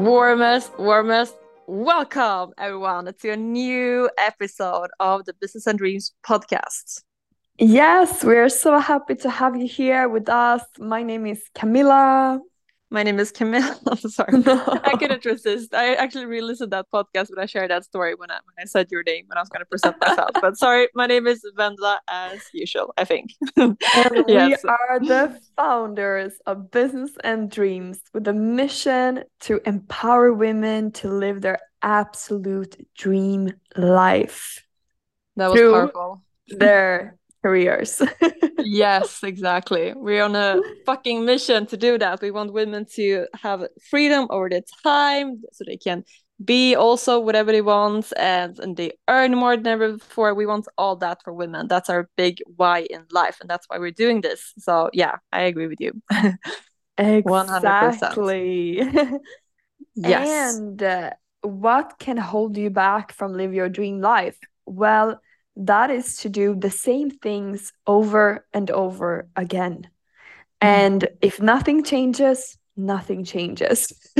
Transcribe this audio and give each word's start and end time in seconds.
Warmest, 0.00 0.72
warmest 0.78 1.36
welcome 1.66 2.54
everyone 2.56 3.12
to 3.20 3.30
a 3.32 3.36
new 3.36 4.08
episode 4.16 4.88
of 4.98 5.26
the 5.26 5.34
Business 5.34 5.66
and 5.66 5.78
Dreams 5.78 6.14
podcast. 6.26 7.02
Yes, 7.58 8.24
we're 8.24 8.48
so 8.48 8.78
happy 8.78 9.14
to 9.16 9.28
have 9.28 9.56
you 9.56 9.68
here 9.68 10.08
with 10.08 10.30
us. 10.30 10.62
My 10.78 11.02
name 11.02 11.26
is 11.26 11.42
Camille. 11.54 12.40
My 12.92 13.04
name 13.04 13.20
is 13.20 13.30
Camille. 13.30 13.78
I'm 13.86 13.96
sorry. 13.98 14.42
I 14.44 14.96
couldn't 14.98 15.24
resist. 15.24 15.72
I 15.72 15.94
actually 15.94 16.26
re-listened 16.26 16.72
that 16.72 16.86
podcast 16.92 17.30
when 17.30 17.38
I 17.38 17.46
shared 17.46 17.70
that 17.70 17.84
story 17.84 18.16
when 18.16 18.32
I 18.32 18.34
when 18.34 18.54
I 18.58 18.64
said 18.64 18.88
your 18.90 19.04
name 19.04 19.26
when 19.28 19.38
I 19.38 19.40
was 19.40 19.48
gonna 19.48 19.64
present 19.64 19.96
myself. 20.00 20.30
but 20.40 20.58
sorry, 20.58 20.88
my 20.94 21.06
name 21.06 21.28
is 21.28 21.44
Vendela 21.56 21.98
as 22.08 22.40
usual, 22.52 22.92
I 22.98 23.04
think. 23.04 23.30
yes. 23.56 24.64
We 24.64 24.70
are 24.70 24.98
the 24.98 25.40
founders 25.56 26.32
of 26.46 26.72
Business 26.72 27.12
and 27.22 27.48
Dreams 27.48 28.00
with 28.12 28.26
a 28.26 28.32
mission 28.32 29.22
to 29.42 29.60
empower 29.66 30.32
women 30.32 30.90
to 30.92 31.08
live 31.08 31.42
their 31.42 31.60
absolute 31.82 32.88
dream 32.96 33.52
life. 33.76 34.64
That 35.36 35.50
was 35.52 35.60
powerful. 35.60 36.22
Their 36.48 37.19
careers. 37.42 38.02
yes, 38.58 39.22
exactly. 39.22 39.92
We're 39.94 40.22
on 40.22 40.36
a 40.36 40.60
fucking 40.86 41.24
mission 41.24 41.66
to 41.66 41.76
do 41.76 41.98
that. 41.98 42.20
We 42.20 42.30
want 42.30 42.52
women 42.52 42.86
to 42.96 43.26
have 43.34 43.66
freedom 43.90 44.26
over 44.30 44.48
their 44.48 44.62
time 44.82 45.42
so 45.52 45.64
they 45.66 45.76
can 45.76 46.04
be 46.42 46.74
also 46.74 47.20
whatever 47.20 47.52
they 47.52 47.60
want 47.60 48.12
and, 48.16 48.58
and 48.58 48.76
they 48.76 48.92
earn 49.08 49.36
more 49.36 49.56
than 49.56 49.66
ever 49.66 49.92
before. 49.92 50.34
We 50.34 50.46
want 50.46 50.66
all 50.78 50.96
that 50.96 51.22
for 51.22 51.32
women. 51.32 51.68
That's 51.68 51.90
our 51.90 52.08
big 52.16 52.38
why 52.56 52.86
in 52.90 53.04
life. 53.10 53.38
And 53.40 53.50
that's 53.50 53.66
why 53.68 53.78
we're 53.78 53.90
doing 53.90 54.22
this. 54.22 54.52
So 54.58 54.90
yeah, 54.92 55.16
I 55.32 55.42
agree 55.42 55.66
with 55.66 55.80
you. 55.80 56.00
exactly. 56.98 58.80
yes. 59.94 60.56
And 60.56 60.82
uh, 60.82 61.10
what 61.42 61.98
can 61.98 62.16
hold 62.16 62.56
you 62.56 62.70
back 62.70 63.12
from 63.12 63.34
live 63.34 63.52
your 63.52 63.68
dream 63.68 64.00
life? 64.00 64.38
Well, 64.64 65.20
that 65.60 65.90
is 65.90 66.16
to 66.18 66.28
do 66.28 66.54
the 66.54 66.70
same 66.70 67.10
things 67.10 67.72
over 67.86 68.46
and 68.52 68.70
over 68.70 69.28
again. 69.36 69.88
Mm. 70.62 70.66
And 70.66 71.08
if 71.20 71.40
nothing 71.40 71.84
changes, 71.84 72.56
nothing 72.76 73.24
changes. 73.24 73.92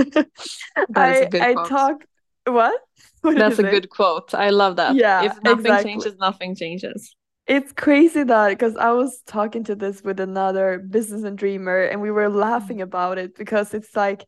I, 0.94 1.28
I 1.32 1.54
talk 1.66 2.04
what? 2.46 2.80
what 3.22 3.36
That's 3.36 3.58
a 3.58 3.62
good 3.62 3.88
quote. 3.88 4.34
I 4.34 4.50
love 4.50 4.76
that. 4.76 4.96
Yeah. 4.96 5.24
If 5.24 5.42
nothing 5.42 5.66
exactly. 5.66 5.90
changes, 5.90 6.14
nothing 6.18 6.54
changes. 6.54 7.16
It's 7.46 7.72
crazy 7.72 8.22
that 8.22 8.50
because 8.50 8.76
I 8.76 8.92
was 8.92 9.22
talking 9.26 9.64
to 9.64 9.74
this 9.74 10.02
with 10.02 10.20
another 10.20 10.78
business 10.78 11.24
and 11.24 11.36
dreamer 11.36 11.82
and 11.82 12.00
we 12.00 12.10
were 12.10 12.28
laughing 12.28 12.78
mm. 12.78 12.82
about 12.82 13.18
it 13.18 13.36
because 13.36 13.72
it's 13.72 13.96
like 13.96 14.26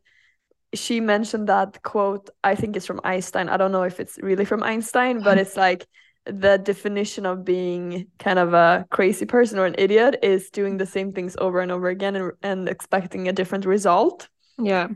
she 0.73 0.99
mentioned 0.99 1.47
that 1.49 1.83
quote, 1.83 2.31
I 2.43 2.55
think 2.55 2.75
it's 2.75 2.87
from 2.87 3.01
Einstein. 3.03 3.49
I 3.49 3.57
don't 3.57 3.71
know 3.71 3.83
if 3.83 3.99
it's 3.99 4.17
really 4.17 4.45
from 4.45 4.63
Einstein, 4.63 5.21
but 5.21 5.37
it's 5.43 5.55
like 5.55 5.85
the 6.25 6.57
definition 6.57 7.25
of 7.25 7.43
being 7.43 8.07
kind 8.17 8.39
of 8.39 8.53
a 8.53 8.85
crazy 8.89 9.25
person 9.25 9.59
or 9.59 9.65
an 9.65 9.75
idiot 9.77 10.19
is 10.23 10.49
doing 10.49 10.77
the 10.77 10.85
same 10.85 11.11
things 11.11 11.35
over 11.39 11.59
and 11.59 11.71
over 11.71 11.89
again 11.89 12.15
and, 12.15 12.31
and 12.41 12.69
expecting 12.69 13.27
a 13.27 13.33
different 13.33 13.65
result. 13.65 14.29
Yeah. 14.57 14.87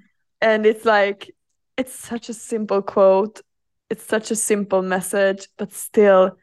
And 0.41 0.65
it's 0.65 0.85
like, 0.85 1.33
it's 1.75 1.93
such 1.93 2.29
a 2.29 2.33
simple 2.33 2.81
quote. 2.81 3.41
It's 3.89 4.03
such 4.03 4.31
a 4.31 4.35
simple 4.35 4.81
message, 4.81 5.47
but 5.57 5.73
still 5.73 6.37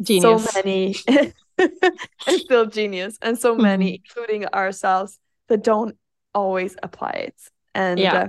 genius. 0.00 0.44
so 0.44 0.62
many, 0.62 0.96
and 1.58 2.40
still 2.40 2.66
genius. 2.66 3.18
And 3.20 3.38
so 3.38 3.54
many, 3.54 3.86
mm-hmm. 3.86 4.02
including 4.04 4.46
ourselves, 4.46 5.18
that 5.48 5.62
don't 5.62 5.96
always 6.34 6.76
apply 6.82 7.10
it. 7.10 7.34
And 7.74 7.98
yeah. 7.98 8.14
Uh, 8.14 8.26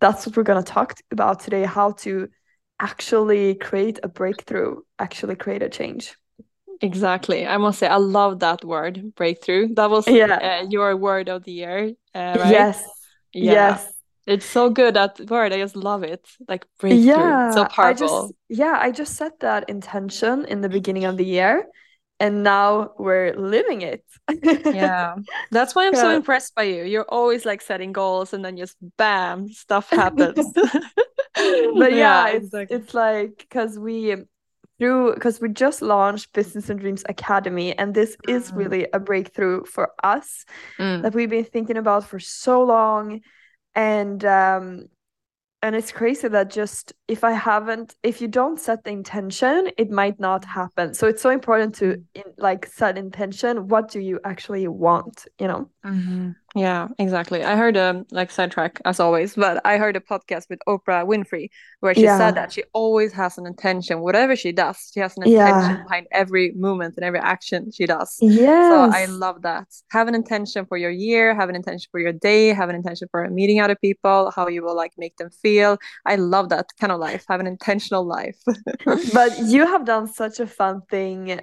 that's 0.00 0.26
what 0.26 0.36
we're 0.36 0.42
going 0.42 0.62
to 0.62 0.72
talk 0.72 0.98
about 1.10 1.40
today 1.40 1.62
how 1.64 1.92
to 1.92 2.28
actually 2.80 3.54
create 3.54 4.00
a 4.02 4.08
breakthrough, 4.08 4.80
actually 4.98 5.36
create 5.36 5.62
a 5.62 5.68
change. 5.68 6.16
Exactly. 6.80 7.46
I 7.46 7.58
must 7.58 7.78
say, 7.78 7.86
I 7.86 7.96
love 7.96 8.40
that 8.40 8.64
word, 8.64 9.14
breakthrough. 9.14 9.74
That 9.74 9.90
was 9.90 10.08
yeah. 10.08 10.60
Uh, 10.62 10.66
your 10.70 10.96
word 10.96 11.28
of 11.28 11.44
the 11.44 11.52
year, 11.52 11.92
uh, 12.14 12.36
right? 12.38 12.52
Yes. 12.52 12.82
Yeah. 13.32 13.52
Yes. 13.52 13.92
It's 14.26 14.46
so 14.46 14.70
good 14.70 14.94
that 14.94 15.20
word. 15.28 15.52
I 15.52 15.58
just 15.58 15.76
love 15.76 16.02
it. 16.04 16.26
Like 16.48 16.66
breakthrough. 16.78 17.04
Yeah. 17.04 17.50
So 17.54 17.64
powerful. 17.66 17.84
I 17.84 17.92
just, 17.92 18.34
yeah, 18.48 18.78
I 18.80 18.90
just 18.90 19.16
set 19.16 19.40
that 19.40 19.68
intention 19.68 20.44
in 20.46 20.60
the 20.60 20.68
beginning 20.68 21.04
of 21.04 21.16
the 21.16 21.24
year 21.24 21.66
and 22.20 22.42
now 22.42 22.92
we're 22.98 23.34
living 23.34 23.80
it. 23.80 24.04
yeah. 24.42 25.16
That's 25.50 25.74
why 25.74 25.86
I'm 25.86 25.94
yeah. 25.94 26.02
so 26.02 26.10
impressed 26.10 26.54
by 26.54 26.64
you. 26.64 26.84
You're 26.84 27.08
always 27.08 27.46
like 27.46 27.62
setting 27.62 27.92
goals 27.92 28.34
and 28.34 28.44
then 28.44 28.56
just 28.58 28.76
bam, 28.98 29.48
stuff 29.48 29.88
happens. 29.90 30.52
but 30.54 30.62
yeah, 31.34 31.88
yeah 31.88 32.28
it's 32.28 32.44
exactly. 32.46 32.76
it's 32.76 32.94
like 32.94 33.38
because 33.38 33.78
we 33.78 34.16
through 34.78 35.14
because 35.14 35.40
we 35.40 35.48
just 35.48 35.82
launched 35.82 36.32
Business 36.32 36.68
and 36.70 36.78
Dreams 36.78 37.04
Academy, 37.08 37.76
and 37.76 37.94
this 37.94 38.16
is 38.28 38.52
mm. 38.52 38.56
really 38.56 38.86
a 38.92 39.00
breakthrough 39.00 39.64
for 39.64 39.90
us 40.02 40.44
mm. 40.78 41.02
that 41.02 41.14
we've 41.14 41.30
been 41.30 41.44
thinking 41.44 41.76
about 41.78 42.04
for 42.04 42.18
so 42.18 42.62
long. 42.64 43.20
And 43.74 44.24
um, 44.24 44.86
and 45.62 45.76
it's 45.76 45.92
crazy 45.92 46.28
that 46.28 46.50
just 46.50 46.92
if 47.08 47.22
i 47.24 47.32
haven't 47.32 47.94
if 48.02 48.20
you 48.20 48.28
don't 48.28 48.58
set 48.60 48.84
the 48.84 48.90
intention 48.90 49.70
it 49.76 49.90
might 49.90 50.18
not 50.18 50.44
happen. 50.44 50.94
So 50.94 51.06
it's 51.06 51.22
so 51.22 51.30
important 51.30 51.74
to 51.76 52.02
in, 52.14 52.22
like 52.38 52.66
set 52.66 52.98
intention. 52.98 53.68
What 53.68 53.90
do 53.90 54.00
you 54.00 54.20
actually 54.24 54.66
want 54.68 55.26
you 55.38 55.48
know? 55.48 55.70
Mm-hmm. 55.84 56.30
Yeah, 56.56 56.88
exactly. 56.98 57.44
I 57.44 57.54
heard 57.54 57.76
a 57.76 57.90
um, 57.90 58.06
like 58.10 58.30
sidetrack 58.30 58.80
as 58.84 58.98
always, 58.98 59.36
but 59.36 59.64
I 59.64 59.78
heard 59.78 59.96
a 59.96 60.00
podcast 60.00 60.48
with 60.50 60.58
Oprah 60.66 61.06
Winfrey 61.06 61.48
where 61.78 61.94
she 61.94 62.02
yeah. 62.02 62.18
said 62.18 62.34
that 62.34 62.52
she 62.52 62.64
always 62.72 63.12
has 63.12 63.38
an 63.38 63.46
intention, 63.46 64.00
whatever 64.00 64.34
she 64.34 64.50
does, 64.50 64.90
she 64.92 64.98
has 64.98 65.16
an 65.16 65.22
intention 65.22 65.70
yeah. 65.70 65.82
behind 65.84 66.08
every 66.10 66.52
movement 66.52 66.94
and 66.96 67.04
every 67.04 67.20
action 67.20 67.70
she 67.70 67.86
does. 67.86 68.16
Yeah. 68.20 68.90
So 68.90 68.98
I 68.98 69.04
love 69.06 69.42
that. 69.42 69.68
Have 69.92 70.08
an 70.08 70.16
intention 70.16 70.66
for 70.66 70.76
your 70.76 70.90
year, 70.90 71.34
have 71.36 71.48
an 71.48 71.54
intention 71.54 71.88
for 71.92 72.00
your 72.00 72.12
day, 72.12 72.48
have 72.48 72.68
an 72.68 72.74
intention 72.74 73.06
for 73.12 73.28
meeting 73.30 73.60
other 73.60 73.76
people, 73.76 74.32
how 74.34 74.48
you 74.48 74.64
will 74.64 74.76
like 74.76 74.92
make 74.98 75.16
them 75.18 75.30
feel. 75.30 75.78
I 76.04 76.16
love 76.16 76.48
that 76.48 76.66
kind 76.80 76.90
of 76.90 76.98
life. 76.98 77.24
Have 77.28 77.38
an 77.38 77.46
intentional 77.46 78.04
life. 78.04 78.42
but 79.14 79.38
you 79.38 79.66
have 79.66 79.84
done 79.84 80.08
such 80.08 80.40
a 80.40 80.48
fun 80.48 80.82
thing 80.90 81.40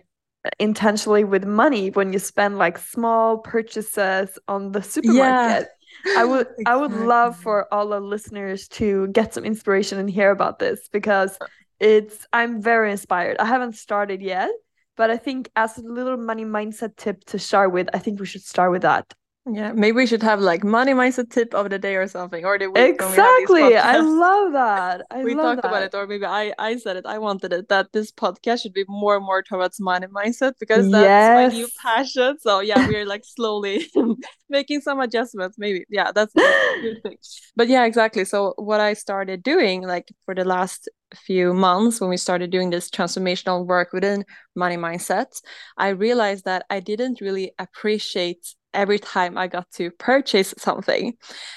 intentionally 0.59 1.23
with 1.23 1.45
money 1.45 1.89
when 1.89 2.13
you 2.13 2.19
spend 2.19 2.57
like 2.57 2.77
small 2.77 3.37
purchases 3.39 4.37
on 4.47 4.71
the 4.71 4.81
supermarket. 4.81 5.69
Yeah. 6.05 6.19
I 6.21 6.25
would 6.25 6.47
exactly. 6.47 6.65
I 6.65 6.75
would 6.75 6.93
love 6.93 7.37
for 7.37 7.71
all 7.73 7.87
the 7.89 7.99
listeners 7.99 8.67
to 8.69 9.07
get 9.07 9.33
some 9.33 9.45
inspiration 9.45 9.97
and 9.99 10.09
hear 10.09 10.31
about 10.31 10.59
this 10.59 10.89
because 10.91 11.37
it's 11.79 12.27
I'm 12.33 12.61
very 12.61 12.91
inspired. 12.91 13.37
I 13.39 13.45
haven't 13.45 13.75
started 13.75 14.21
yet, 14.21 14.49
but 14.95 15.09
I 15.09 15.17
think 15.17 15.49
as 15.55 15.77
a 15.77 15.81
little 15.81 16.17
money 16.17 16.45
mindset 16.45 16.95
tip 16.97 17.23
to 17.25 17.39
start 17.39 17.71
with, 17.71 17.89
I 17.93 17.99
think 17.99 18.19
we 18.19 18.25
should 18.25 18.43
start 18.43 18.71
with 18.71 18.81
that. 18.83 19.13
Yeah, 19.49 19.71
maybe 19.71 19.95
we 19.95 20.07
should 20.07 20.23
have 20.23 20.41
like 20.41 20.63
money 20.63 20.91
mindset 20.91 21.31
tip 21.31 21.53
of 21.53 21.69
the 21.69 21.79
day 21.79 21.95
or 21.95 22.07
something, 22.07 22.43
or 22.43 22.59
the 22.59 22.67
week. 22.67 22.95
Exactly, 22.95 23.77
I 23.77 23.97
love 23.97 24.51
that. 24.53 25.05
I 25.11 25.23
we 25.23 25.35
love 25.35 25.55
talked 25.55 25.61
that. 25.61 25.67
about 25.69 25.83
it, 25.83 25.95
or 25.95 26.05
maybe 26.05 26.25
I 26.25 26.53
I 26.59 26.75
said 26.77 26.97
it. 26.97 27.05
I 27.05 27.17
wanted 27.17 27.53
it 27.53 27.69
that 27.69 27.93
this 27.93 28.11
podcast 28.11 28.63
should 28.63 28.73
be 28.73 28.83
more 28.89 29.15
and 29.15 29.25
more 29.25 29.41
towards 29.41 29.79
money 29.79 30.07
mindset 30.07 30.53
because 30.59 30.91
that's 30.91 31.03
yes. 31.03 31.51
my 31.51 31.57
new 31.57 31.67
passion. 31.81 32.37
So 32.39 32.59
yeah, 32.59 32.87
we're 32.87 33.05
like 33.05 33.23
slowly 33.23 33.89
making 34.49 34.81
some 34.81 34.99
adjustments. 34.99 35.57
Maybe 35.57 35.85
yeah, 35.89 36.11
that's 36.11 36.35
a 36.35 36.79
good 36.81 37.03
thing. 37.03 37.17
But 37.55 37.69
yeah, 37.69 37.85
exactly. 37.85 38.25
So 38.25 38.53
what 38.57 38.81
I 38.81 38.93
started 38.93 39.43
doing 39.43 39.81
like 39.83 40.11
for 40.25 40.35
the 40.35 40.45
last 40.45 40.89
few 41.15 41.53
months 41.53 42.01
when 42.01 42.09
we 42.09 42.17
started 42.17 42.51
doing 42.51 42.69
this 42.69 42.89
transformational 42.89 43.65
work 43.65 43.93
within 43.93 44.25
money 44.55 44.75
mindset, 44.75 45.41
I 45.77 45.89
realized 45.89 46.43
that 46.45 46.65
I 46.69 46.81
didn't 46.81 47.21
really 47.21 47.53
appreciate 47.57 48.55
every 48.73 48.99
time 48.99 49.37
I 49.37 49.47
got 49.47 49.69
to 49.73 49.91
purchase 49.91 50.53
something. 50.57 51.13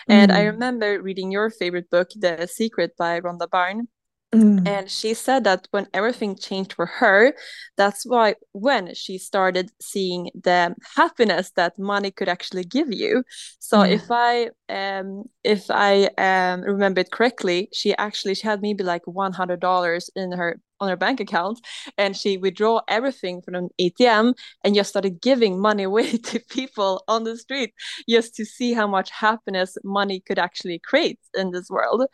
And 0.09 0.33
I 0.33 0.43
mm. 0.43 0.53
remember 0.53 1.03
reading 1.03 1.31
your 1.31 1.51
favorite 1.51 1.91
book, 1.91 2.11
The 2.17 2.47
Secret 2.47 2.93
by 2.97 3.21
Rhonda 3.21 3.49
Byrne. 3.49 3.89
Mm. 4.35 4.67
And 4.67 4.91
she 4.91 5.15
said 5.15 5.43
that 5.45 5.67
when 5.73 5.89
everything 5.93 6.37
changed 6.37 6.75
for 6.75 6.87
her, 6.87 7.35
that's 7.77 8.07
why 8.07 8.37
when 8.53 8.95
she 8.95 9.19
started 9.19 9.71
seeing 9.81 10.31
the 10.35 10.77
happiness 10.95 11.51
that 11.57 11.79
money 11.79 12.13
could 12.13 12.29
actually 12.29 12.63
give 12.65 12.93
you. 12.93 13.25
So 13.59 13.79
mm. 13.79 13.91
if 13.91 14.05
I 14.09 14.51
um 14.69 15.25
if 15.45 15.71
I 15.71 16.09
um 16.19 16.63
remember 16.63 17.01
it 17.01 17.11
correctly, 17.11 17.69
she 17.73 17.97
actually 17.97 18.35
she 18.35 18.47
had 18.47 18.61
maybe 18.63 18.85
like 18.85 19.07
one 19.07 19.33
hundred 19.33 19.61
dollars 19.61 20.11
in 20.15 20.33
her 20.33 20.61
on 20.81 20.89
her 20.89 20.97
bank 20.97 21.21
account 21.21 21.61
and 21.99 22.17
she 22.17 22.39
withdraw 22.39 22.81
everything 22.89 23.43
from 23.43 23.55
an 23.55 23.69
ATM 23.79 24.35
and 24.65 24.75
just 24.75 24.91
started 24.91 25.21
giving 25.21 25.61
money 25.61 25.83
away 25.91 26.17
to 26.17 26.41
people 26.51 27.05
on 27.07 27.25
the 27.25 27.37
street 27.37 27.73
just 28.09 28.35
to 28.35 28.45
see 28.45 28.73
how 28.73 28.87
much 28.87 29.11
happiness 29.11 29.77
money 29.85 30.21
could 30.21 30.39
actually 30.39 30.79
create 30.79 31.19
in 31.35 31.51
this 31.51 31.69
world. 31.71 32.05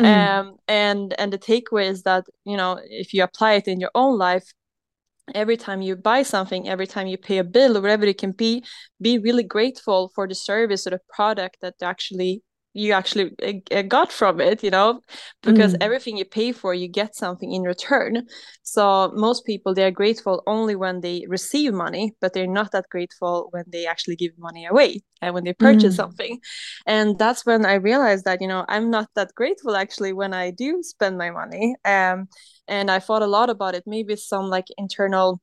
Mm. 0.00 0.06
Um, 0.06 0.56
and 0.68 1.14
and 1.18 1.32
the 1.32 1.38
takeaway 1.38 1.88
is 1.88 2.02
that 2.04 2.24
you 2.44 2.56
know 2.56 2.78
if 2.84 3.12
you 3.12 3.22
apply 3.22 3.54
it 3.54 3.68
in 3.68 3.80
your 3.80 3.92
own 3.94 4.18
life, 4.18 4.52
every 5.34 5.56
time 5.56 5.82
you 5.82 5.94
buy 5.96 6.22
something 6.22 6.68
every 6.68 6.86
time 6.86 7.06
you 7.06 7.16
pay 7.16 7.38
a 7.38 7.44
bill 7.44 7.76
or 7.76 7.80
whatever 7.80 8.04
it 8.04 8.18
can 8.18 8.32
be 8.32 8.64
be 9.00 9.18
really 9.18 9.44
grateful 9.44 10.10
for 10.14 10.26
the 10.26 10.34
service 10.34 10.86
or 10.86 10.90
the 10.90 11.00
product 11.14 11.56
that 11.60 11.74
actually 11.82 12.42
you 12.72 12.92
actually 12.92 13.32
uh, 13.72 13.82
got 13.82 14.12
from 14.12 14.40
it 14.40 14.62
you 14.62 14.70
know 14.70 15.00
because 15.42 15.74
mm. 15.74 15.78
everything 15.80 16.16
you 16.16 16.24
pay 16.24 16.52
for 16.52 16.72
you 16.72 16.86
get 16.86 17.16
something 17.16 17.52
in 17.52 17.62
return 17.62 18.26
so 18.62 19.10
most 19.14 19.44
people 19.44 19.74
they 19.74 19.84
are 19.84 19.90
grateful 19.90 20.42
only 20.46 20.76
when 20.76 21.00
they 21.00 21.24
receive 21.28 21.72
money 21.72 22.12
but 22.20 22.32
they're 22.32 22.46
not 22.46 22.70
that 22.70 22.88
grateful 22.88 23.48
when 23.50 23.64
they 23.72 23.86
actually 23.86 24.14
give 24.14 24.32
money 24.38 24.66
away 24.66 25.00
and 25.20 25.34
when 25.34 25.44
they 25.44 25.52
purchase 25.52 25.94
mm. 25.94 25.96
something 25.96 26.38
and 26.86 27.18
that's 27.18 27.44
when 27.44 27.66
i 27.66 27.74
realized 27.74 28.24
that 28.24 28.40
you 28.40 28.46
know 28.46 28.64
i'm 28.68 28.90
not 28.90 29.08
that 29.16 29.34
grateful 29.34 29.74
actually 29.74 30.12
when 30.12 30.32
i 30.32 30.50
do 30.50 30.80
spend 30.82 31.18
my 31.18 31.30
money 31.30 31.74
um 31.84 32.28
and 32.68 32.90
i 32.90 33.00
thought 33.00 33.22
a 33.22 33.26
lot 33.26 33.50
about 33.50 33.74
it 33.74 33.82
maybe 33.86 34.14
some 34.14 34.46
like 34.46 34.66
internal 34.78 35.40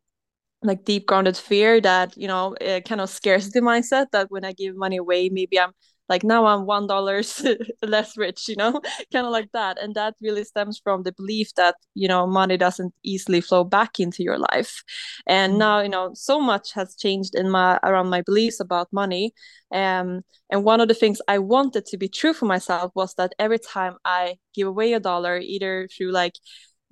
like 0.64 0.86
deep 0.86 1.06
grounded 1.06 1.38
fear 1.38 1.80
that 1.82 2.18
you 2.18 2.28
know 2.28 2.56
kind 2.86 3.02
of 3.02 3.10
scarcity 3.10 3.60
mindset 3.60 4.08
that 4.12 4.32
when 4.32 4.46
i 4.46 4.54
give 4.54 4.76
money 4.76 4.98
away 4.98 5.30
maybe 5.30 5.60
i'm 5.60 5.72
like 6.10 6.24
now 6.24 6.46
i'm 6.46 6.66
one 6.66 6.88
dollar 6.88 7.22
less 7.84 8.18
rich 8.18 8.48
you 8.48 8.56
know 8.56 8.82
kind 9.12 9.26
of 9.26 9.32
like 9.32 9.52
that. 9.54 9.82
And 9.82 9.96
that 9.96 10.16
really 10.22 10.44
stems 10.44 10.80
from 10.80 11.04
the 11.04 11.12
belief 11.12 11.54
that 11.56 11.76
you 11.94 12.08
know 12.08 12.28
money 12.28 12.58
doesn't 12.58 12.94
easily 13.04 13.42
flow 13.42 13.64
back 13.64 14.00
into 14.00 14.24
your 14.24 14.38
life. 14.38 14.84
And 15.26 15.54
mm-hmm. 15.54 15.60
now 15.60 15.80
you 15.82 15.90
know 15.90 16.12
so 16.14 16.40
much 16.40 16.74
has 16.74 16.96
changed 16.96 17.36
in 17.36 17.50
my 17.50 17.80
around 17.84 18.10
my 18.10 18.22
beliefs 18.22 18.60
about 18.60 18.92
money. 18.92 19.34
Um 19.72 20.22
and 20.50 20.64
one 20.64 20.80
of 20.80 20.88
the 20.88 20.94
things 20.94 21.22
i 21.28 21.38
wanted 21.38 21.86
to 21.86 21.98
be 21.98 22.08
true 22.08 22.34
for 22.34 22.46
myself 22.46 22.92
was 22.96 23.14
that 23.16 23.34
every 23.38 23.60
time 23.60 23.96
i 24.06 24.38
give 24.54 24.68
away 24.68 24.94
a 24.94 25.00
dollar 25.00 25.38
either 25.40 25.90
through 25.92 26.12
like 26.12 26.36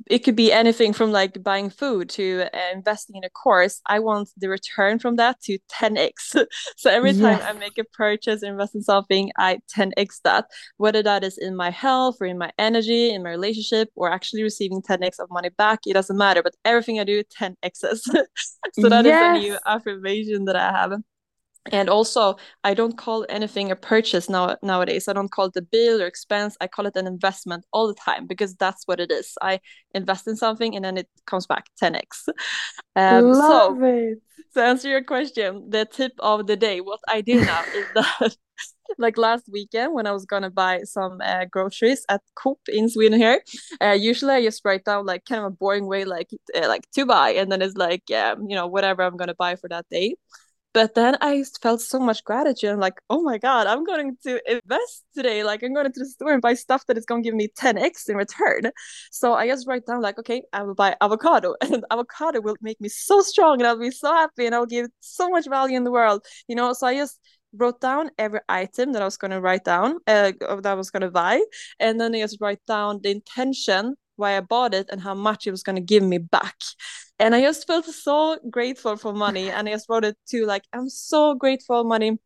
it 0.07 0.19
could 0.19 0.35
be 0.35 0.51
anything 0.51 0.93
from 0.93 1.11
like 1.11 1.41
buying 1.41 1.69
food 1.69 2.09
to 2.09 2.43
uh, 2.53 2.59
investing 2.73 3.15
in 3.15 3.23
a 3.23 3.29
course. 3.29 3.81
I 3.85 3.99
want 3.99 4.29
the 4.37 4.49
return 4.49 4.99
from 4.99 5.15
that 5.15 5.41
to 5.43 5.57
10x 5.71 6.45
so 6.77 6.89
every 6.89 7.13
time 7.13 7.39
yes. 7.39 7.43
i 7.43 7.53
make 7.53 7.77
a 7.77 7.83
purchase 7.83 8.43
invest 8.43 8.75
in 8.75 8.81
something 8.81 9.31
i 9.37 9.59
10x 9.75 10.21
that. 10.23 10.45
Whether 10.77 11.01
that 11.03 11.23
is 11.23 11.37
in 11.37 11.55
my 11.55 11.69
health 11.69 12.17
or 12.21 12.27
in 12.27 12.37
my 12.37 12.51
energy 12.57 13.13
in 13.13 13.23
my 13.23 13.29
relationship 13.29 13.89
or 13.95 14.11
actually 14.11 14.43
receiving 14.43 14.81
10x 14.81 15.19
of 15.19 15.29
money 15.31 15.49
back 15.57 15.79
it 15.85 15.93
doesn't 15.93 16.17
matter 16.17 16.43
but 16.43 16.55
everything 16.65 16.99
i 16.99 17.03
do 17.03 17.23
10x's 17.23 18.03
so 18.79 18.89
that 18.89 19.05
yes. 19.05 19.37
is 19.37 19.43
a 19.43 19.47
new 19.47 19.57
affirmation 19.65 20.45
that 20.45 20.55
i 20.55 20.71
have 20.71 20.91
and 21.71 21.89
also 21.89 22.35
i 22.63 22.73
don't 22.73 22.97
call 22.97 23.25
anything 23.29 23.71
a 23.71 23.75
purchase 23.75 24.29
now 24.29 24.55
nowadays 24.61 25.07
i 25.07 25.13
don't 25.13 25.31
call 25.31 25.45
it 25.45 25.55
a 25.55 25.61
bill 25.61 26.01
or 26.01 26.05
expense 26.05 26.55
i 26.61 26.67
call 26.67 26.85
it 26.85 26.95
an 26.95 27.07
investment 27.07 27.65
all 27.73 27.87
the 27.87 27.95
time 27.95 28.27
because 28.27 28.55
that's 28.55 28.83
what 28.85 28.99
it 28.99 29.11
is 29.11 29.33
i 29.41 29.59
invest 29.93 30.27
in 30.27 30.35
something 30.35 30.75
and 30.75 30.85
then 30.85 30.97
it 30.97 31.07
comes 31.25 31.47
back 31.47 31.65
10x 31.81 32.27
um, 32.95 33.31
Love 33.31 33.79
so 33.79 33.83
it. 33.83 34.19
to 34.53 34.63
answer 34.63 34.89
your 34.89 35.03
question 35.03 35.69
the 35.69 35.85
tip 35.85 36.13
of 36.19 36.47
the 36.47 36.55
day 36.55 36.81
what 36.81 36.99
i 37.07 37.21
do 37.21 37.43
now 37.43 37.63
is 37.75 37.85
that 37.95 38.35
like 38.97 39.17
last 39.17 39.45
weekend 39.51 39.93
when 39.93 40.07
I 40.07 40.11
was 40.11 40.25
gonna 40.25 40.49
buy 40.49 40.83
some 40.83 41.19
uh, 41.21 41.45
groceries 41.45 42.05
at 42.09 42.21
Coop 42.35 42.59
in 42.67 42.89
Sweden 42.89 43.19
here. 43.19 43.41
Uh, 43.81 43.97
usually 43.99 44.33
I 44.33 44.43
just 44.43 44.63
write 44.63 44.85
down 44.85 45.05
like 45.05 45.25
kind 45.25 45.39
of 45.39 45.45
a 45.45 45.49
boring 45.49 45.87
way 45.87 46.05
like 46.05 46.29
uh, 46.55 46.67
like 46.67 46.89
to 46.91 47.05
buy, 47.05 47.31
and 47.31 47.51
then 47.51 47.61
it's 47.61 47.75
like 47.75 48.09
um, 48.11 48.47
you 48.49 48.55
know 48.55 48.67
whatever 48.67 49.03
I'm 49.03 49.17
gonna 49.17 49.35
buy 49.35 49.55
for 49.55 49.67
that 49.69 49.85
day. 49.89 50.15
But 50.75 50.93
then 50.93 51.15
I 51.21 51.41
felt 51.61 51.79
so 51.79 51.99
much 51.99 52.25
gratitude. 52.25 52.69
I'm 52.69 52.81
like, 52.81 52.99
oh 53.09 53.21
my 53.21 53.37
God, 53.37 53.65
I'm 53.65 53.85
going 53.85 54.17
to 54.23 54.41
invest 54.45 55.05
today. 55.15 55.41
Like, 55.41 55.63
I'm 55.63 55.73
going 55.73 55.89
to 55.89 55.99
the 55.99 56.05
store 56.05 56.33
and 56.33 56.41
buy 56.41 56.53
stuff 56.53 56.85
that 56.87 56.97
is 56.97 57.05
going 57.05 57.23
to 57.23 57.27
give 57.27 57.33
me 57.33 57.47
10x 57.47 58.09
in 58.09 58.17
return. 58.17 58.73
So 59.09 59.33
I 59.35 59.47
just 59.47 59.69
write 59.69 59.85
down, 59.85 60.01
like, 60.01 60.19
okay, 60.19 60.43
I 60.51 60.63
will 60.63 60.75
buy 60.75 60.97
avocado, 60.99 61.55
and 61.61 61.85
avocado 61.89 62.41
will 62.41 62.57
make 62.61 62.81
me 62.81 62.89
so 62.89 63.21
strong, 63.21 63.61
and 63.61 63.67
I'll 63.67 63.79
be 63.79 63.89
so 63.89 64.11
happy, 64.11 64.47
and 64.47 64.53
I'll 64.53 64.65
give 64.65 64.87
so 64.99 65.29
much 65.29 65.47
value 65.47 65.77
in 65.77 65.85
the 65.85 65.91
world, 65.91 66.25
you 66.49 66.57
know. 66.57 66.73
So 66.73 66.87
I 66.87 66.95
just 66.95 67.21
wrote 67.53 67.79
down 67.79 68.11
every 68.17 68.41
item 68.49 68.91
that 68.91 69.01
I 69.01 69.05
was 69.05 69.15
going 69.15 69.31
to 69.31 69.39
write 69.39 69.63
down, 69.63 69.99
uh, 70.07 70.33
that 70.41 70.65
I 70.65 70.73
was 70.73 70.91
going 70.91 71.03
to 71.03 71.09
buy, 71.09 71.41
and 71.79 72.01
then 72.01 72.13
I 72.13 72.19
just 72.19 72.41
write 72.41 72.59
down 72.67 72.99
the 73.01 73.11
intention 73.11 73.95
why 74.15 74.37
I 74.37 74.41
bought 74.41 74.73
it 74.73 74.87
and 74.91 75.01
how 75.01 75.13
much 75.13 75.47
it 75.47 75.51
was 75.51 75.63
going 75.63 75.75
to 75.75 75.81
give 75.81 76.03
me 76.03 76.17
back. 76.17 76.55
And 77.19 77.33
I 77.33 77.41
just 77.41 77.67
felt 77.67 77.85
so 77.85 78.37
grateful 78.49 78.97
for 78.97 79.13
money. 79.13 79.49
And 79.49 79.67
I 79.67 79.71
just 79.71 79.87
wrote 79.89 80.05
it 80.05 80.17
too, 80.27 80.45
like, 80.45 80.63
I'm 80.73 80.89
so 80.89 81.35
grateful, 81.35 81.83
money, 81.83 82.19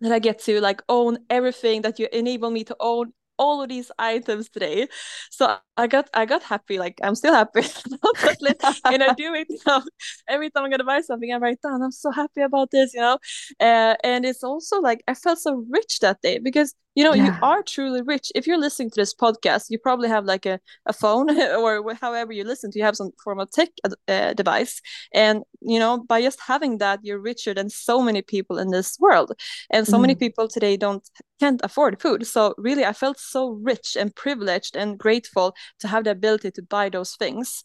that 0.00 0.12
I 0.12 0.18
get 0.18 0.40
to 0.40 0.60
like 0.60 0.82
own 0.88 1.18
everything 1.30 1.82
that 1.82 1.98
you 1.98 2.08
enable 2.12 2.50
me 2.50 2.64
to 2.64 2.76
own 2.80 3.12
all 3.38 3.62
of 3.62 3.68
these 3.68 3.90
items 3.98 4.48
today. 4.48 4.88
So 5.30 5.56
I 5.76 5.86
got 5.86 6.08
I 6.14 6.24
got 6.24 6.42
happy. 6.42 6.78
Like 6.78 6.98
I'm 7.02 7.14
still 7.14 7.34
happy. 7.34 7.60
and 8.84 9.02
I 9.02 9.12
do 9.16 9.34
it 9.34 9.48
now. 9.66 9.82
Every 10.28 10.50
time 10.50 10.64
I'm 10.64 10.70
gonna 10.70 10.84
buy 10.84 11.00
something, 11.00 11.32
I 11.32 11.36
write 11.36 11.60
down. 11.62 11.82
I'm 11.82 11.92
so 11.92 12.10
happy 12.10 12.40
about 12.42 12.70
this, 12.70 12.94
you 12.94 13.00
know. 13.00 13.18
Uh, 13.60 13.94
and 14.02 14.24
it's 14.24 14.42
also 14.42 14.80
like 14.80 15.02
I 15.08 15.14
felt 15.14 15.38
so 15.38 15.64
rich 15.70 16.00
that 16.00 16.22
day 16.22 16.38
because 16.38 16.74
you 16.96 17.04
know 17.04 17.14
yeah. 17.14 17.26
you 17.26 17.32
are 17.42 17.62
truly 17.62 18.02
rich 18.02 18.32
if 18.34 18.46
you're 18.46 18.58
listening 18.58 18.90
to 18.90 19.00
this 19.00 19.14
podcast 19.14 19.66
you 19.68 19.78
probably 19.78 20.08
have 20.08 20.24
like 20.24 20.46
a, 20.46 20.58
a 20.86 20.92
phone 20.92 21.30
or 21.58 21.94
however 22.00 22.32
you 22.32 22.42
listen 22.42 22.70
to 22.72 22.78
you 22.78 22.84
have 22.84 22.96
some 22.96 23.10
form 23.22 23.38
of 23.38 23.50
tech 23.50 23.68
uh, 24.08 24.32
device 24.32 24.80
and 25.14 25.42
you 25.60 25.78
know 25.78 26.02
by 26.08 26.20
just 26.20 26.40
having 26.40 26.78
that 26.78 26.98
you're 27.02 27.20
richer 27.20 27.54
than 27.54 27.68
so 27.68 28.02
many 28.02 28.22
people 28.22 28.58
in 28.58 28.70
this 28.70 28.96
world 28.98 29.32
and 29.70 29.86
so 29.86 29.98
mm. 29.98 30.00
many 30.00 30.14
people 30.14 30.48
today 30.48 30.76
don't 30.76 31.08
can't 31.38 31.60
afford 31.62 32.00
food 32.00 32.26
so 32.26 32.54
really 32.56 32.84
i 32.84 32.92
felt 32.92 33.20
so 33.20 33.50
rich 33.62 33.96
and 33.98 34.16
privileged 34.16 34.74
and 34.74 34.98
grateful 34.98 35.54
to 35.80 35.88
have 35.88 36.04
the 36.04 36.10
ability 36.10 36.50
to 36.52 36.62
buy 36.62 36.88
those 36.88 37.16
things. 37.16 37.64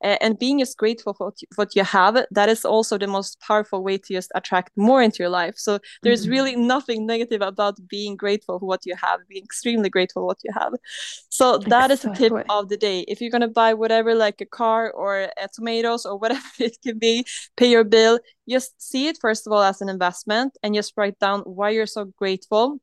And 0.00 0.38
being 0.38 0.58
just 0.60 0.76
grateful 0.76 1.14
for 1.14 1.32
what 1.56 1.74
you, 1.74 1.84
have 1.84 2.26
that 2.30 2.48
is 2.48 2.64
also 2.64 2.98
the 2.98 3.06
most 3.06 3.40
powerful 3.40 3.82
way 3.82 3.98
to 3.98 4.12
just 4.14 4.30
attract 4.34 4.70
more 4.76 5.02
into 5.02 5.18
your 5.20 5.28
life. 5.28 5.54
So 5.56 5.78
there's 6.02 6.22
mm-hmm. 6.22 6.30
really 6.30 6.56
nothing 6.56 7.06
negative 7.06 7.42
about 7.42 7.78
being 7.88 8.16
grateful 8.16 8.58
for 8.58 8.66
what 8.66 8.86
you 8.86 8.94
have 8.96 9.20
being 9.28 9.44
extremely 9.44 9.88
grateful 9.88 10.22
for 10.22 10.26
what 10.26 10.38
you 10.44 10.52
have. 10.52 10.74
So 11.28 11.58
that 11.58 11.90
exactly. 11.90 12.26
is 12.26 12.32
a 12.32 12.38
tip 12.38 12.46
of 12.50 12.68
the 12.68 12.76
day. 12.76 13.00
If 13.08 13.20
you're 13.20 13.30
going 13.30 13.42
to 13.42 13.48
buy 13.48 13.74
whatever 13.74 14.14
like 14.14 14.40
a 14.40 14.46
car 14.46 14.90
or 14.92 15.28
tomatoes 15.54 16.06
or 16.06 16.16
whatever 16.22 16.46
it 16.58 16.78
can 16.82 16.98
be 16.98 17.24
pay 17.56 17.70
your 17.70 17.84
bill. 17.84 18.20
Just 18.48 18.80
see 18.80 19.08
it 19.08 19.18
first 19.20 19.46
of 19.46 19.52
all 19.52 19.62
as 19.62 19.80
an 19.80 19.88
investment 19.88 20.56
and 20.62 20.74
just 20.74 20.94
write 20.96 21.18
down 21.18 21.40
why 21.40 21.70
you're 21.70 21.86
so 21.86 22.06
grateful 22.16 22.80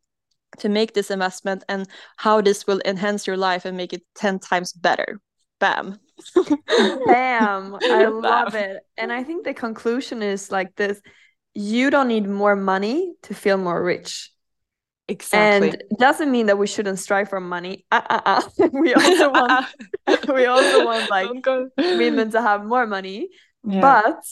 to 0.60 0.70
make 0.70 0.94
this 0.94 1.12
investment 1.12 1.64
and 1.68 1.88
how 2.18 2.42
this 2.42 2.66
will 2.68 2.82
enhance 2.86 3.28
your 3.28 3.38
life 3.38 3.66
and 3.66 3.78
make 3.78 3.94
it 3.94 4.04
10 4.16 4.40
times 4.40 4.74
better. 4.74 5.20
Bam. 5.60 6.00
Bam. 7.06 7.78
I 7.82 8.06
love 8.06 8.54
bam. 8.54 8.64
it. 8.64 8.84
And 8.98 9.12
i 9.12 9.24
think 9.24 9.46
the 9.46 9.54
conclusion 9.54 10.22
is 10.22 10.52
like 10.52 10.76
this. 10.76 11.02
You 11.54 11.90
don't 11.90 12.08
need 12.08 12.28
more 12.28 12.56
money 12.56 13.14
to 13.24 13.34
feel 13.34 13.58
more 13.58 13.82
rich. 13.82 14.32
Exactly. 15.08 15.70
And 15.70 15.84
doesn't 16.00 16.32
mean 16.32 16.48
that 16.48 16.58
we 16.58 16.68
shouldn't 16.68 17.00
strive 17.00 17.30
for 17.30 17.40
money. 17.40 17.86
Uh, 17.92 18.02
uh, 18.10 18.22
uh. 18.26 18.68
we 18.74 18.94
also 18.96 19.30
want 19.30 19.66
we 20.34 20.46
also 20.46 20.86
want 20.86 21.10
like 21.18 21.30
women 21.78 22.32
to 22.32 22.42
have 22.42 22.66
more 22.66 22.88
money. 22.88 23.30
Yeah. 23.68 23.82
but 23.82 24.24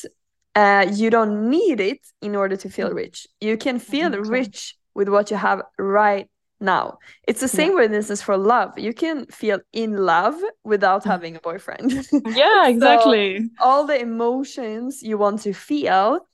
uh, 0.56 0.86
you 0.92 1.10
don't 1.10 1.50
need 1.50 1.80
it 1.80 2.00
in 2.22 2.36
order 2.36 2.56
to 2.58 2.70
feel 2.70 2.92
rich. 2.92 3.28
You 3.42 3.58
can 3.58 3.80
feel 3.80 4.12
rich 4.12 4.76
with 4.96 5.10
what 5.10 5.32
you 5.32 5.38
have 5.38 5.62
right 5.78 6.30
now. 6.60 6.98
It's 7.28 7.42
the 7.42 7.48
same 7.48 7.72
yeah. 7.72 7.82
with 7.82 7.92
this 7.92 8.10
is 8.10 8.22
for 8.22 8.38
love. 8.38 8.78
You 8.78 8.94
can 8.94 9.26
feel 9.28 9.60
in 9.74 9.98
love 9.98 10.36
without 10.64 11.04
mm. 11.04 11.08
having 11.08 11.36
a 11.36 11.40
boyfriend. 11.40 12.08
yeah, 12.28 12.68
exactly. 12.68 13.40
so 13.40 13.50
all 13.60 13.86
the 13.86 14.00
emotions 14.00 15.04
you 15.04 15.18
want 15.18 15.42
to 15.42 15.54
feel 15.54 16.26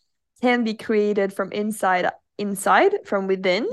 can 0.42 0.64
be 0.64 0.74
created 0.74 1.34
from 1.34 1.52
inside 1.52 2.10
inside 2.38 2.94
from 3.06 3.28
within. 3.28 3.68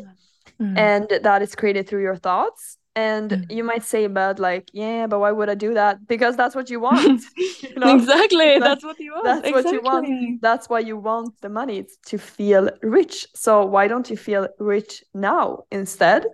Mm. 0.61 0.79
And 0.79 1.23
that 1.23 1.43
is 1.43 1.55
created 1.55 1.89
through 1.89 2.03
your 2.03 2.17
thoughts. 2.17 2.79
And 2.97 3.31
mm. 3.31 3.53
you 3.53 3.63
might 3.63 3.85
say 3.85 4.05
about 4.05 4.39
like, 4.39 4.71
yeah, 4.73 5.07
but 5.07 5.21
why 5.21 5.31
would 5.31 5.51
I 5.51 5.55
do 5.55 5.75
that? 5.75 6.07
Because 6.07 6.35
that's 6.35 6.55
what 6.55 6.71
you 6.71 6.81
want. 6.81 7.23
you 7.37 7.75
know? 7.77 7.95
exactly. 7.95 8.59
That's, 8.59 8.83
that's, 8.83 8.85
what 8.85 8.99
you 8.99 9.13
want. 9.13 9.25
That's 9.25 9.47
exactly. 9.47 9.79
what 9.79 10.09
you 10.09 10.11
want. 10.11 10.41
That's 10.41 10.69
why 10.69 10.79
you 10.81 10.97
want 10.97 11.41
the 11.43 11.51
money. 11.51 11.77
It's 11.79 11.99
to 12.07 12.19
feel 12.19 12.71
rich. 12.83 13.27
So 13.35 13.67
why 13.67 13.87
don't 13.87 14.09
you 14.09 14.17
feel 14.17 14.49
rich 14.59 15.05
now 15.13 15.65
instead? 15.71 16.25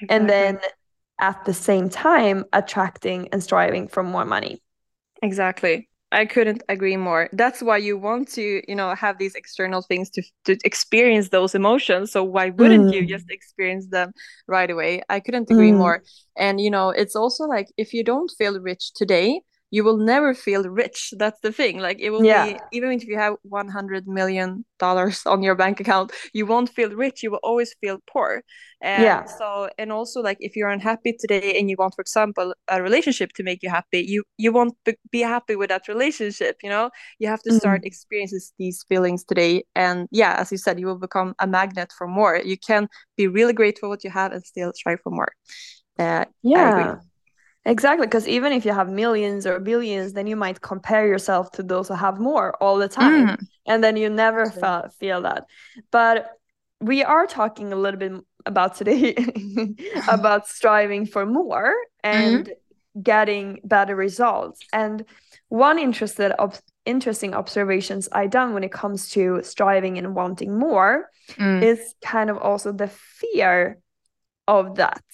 Exactly. 0.00 0.16
And 0.16 0.30
then 0.30 0.58
at 1.20 1.44
the 1.44 1.52
same 1.52 1.90
time 1.90 2.46
attracting 2.54 3.28
and 3.30 3.42
striving 3.42 3.86
for 3.86 4.02
more 4.02 4.24
money. 4.24 4.62
Exactly. 5.22 5.88
I 6.10 6.24
couldn't 6.24 6.62
agree 6.70 6.96
more. 6.96 7.28
That's 7.32 7.62
why 7.62 7.76
you 7.76 7.98
want 7.98 8.28
to, 8.32 8.62
you 8.66 8.74
know, 8.74 8.94
have 8.94 9.18
these 9.18 9.34
external 9.34 9.82
things 9.82 10.08
to 10.10 10.22
to 10.44 10.56
experience 10.64 11.28
those 11.28 11.54
emotions. 11.54 12.12
So 12.12 12.24
why 12.24 12.50
wouldn't 12.50 12.86
mm. 12.86 12.94
you 12.94 13.06
just 13.06 13.30
experience 13.30 13.88
them 13.88 14.12
right 14.46 14.70
away? 14.70 15.02
I 15.10 15.20
couldn't 15.20 15.50
agree 15.50 15.72
mm. 15.72 15.78
more. 15.78 16.02
And 16.36 16.60
you 16.60 16.70
know, 16.70 16.90
it's 16.90 17.14
also 17.14 17.44
like 17.44 17.68
if 17.76 17.92
you 17.92 18.02
don't 18.02 18.32
feel 18.38 18.58
rich 18.58 18.94
today, 18.94 19.42
you 19.70 19.84
will 19.84 19.98
never 19.98 20.34
feel 20.34 20.64
rich. 20.64 21.12
That's 21.16 21.40
the 21.40 21.52
thing. 21.52 21.78
Like 21.78 21.98
it 22.00 22.10
will 22.10 22.24
yeah. 22.24 22.46
be 22.46 22.58
even 22.72 22.92
if 22.92 23.04
you 23.04 23.16
have 23.18 23.36
100 23.42 24.06
million 24.06 24.64
dollars 24.78 25.22
on 25.26 25.42
your 25.42 25.56
bank 25.56 25.80
account 25.80 26.12
you 26.32 26.46
won't 26.46 26.68
feel 26.68 26.90
rich. 26.90 27.22
You 27.22 27.32
will 27.32 27.40
always 27.42 27.74
feel 27.80 27.98
poor. 28.10 28.42
And 28.80 29.02
yeah. 29.02 29.24
so 29.24 29.68
and 29.78 29.92
also 29.92 30.20
like 30.20 30.38
if 30.40 30.56
you're 30.56 30.70
unhappy 30.70 31.16
today 31.18 31.58
and 31.58 31.68
you 31.68 31.76
want 31.78 31.94
for 31.94 32.02
example 32.02 32.54
a 32.68 32.82
relationship 32.82 33.32
to 33.34 33.42
make 33.42 33.62
you 33.62 33.70
happy 33.70 34.00
you 34.00 34.22
you 34.36 34.52
won't 34.52 34.74
be 35.10 35.20
happy 35.20 35.56
with 35.56 35.68
that 35.68 35.88
relationship 35.88 36.56
you 36.62 36.70
know? 36.70 36.90
You 37.18 37.28
have 37.28 37.42
to 37.42 37.52
start 37.54 37.82
mm. 37.82 37.86
experiencing 37.86 38.40
these 38.58 38.84
feelings 38.88 39.24
today. 39.24 39.64
And 39.74 40.08
yeah 40.10 40.36
as 40.38 40.50
you 40.52 40.58
said 40.58 40.80
you 40.80 40.86
will 40.86 40.98
become 40.98 41.34
a 41.38 41.46
magnet 41.46 41.92
for 41.96 42.06
more. 42.06 42.36
You 42.36 42.56
can 42.56 42.88
be 43.16 43.26
really 43.26 43.52
grateful 43.52 43.78
for 43.78 43.88
what 43.90 44.04
you 44.04 44.10
have 44.10 44.32
and 44.32 44.44
still 44.44 44.72
strive 44.74 45.00
for 45.02 45.10
more. 45.10 45.32
Uh, 45.98 46.24
yeah 46.42 46.96
Exactly, 47.68 48.06
because 48.06 48.26
even 48.26 48.52
if 48.52 48.64
you 48.64 48.72
have 48.72 48.88
millions 48.88 49.46
or 49.46 49.60
billions, 49.60 50.14
then 50.14 50.26
you 50.26 50.36
might 50.36 50.62
compare 50.62 51.06
yourself 51.06 51.50
to 51.52 51.62
those 51.62 51.88
who 51.88 51.94
have 51.94 52.18
more 52.18 52.56
all 52.62 52.78
the 52.78 52.88
time, 52.88 53.28
mm. 53.28 53.46
and 53.66 53.84
then 53.84 53.94
you 53.94 54.08
never 54.08 54.50
fe- 54.50 54.88
feel 54.98 55.20
that. 55.20 55.44
But 55.90 56.30
we 56.80 57.04
are 57.04 57.26
talking 57.26 57.70
a 57.70 57.76
little 57.76 58.00
bit 58.00 58.12
about 58.46 58.76
today 58.76 59.14
about 60.08 60.48
striving 60.48 61.04
for 61.04 61.26
more 61.26 61.74
and 62.02 62.46
mm-hmm. 62.46 63.02
getting 63.02 63.60
better 63.64 63.94
results. 63.94 64.60
And 64.72 65.04
one 65.48 65.78
interested 65.78 66.32
ob- 66.40 66.56
interesting 66.86 67.34
observations 67.34 68.08
I 68.12 68.28
done 68.28 68.54
when 68.54 68.64
it 68.64 68.72
comes 68.72 69.10
to 69.10 69.42
striving 69.42 69.98
and 69.98 70.14
wanting 70.14 70.58
more 70.58 71.10
mm. 71.32 71.62
is 71.62 71.94
kind 72.00 72.30
of 72.30 72.38
also 72.38 72.72
the 72.72 72.88
fear 72.88 73.78
of 74.46 74.76
that 74.76 75.04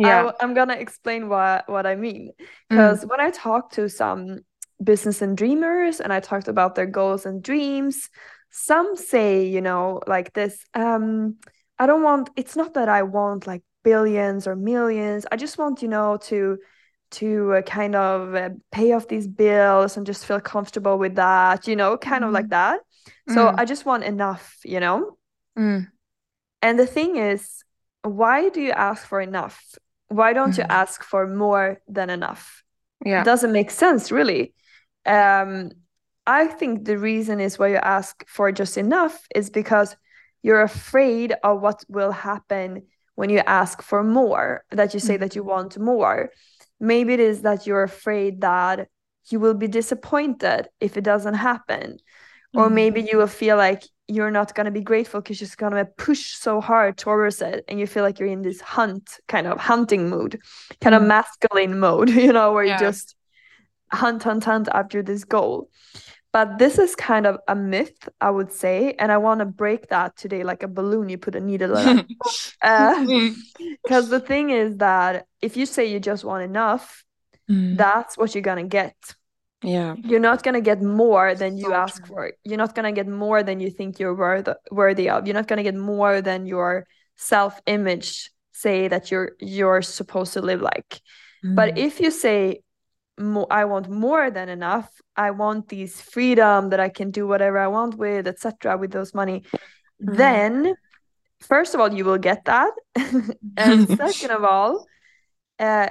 yeah 0.00 0.30
I, 0.40 0.44
am 0.44 0.54
gonna 0.54 0.74
explain 0.74 1.28
what 1.28 1.68
what 1.68 1.86
i 1.86 1.94
mean 1.94 2.32
because 2.68 3.04
mm. 3.04 3.08
when 3.08 3.20
i 3.20 3.30
talk 3.30 3.72
to 3.72 3.88
some 3.88 4.40
business 4.82 5.22
and 5.22 5.36
dreamers 5.36 6.00
and 6.00 6.12
i 6.12 6.20
talked 6.20 6.48
about 6.48 6.74
their 6.74 6.86
goals 6.86 7.26
and 7.26 7.42
dreams 7.42 8.08
some 8.50 8.96
say 8.96 9.46
you 9.46 9.60
know 9.60 10.00
like 10.06 10.32
this 10.32 10.64
um 10.74 11.36
i 11.78 11.86
don't 11.86 12.02
want 12.02 12.30
it's 12.36 12.56
not 12.56 12.74
that 12.74 12.88
i 12.88 13.02
want 13.02 13.46
like 13.46 13.62
billions 13.84 14.46
or 14.46 14.56
millions 14.56 15.26
i 15.30 15.36
just 15.36 15.58
want 15.58 15.82
you 15.82 15.88
know 15.88 16.16
to 16.16 16.58
to 17.10 17.54
uh, 17.54 17.62
kind 17.62 17.96
of 17.96 18.34
uh, 18.34 18.50
pay 18.70 18.92
off 18.92 19.08
these 19.08 19.26
bills 19.26 19.96
and 19.96 20.06
just 20.06 20.24
feel 20.24 20.40
comfortable 20.40 20.98
with 20.98 21.16
that 21.16 21.66
you 21.66 21.76
know 21.76 21.96
kind 21.96 22.22
mm. 22.24 22.26
of 22.28 22.32
like 22.32 22.46
mm. 22.46 22.50
that 22.50 22.80
so 23.28 23.46
mm. 23.46 23.54
i 23.58 23.64
just 23.64 23.84
want 23.84 24.04
enough 24.04 24.58
you 24.64 24.80
know 24.80 25.16
mm. 25.58 25.86
and 26.62 26.78
the 26.78 26.86
thing 26.86 27.16
is 27.16 27.64
why 28.02 28.48
do 28.48 28.60
you 28.60 28.72
ask 28.72 29.06
for 29.06 29.20
enough 29.20 29.74
why 30.10 30.32
don't 30.32 30.50
mm-hmm. 30.50 30.60
you 30.62 30.66
ask 30.68 31.02
for 31.02 31.26
more 31.26 31.80
than 31.88 32.10
enough 32.10 32.62
yeah 33.04 33.22
it 33.22 33.24
doesn't 33.24 33.52
make 33.52 33.70
sense 33.70 34.12
really 34.12 34.52
um 35.06 35.70
i 36.26 36.46
think 36.46 36.84
the 36.84 36.98
reason 36.98 37.40
is 37.40 37.58
why 37.58 37.68
you 37.68 37.76
ask 37.76 38.24
for 38.28 38.52
just 38.52 38.76
enough 38.76 39.26
is 39.34 39.48
because 39.48 39.96
you're 40.42 40.62
afraid 40.62 41.32
of 41.44 41.60
what 41.60 41.84
will 41.88 42.12
happen 42.12 42.82
when 43.14 43.30
you 43.30 43.38
ask 43.46 43.82
for 43.82 44.02
more 44.02 44.64
that 44.70 44.92
you 44.92 45.00
say 45.00 45.14
mm-hmm. 45.14 45.22
that 45.22 45.36
you 45.36 45.44
want 45.44 45.78
more 45.78 46.30
maybe 46.80 47.14
it 47.14 47.20
is 47.20 47.42
that 47.42 47.66
you're 47.66 47.84
afraid 47.84 48.40
that 48.40 48.88
you 49.30 49.38
will 49.38 49.54
be 49.54 49.68
disappointed 49.68 50.68
if 50.80 50.96
it 50.96 51.04
doesn't 51.04 51.34
happen 51.34 51.92
mm-hmm. 51.92 52.58
or 52.58 52.68
maybe 52.68 53.00
you 53.00 53.16
will 53.16 53.26
feel 53.26 53.56
like 53.56 53.84
you're 54.10 54.30
not 54.30 54.54
going 54.54 54.64
to 54.64 54.70
be 54.70 54.80
grateful 54.80 55.20
because 55.20 55.40
you're 55.40 55.46
just 55.46 55.58
going 55.58 55.72
to 55.72 55.84
push 55.84 56.34
so 56.34 56.60
hard 56.60 56.96
towards 56.96 57.40
it 57.40 57.64
and 57.68 57.78
you 57.78 57.86
feel 57.86 58.02
like 58.02 58.18
you're 58.18 58.28
in 58.28 58.42
this 58.42 58.60
hunt 58.60 59.18
kind 59.28 59.46
of 59.46 59.58
hunting 59.58 60.10
mood 60.10 60.40
kind 60.80 60.94
mm. 60.94 61.00
of 61.00 61.04
masculine 61.04 61.78
mode 61.78 62.10
you 62.24 62.32
know 62.32 62.52
where 62.52 62.64
yeah. 62.64 62.74
you 62.74 62.80
just 62.80 63.14
hunt 63.92 64.22
hunt 64.22 64.44
hunt 64.44 64.68
after 64.72 65.02
this 65.02 65.24
goal 65.24 65.70
but 66.32 66.58
this 66.58 66.78
is 66.78 66.94
kind 66.96 67.26
of 67.26 67.38
a 67.48 67.54
myth 67.54 68.08
i 68.20 68.30
would 68.30 68.52
say 68.52 68.94
and 68.98 69.12
i 69.12 69.16
want 69.16 69.40
to 69.40 69.46
break 69.46 69.88
that 69.88 70.16
today 70.16 70.42
like 70.42 70.62
a 70.62 70.68
balloon 70.68 71.08
you 71.08 71.18
put 71.18 71.36
a 71.36 71.40
needle 71.40 71.76
in 71.76 72.06
because 72.08 72.56
uh, 72.62 73.04
the 73.04 74.22
thing 74.24 74.50
is 74.50 74.76
that 74.78 75.26
if 75.40 75.56
you 75.56 75.66
say 75.66 75.86
you 75.86 76.00
just 76.00 76.24
want 76.24 76.42
enough 76.42 77.04
mm. 77.48 77.76
that's 77.76 78.18
what 78.18 78.34
you're 78.34 78.42
going 78.42 78.64
to 78.64 78.68
get 78.68 78.96
yeah 79.62 79.94
you're 79.98 80.20
not 80.20 80.42
going 80.42 80.54
to 80.54 80.60
get 80.60 80.82
more 80.82 81.34
than 81.34 81.56
you 81.56 81.66
so 81.66 81.74
ask 81.74 82.04
true. 82.04 82.14
for 82.14 82.32
you're 82.44 82.58
not 82.58 82.74
going 82.74 82.84
to 82.84 82.92
get 82.92 83.06
more 83.06 83.42
than 83.42 83.60
you 83.60 83.70
think 83.70 83.98
you're 83.98 84.14
worth, 84.14 84.48
worthy 84.70 85.08
of 85.10 85.26
you're 85.26 85.34
not 85.34 85.46
going 85.46 85.58
to 85.58 85.62
get 85.62 85.74
more 85.74 86.22
than 86.22 86.46
your 86.46 86.86
self 87.16 87.60
image 87.66 88.30
say 88.52 88.88
that 88.88 89.10
you're 89.10 89.32
you're 89.38 89.82
supposed 89.82 90.32
to 90.32 90.40
live 90.40 90.62
like 90.62 91.00
mm. 91.44 91.54
but 91.54 91.76
if 91.76 92.00
you 92.00 92.10
say 92.10 92.60
i 93.50 93.64
want 93.66 93.88
more 93.88 94.30
than 94.30 94.48
enough 94.48 94.90
i 95.14 95.30
want 95.30 95.68
these 95.68 96.00
freedom 96.00 96.70
that 96.70 96.80
i 96.80 96.88
can 96.88 97.10
do 97.10 97.26
whatever 97.26 97.58
i 97.58 97.66
want 97.66 97.94
with 97.96 98.26
etc 98.26 98.78
with 98.78 98.90
those 98.90 99.12
money 99.12 99.42
mm. 100.02 100.16
then 100.16 100.74
first 101.40 101.74
of 101.74 101.80
all 101.80 101.92
you 101.92 102.04
will 102.04 102.18
get 102.18 102.46
that 102.46 102.72
and 103.58 103.88
second 103.96 104.30
of 104.30 104.44
all 104.44 104.86
uh, 105.58 105.90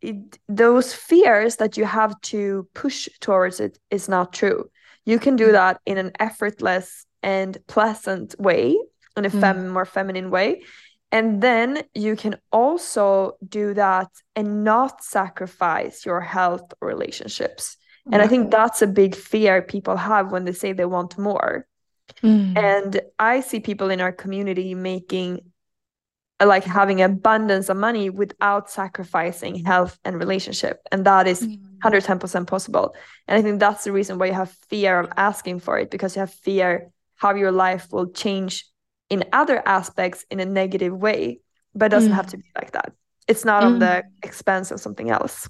it, 0.00 0.38
those 0.48 0.94
fears 0.94 1.56
that 1.56 1.76
you 1.76 1.84
have 1.84 2.20
to 2.22 2.68
push 2.74 3.08
towards 3.20 3.60
it 3.60 3.78
is 3.90 4.08
not 4.08 4.32
true. 4.32 4.70
You 5.04 5.18
can 5.18 5.36
do 5.36 5.48
mm. 5.48 5.52
that 5.52 5.80
in 5.86 5.98
an 5.98 6.12
effortless 6.18 7.06
and 7.22 7.58
pleasant 7.66 8.34
way, 8.38 8.78
in 9.16 9.24
a 9.24 9.30
mm. 9.30 9.40
fem- 9.40 9.68
more 9.68 9.84
feminine 9.84 10.30
way. 10.30 10.62
And 11.12 11.42
then 11.42 11.82
you 11.94 12.14
can 12.14 12.36
also 12.52 13.32
do 13.46 13.74
that 13.74 14.08
and 14.36 14.62
not 14.62 15.02
sacrifice 15.02 16.06
your 16.06 16.20
health 16.20 16.72
or 16.80 16.88
relationships. 16.88 17.76
Mm. 18.08 18.14
And 18.14 18.22
I 18.22 18.26
think 18.26 18.50
that's 18.50 18.82
a 18.82 18.86
big 18.86 19.14
fear 19.14 19.60
people 19.60 19.96
have 19.96 20.30
when 20.30 20.44
they 20.44 20.52
say 20.52 20.72
they 20.72 20.84
want 20.84 21.18
more. 21.18 21.66
Mm. 22.22 22.56
And 22.56 23.00
I 23.18 23.40
see 23.40 23.60
people 23.60 23.90
in 23.90 24.00
our 24.00 24.12
community 24.12 24.74
making 24.74 25.40
like 26.46 26.64
having 26.64 27.02
abundance 27.02 27.68
of 27.68 27.76
money 27.76 28.08
without 28.08 28.70
sacrificing 28.70 29.64
health 29.64 29.98
and 30.04 30.18
relationship 30.18 30.80
and 30.90 31.04
that 31.04 31.26
is 31.26 31.46
110% 31.84 32.18
mm. 32.18 32.46
possible 32.46 32.94
and 33.28 33.38
i 33.38 33.42
think 33.42 33.60
that's 33.60 33.84
the 33.84 33.92
reason 33.92 34.18
why 34.18 34.26
you 34.26 34.32
have 34.32 34.50
fear 34.68 34.98
of 34.98 35.10
asking 35.16 35.60
for 35.60 35.78
it 35.78 35.90
because 35.90 36.16
you 36.16 36.20
have 36.20 36.32
fear 36.32 36.90
how 37.16 37.34
your 37.34 37.52
life 37.52 37.88
will 37.92 38.10
change 38.10 38.66
in 39.10 39.24
other 39.32 39.62
aspects 39.66 40.24
in 40.30 40.40
a 40.40 40.44
negative 40.44 40.94
way 40.96 41.40
but 41.74 41.86
it 41.86 41.90
doesn't 41.90 42.12
mm. 42.12 42.16
have 42.16 42.26
to 42.26 42.38
be 42.38 42.50
like 42.56 42.72
that 42.72 42.92
it's 43.28 43.44
not 43.44 43.62
mm. 43.62 43.66
on 43.66 43.78
the 43.78 43.86
mm. 43.86 44.02
expense 44.22 44.70
of 44.70 44.80
something 44.80 45.10
else 45.10 45.48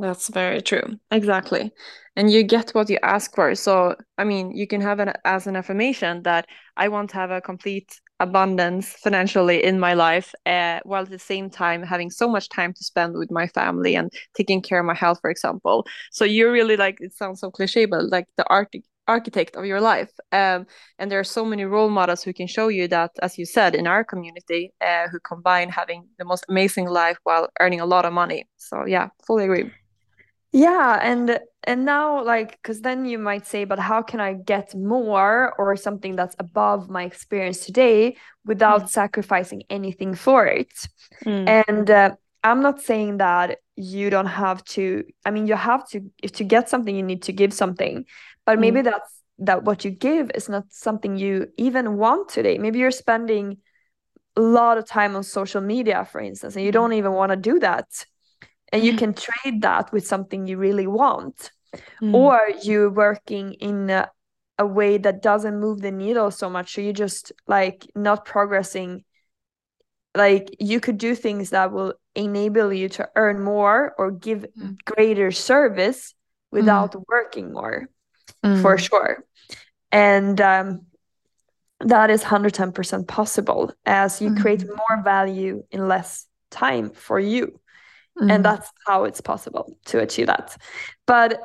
that's 0.00 0.28
very 0.28 0.60
true 0.60 0.98
exactly 1.10 1.72
and 2.14 2.30
you 2.30 2.42
get 2.42 2.70
what 2.70 2.90
you 2.90 2.98
ask 3.02 3.34
for 3.34 3.54
so 3.54 3.96
i 4.16 4.22
mean 4.22 4.52
you 4.54 4.66
can 4.66 4.80
have 4.80 5.00
an 5.00 5.12
as 5.24 5.46
an 5.46 5.56
affirmation 5.56 6.22
that 6.22 6.46
i 6.76 6.88
want 6.88 7.10
to 7.10 7.16
have 7.16 7.30
a 7.30 7.40
complete 7.40 8.00
abundance 8.20 8.92
financially 8.92 9.62
in 9.62 9.78
my 9.78 9.94
life 9.94 10.34
uh, 10.46 10.80
while 10.84 11.02
at 11.02 11.10
the 11.10 11.18
same 11.18 11.48
time 11.50 11.82
having 11.82 12.10
so 12.10 12.28
much 12.28 12.48
time 12.48 12.72
to 12.72 12.84
spend 12.84 13.16
with 13.16 13.30
my 13.30 13.46
family 13.46 13.94
and 13.94 14.12
taking 14.34 14.60
care 14.60 14.80
of 14.80 14.86
my 14.86 14.94
health 14.94 15.18
for 15.20 15.30
example. 15.30 15.86
So 16.10 16.24
you're 16.24 16.52
really 16.52 16.76
like 16.76 16.96
it 17.00 17.14
sounds 17.14 17.40
so 17.40 17.50
cliche 17.50 17.84
but 17.86 18.10
like 18.10 18.26
the 18.36 18.44
art 18.48 18.72
architect 19.06 19.56
of 19.56 19.64
your 19.64 19.80
life. 19.80 20.10
Um, 20.32 20.66
and 20.98 21.10
there 21.10 21.18
are 21.18 21.24
so 21.24 21.44
many 21.44 21.64
role 21.64 21.88
models 21.88 22.22
who 22.22 22.32
can 22.34 22.46
show 22.46 22.68
you 22.68 22.88
that 22.88 23.12
as 23.22 23.38
you 23.38 23.46
said 23.46 23.74
in 23.74 23.86
our 23.86 24.04
community 24.04 24.72
uh, 24.80 25.08
who 25.08 25.18
combine 25.20 25.70
having 25.70 26.06
the 26.18 26.24
most 26.24 26.44
amazing 26.48 26.88
life 26.88 27.18
while 27.24 27.48
earning 27.60 27.80
a 27.80 27.86
lot 27.86 28.04
of 28.04 28.12
money. 28.12 28.46
So 28.56 28.84
yeah 28.86 29.08
fully 29.26 29.44
agree. 29.44 29.70
Yeah 30.52 30.98
and 31.02 31.38
and 31.64 31.84
now 31.84 32.22
like 32.24 32.52
because 32.62 32.80
then 32.80 33.04
you 33.04 33.18
might 33.18 33.46
say 33.46 33.64
but 33.64 33.78
how 33.78 34.02
can 34.02 34.20
i 34.20 34.32
get 34.32 34.74
more 34.74 35.54
or 35.58 35.76
something 35.76 36.14
that's 36.16 36.36
above 36.38 36.88
my 36.88 37.04
experience 37.04 37.64
today 37.64 38.16
without 38.44 38.84
mm. 38.84 38.88
sacrificing 38.88 39.62
anything 39.68 40.14
for 40.14 40.46
it 40.46 40.88
mm. 41.24 41.64
and 41.68 41.90
uh, 41.90 42.14
i'm 42.44 42.62
not 42.62 42.80
saying 42.80 43.18
that 43.18 43.58
you 43.76 44.10
don't 44.10 44.26
have 44.26 44.64
to 44.64 45.04
i 45.24 45.30
mean 45.30 45.46
you 45.46 45.54
have 45.54 45.86
to 45.88 46.10
if 46.22 46.32
to 46.32 46.44
get 46.44 46.68
something 46.68 46.94
you 46.94 47.02
need 47.02 47.22
to 47.22 47.32
give 47.32 47.52
something 47.52 48.04
but 48.44 48.58
maybe 48.58 48.80
mm. 48.80 48.84
that's 48.84 49.14
that 49.40 49.62
what 49.62 49.84
you 49.84 49.90
give 49.90 50.30
is 50.34 50.48
not 50.48 50.64
something 50.70 51.16
you 51.16 51.46
even 51.56 51.96
want 51.96 52.28
today 52.28 52.58
maybe 52.58 52.78
you're 52.78 52.90
spending 52.90 53.56
a 54.36 54.40
lot 54.40 54.78
of 54.78 54.86
time 54.86 55.16
on 55.16 55.22
social 55.22 55.60
media 55.60 56.04
for 56.04 56.20
instance 56.20 56.54
and 56.54 56.64
you 56.64 56.70
mm. 56.70 56.74
don't 56.74 56.92
even 56.92 57.12
want 57.12 57.30
to 57.30 57.36
do 57.36 57.58
that 57.58 57.86
and 58.72 58.84
you 58.84 58.92
mm. 58.92 58.98
can 58.98 59.14
trade 59.14 59.62
that 59.62 59.92
with 59.92 60.06
something 60.06 60.46
you 60.46 60.56
really 60.56 60.86
want 60.86 61.50
mm. 62.02 62.14
or 62.14 62.40
you're 62.62 62.90
working 62.90 63.54
in 63.54 63.90
a, 63.90 64.10
a, 64.58 64.66
way 64.66 64.98
that 64.98 65.22
doesn't 65.22 65.60
move 65.60 65.80
the 65.80 65.90
needle 65.90 66.30
so 66.30 66.48
much 66.50 66.74
so 66.74 66.80
you're 66.80 66.92
just 66.92 67.32
like 67.46 67.86
not 67.94 68.24
progressing 68.24 69.04
like 70.14 70.54
you 70.58 70.80
could 70.80 70.98
do 70.98 71.14
things 71.14 71.50
that 71.50 71.72
will 71.72 71.94
enable 72.14 72.72
you 72.72 72.88
to 72.88 73.08
earn 73.14 73.40
more 73.40 73.94
or 73.98 74.10
give 74.10 74.44
mm. 74.58 74.76
greater 74.84 75.30
service 75.30 76.14
without 76.50 76.92
mm. 76.92 77.02
working 77.08 77.52
more 77.52 77.88
for 78.60 78.78
sure 78.78 79.24
and 79.90 80.40
um, 80.40 80.86
that 81.80 82.10
is 82.10 82.22
110% 82.22 83.06
possible 83.06 83.72
as 83.86 84.20
you 84.20 84.34
create 84.34 84.60
mm-hmm. 84.60 84.76
more 84.76 85.02
value 85.02 85.64
in 85.70 85.88
less 85.88 86.26
time 86.50 86.90
for 86.90 87.18
you 87.18 87.58
mm. 88.20 88.32
and 88.32 88.44
that's 88.44 88.70
how 88.86 89.04
it's 89.04 89.20
possible 89.20 89.76
to 89.84 90.00
achieve 90.00 90.26
that 90.26 90.56
but 91.06 91.40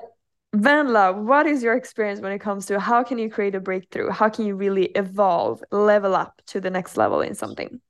Vendela, 0.55 1.15
what 1.15 1.47
is 1.47 1.63
your 1.63 1.73
experience 1.73 2.19
when 2.19 2.31
it 2.31 2.39
comes 2.39 2.67
to 2.67 2.79
how 2.79 3.03
can 3.03 3.17
you 3.17 3.27
create 3.27 3.55
a 3.55 3.59
breakthrough? 3.59 4.11
How 4.11 4.29
can 4.29 4.45
you 4.45 4.55
really 4.55 4.85
evolve, 4.95 5.63
level 5.71 6.15
up 6.15 6.41
to 6.47 6.61
the 6.61 6.69
next 6.69 6.95
level 6.95 7.21
in 7.21 7.33
something? 7.33 7.81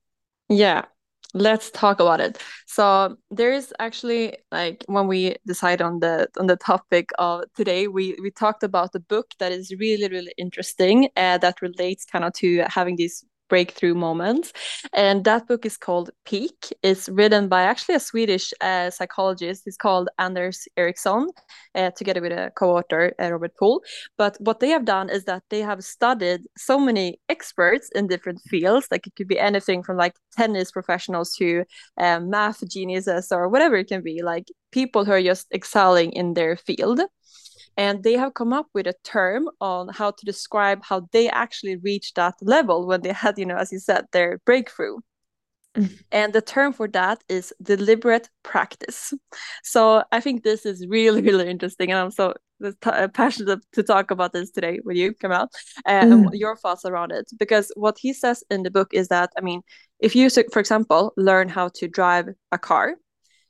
Yeah, 0.47 0.85
let's 1.33 1.71
talk 1.71 1.99
about 1.99 2.21
it. 2.21 2.37
So 2.65 3.17
there 3.31 3.51
is 3.51 3.73
actually 3.79 4.37
like 4.51 4.85
when 4.87 5.07
we 5.07 5.35
decide 5.45 5.81
on 5.81 5.99
the 5.99 6.29
on 6.39 6.47
the 6.47 6.55
topic 6.55 7.09
of 7.19 7.43
today, 7.53 7.87
we 7.87 8.17
we 8.21 8.31
talked 8.31 8.63
about 8.63 8.93
the 8.93 9.01
book 9.01 9.31
that 9.39 9.51
is 9.51 9.73
really 9.77 10.07
really 10.07 10.33
interesting 10.37 11.09
uh, 11.17 11.37
that 11.39 11.61
relates 11.61 12.05
kind 12.05 12.23
of 12.23 12.31
to 12.35 12.63
having 12.67 12.95
these 12.95 13.25
breakthrough 13.53 13.93
moments. 13.93 14.51
And 14.93 15.17
that 15.25 15.47
book 15.47 15.63
is 15.63 15.77
called 15.77 16.09
Peak. 16.25 16.59
It's 16.81 17.07
written 17.07 17.43
by 17.55 17.61
actually 17.71 17.95
a 17.95 17.99
Swedish 17.99 18.47
uh, 18.61 18.89
psychologist. 18.89 19.61
He's 19.65 19.77
called 19.77 20.09
Anders 20.17 20.67
Ericsson, 20.75 21.29
uh, 21.75 21.91
together 21.99 22.21
with 22.25 22.31
a 22.31 22.51
co-author, 22.59 23.13
uh, 23.21 23.31
Robert 23.31 23.55
Pool. 23.59 23.83
But 24.17 24.33
what 24.39 24.59
they 24.59 24.69
have 24.69 24.85
done 24.85 25.07
is 25.11 25.25
that 25.25 25.43
they 25.51 25.61
have 25.61 25.83
studied 25.83 26.41
so 26.57 26.79
many 26.79 27.19
experts 27.29 27.89
in 27.93 28.07
different 28.07 28.39
fields. 28.51 28.87
Like 28.89 29.05
it 29.05 29.13
could 29.15 29.27
be 29.27 29.37
anything 29.49 29.83
from 29.83 29.97
like 29.97 30.15
tennis 30.35 30.71
professionals 30.71 31.35
to 31.35 31.63
um, 32.05 32.31
math 32.31 32.67
geniuses 32.67 33.31
or 33.31 33.49
whatever 33.49 33.75
it 33.75 33.87
can 33.87 34.01
be, 34.01 34.23
like 34.23 34.47
people 34.71 35.05
who 35.05 35.11
are 35.11 35.21
just 35.21 35.45
excelling 35.53 36.11
in 36.13 36.33
their 36.33 36.57
field 36.57 37.01
and 37.77 38.03
they 38.03 38.13
have 38.13 38.33
come 38.33 38.53
up 38.53 38.67
with 38.73 38.87
a 38.87 38.93
term 39.03 39.49
on 39.59 39.89
how 39.89 40.11
to 40.11 40.25
describe 40.25 40.83
how 40.83 41.07
they 41.11 41.29
actually 41.29 41.77
reached 41.77 42.15
that 42.15 42.35
level 42.41 42.85
when 42.87 43.01
they 43.01 43.13
had 43.13 43.37
you 43.37 43.45
know 43.45 43.57
as 43.57 43.71
you 43.71 43.79
said 43.79 44.05
their 44.11 44.39
breakthrough 44.45 44.97
mm. 45.75 45.99
and 46.11 46.33
the 46.33 46.41
term 46.41 46.73
for 46.73 46.87
that 46.87 47.23
is 47.29 47.53
deliberate 47.61 48.29
practice 48.43 49.13
so 49.63 50.03
i 50.11 50.19
think 50.19 50.43
this 50.43 50.65
is 50.65 50.85
really 50.87 51.21
really 51.29 51.49
interesting 51.49 51.91
and 51.91 51.99
i'm 51.99 52.11
so 52.11 52.33
uh, 52.63 53.07
passionate 53.13 53.59
to 53.73 53.83
talk 53.83 54.09
about 54.09 54.31
this 54.31 54.49
today 54.49 54.79
with 54.85 54.95
you 54.95 55.13
Camille, 55.15 55.49
and 55.85 56.13
mm. 56.13 56.29
your 56.33 56.55
thoughts 56.55 56.85
around 56.85 57.11
it 57.11 57.29
because 57.37 57.71
what 57.75 57.97
he 57.99 58.13
says 58.13 58.41
in 58.49 58.63
the 58.63 58.71
book 58.71 58.93
is 58.93 59.09
that 59.09 59.31
i 59.37 59.41
mean 59.41 59.61
if 59.99 60.15
you 60.15 60.29
for 60.29 60.59
example 60.59 61.13
learn 61.17 61.49
how 61.49 61.67
to 61.69 61.87
drive 61.87 62.29
a 62.51 62.57
car 62.57 62.95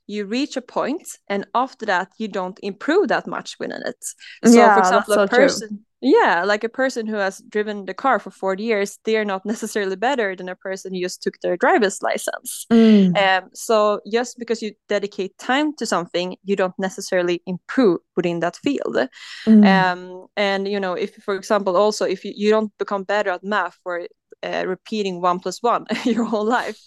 you 0.06 0.26
reach 0.26 0.56
a 0.56 0.60
point 0.60 1.06
and 1.28 1.46
after 1.54 1.86
that 1.86 2.08
you 2.18 2.28
don't 2.28 2.58
improve 2.62 3.08
that 3.08 3.26
much 3.26 3.56
within 3.58 3.82
it 3.84 4.04
so 4.44 4.52
yeah, 4.52 4.74
for 4.74 4.80
example 4.80 5.14
a 5.14 5.28
person 5.28 5.68
true. 5.68 5.78
yeah 6.00 6.44
like 6.44 6.62
a 6.62 6.68
person 6.68 7.06
who 7.06 7.16
has 7.16 7.42
driven 7.48 7.86
the 7.86 7.94
car 7.94 8.18
for 8.18 8.30
40 8.30 8.62
years 8.62 8.98
they're 9.04 9.24
not 9.24 9.46
necessarily 9.46 9.96
better 9.96 10.36
than 10.36 10.48
a 10.48 10.56
person 10.56 10.94
who 10.94 11.00
just 11.00 11.22
took 11.22 11.40
their 11.40 11.56
driver's 11.56 12.02
license 12.02 12.66
mm. 12.70 13.16
um, 13.16 13.48
so 13.54 14.00
just 14.10 14.38
because 14.38 14.60
you 14.60 14.72
dedicate 14.88 15.36
time 15.38 15.74
to 15.76 15.86
something 15.86 16.36
you 16.44 16.56
don't 16.56 16.78
necessarily 16.78 17.42
improve 17.46 18.00
within 18.16 18.40
that 18.40 18.56
field 18.56 18.96
mm. 19.46 19.66
um, 19.66 20.26
and 20.36 20.68
you 20.68 20.78
know 20.78 20.92
if 20.92 21.14
for 21.16 21.34
example 21.34 21.76
also 21.76 22.04
if 22.04 22.24
you, 22.24 22.32
you 22.36 22.50
don't 22.50 22.72
become 22.78 23.04
better 23.04 23.30
at 23.30 23.44
math 23.44 23.78
for 23.82 24.06
uh, 24.42 24.64
repeating 24.66 25.22
one 25.22 25.38
plus 25.38 25.62
one 25.62 25.86
your 26.04 26.24
whole 26.24 26.44
life 26.44 26.78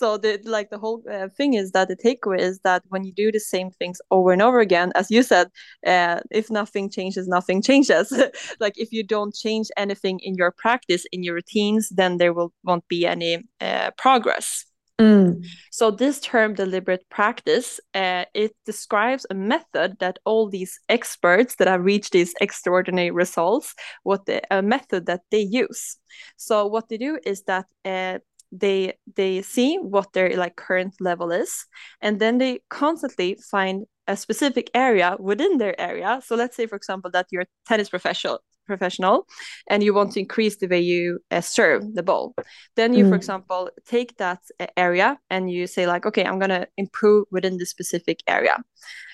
so 0.00 0.16
the 0.16 0.40
like 0.44 0.70
the 0.70 0.78
whole 0.78 1.02
uh, 1.12 1.28
thing 1.36 1.52
is 1.54 1.72
that 1.72 1.88
the 1.88 1.96
takeaway 1.96 2.38
is 2.38 2.58
that 2.60 2.82
when 2.88 3.04
you 3.04 3.12
do 3.12 3.30
the 3.30 3.38
same 3.38 3.70
things 3.70 4.00
over 4.10 4.32
and 4.32 4.40
over 4.40 4.58
again 4.60 4.90
as 4.94 5.10
you 5.10 5.22
said 5.22 5.46
uh, 5.86 6.18
if 6.30 6.50
nothing 6.50 6.88
changes 6.88 7.28
nothing 7.28 7.60
changes 7.60 8.06
like 8.60 8.74
if 8.78 8.90
you 8.92 9.02
don't 9.02 9.34
change 9.34 9.68
anything 9.76 10.18
in 10.20 10.34
your 10.34 10.52
practice 10.64 11.04
in 11.12 11.22
your 11.22 11.34
routines 11.34 11.90
then 11.90 12.16
there 12.16 12.32
will 12.32 12.50
won't 12.64 12.86
be 12.88 13.06
any 13.06 13.32
uh, 13.60 13.90
progress 13.98 14.64
Mm. 15.00 15.46
So 15.70 15.90
this 15.90 16.20
term 16.20 16.52
deliberate 16.52 17.08
practice, 17.08 17.80
uh, 17.94 18.26
it 18.34 18.52
describes 18.66 19.24
a 19.30 19.34
method 19.34 19.96
that 19.98 20.18
all 20.26 20.50
these 20.50 20.78
experts 20.90 21.56
that 21.56 21.68
have 21.68 21.82
reached 21.82 22.12
these 22.12 22.34
extraordinary 22.42 23.10
results, 23.10 23.74
what 24.02 24.26
the, 24.26 24.42
a 24.54 24.60
method 24.60 25.06
that 25.06 25.22
they 25.30 25.40
use. 25.40 25.96
So 26.36 26.66
what 26.66 26.90
they 26.90 26.98
do 26.98 27.18
is 27.24 27.44
that 27.44 27.64
uh, 27.82 28.18
they 28.52 28.94
they 29.16 29.42
see 29.42 29.76
what 29.76 30.12
their 30.12 30.36
like 30.36 30.56
current 30.56 30.94
level 31.00 31.30
is 31.30 31.66
and 32.00 32.20
then 32.20 32.38
they 32.38 32.60
constantly 32.68 33.38
find 33.50 33.86
a 34.06 34.16
specific 34.16 34.70
area 34.74 35.16
within 35.20 35.58
their 35.58 35.80
area. 35.80 36.20
So 36.24 36.34
let's 36.34 36.56
say 36.56 36.66
for 36.66 36.76
example 36.76 37.10
that 37.12 37.26
you're 37.30 37.42
a 37.42 37.46
tennis 37.66 37.88
professional 37.88 38.40
professional 38.66 39.26
and 39.68 39.82
you 39.82 39.92
want 39.92 40.12
to 40.12 40.20
increase 40.20 40.56
the 40.56 40.66
way 40.66 40.80
you 40.80 41.18
uh, 41.30 41.40
serve 41.40 41.94
the 41.94 42.02
ball. 42.02 42.34
Then 42.76 42.94
you 42.94 43.04
mm. 43.04 43.10
for 43.10 43.16
example 43.16 43.70
take 43.86 44.16
that 44.16 44.40
uh, 44.58 44.66
area 44.76 45.18
and 45.28 45.50
you 45.50 45.66
say 45.66 45.86
like 45.86 46.06
okay 46.06 46.24
i'm 46.24 46.38
going 46.38 46.56
to 46.60 46.66
improve 46.76 47.26
within 47.30 47.56
the 47.58 47.66
specific 47.66 48.18
area 48.26 48.56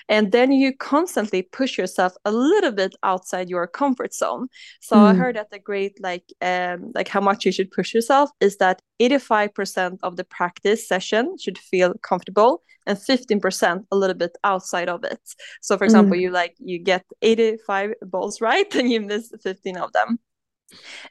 and 0.08 0.32
then 0.32 0.52
you 0.52 0.72
constantly 0.76 1.42
push 1.42 1.76
yourself 1.78 2.14
a 2.24 2.32
little 2.32 2.72
bit 2.72 2.94
outside 3.02 3.48
your 3.48 3.66
comfort 3.66 4.14
zone 4.14 4.48
so 4.80 4.96
mm. 4.96 5.00
i 5.00 5.14
heard 5.14 5.36
that 5.36 5.50
the 5.50 5.58
great 5.58 6.00
like 6.00 6.24
um 6.40 6.92
like 6.94 7.08
how 7.08 7.20
much 7.20 7.44
you 7.44 7.52
should 7.52 7.70
push 7.70 7.94
yourself 7.94 8.30
is 8.40 8.56
that 8.58 8.80
85% 9.00 9.98
of 10.02 10.16
the 10.16 10.24
practice 10.24 10.88
session 10.88 11.36
should 11.38 11.58
feel 11.58 11.94
comfortable 12.02 12.62
and 12.86 12.96
15% 12.96 13.84
a 13.90 13.96
little 13.96 14.14
bit 14.16 14.36
outside 14.44 14.88
of 14.88 15.04
it 15.04 15.20
so 15.60 15.76
for 15.76 15.84
example 15.84 16.16
mm. 16.16 16.22
you 16.22 16.30
like 16.30 16.54
you 16.58 16.78
get 16.78 17.04
85 17.22 17.94
balls 18.02 18.40
right 18.40 18.72
and 18.74 18.90
you 18.90 19.00
miss 19.00 19.30
15 19.42 19.76
of 19.76 19.92
them 19.92 20.18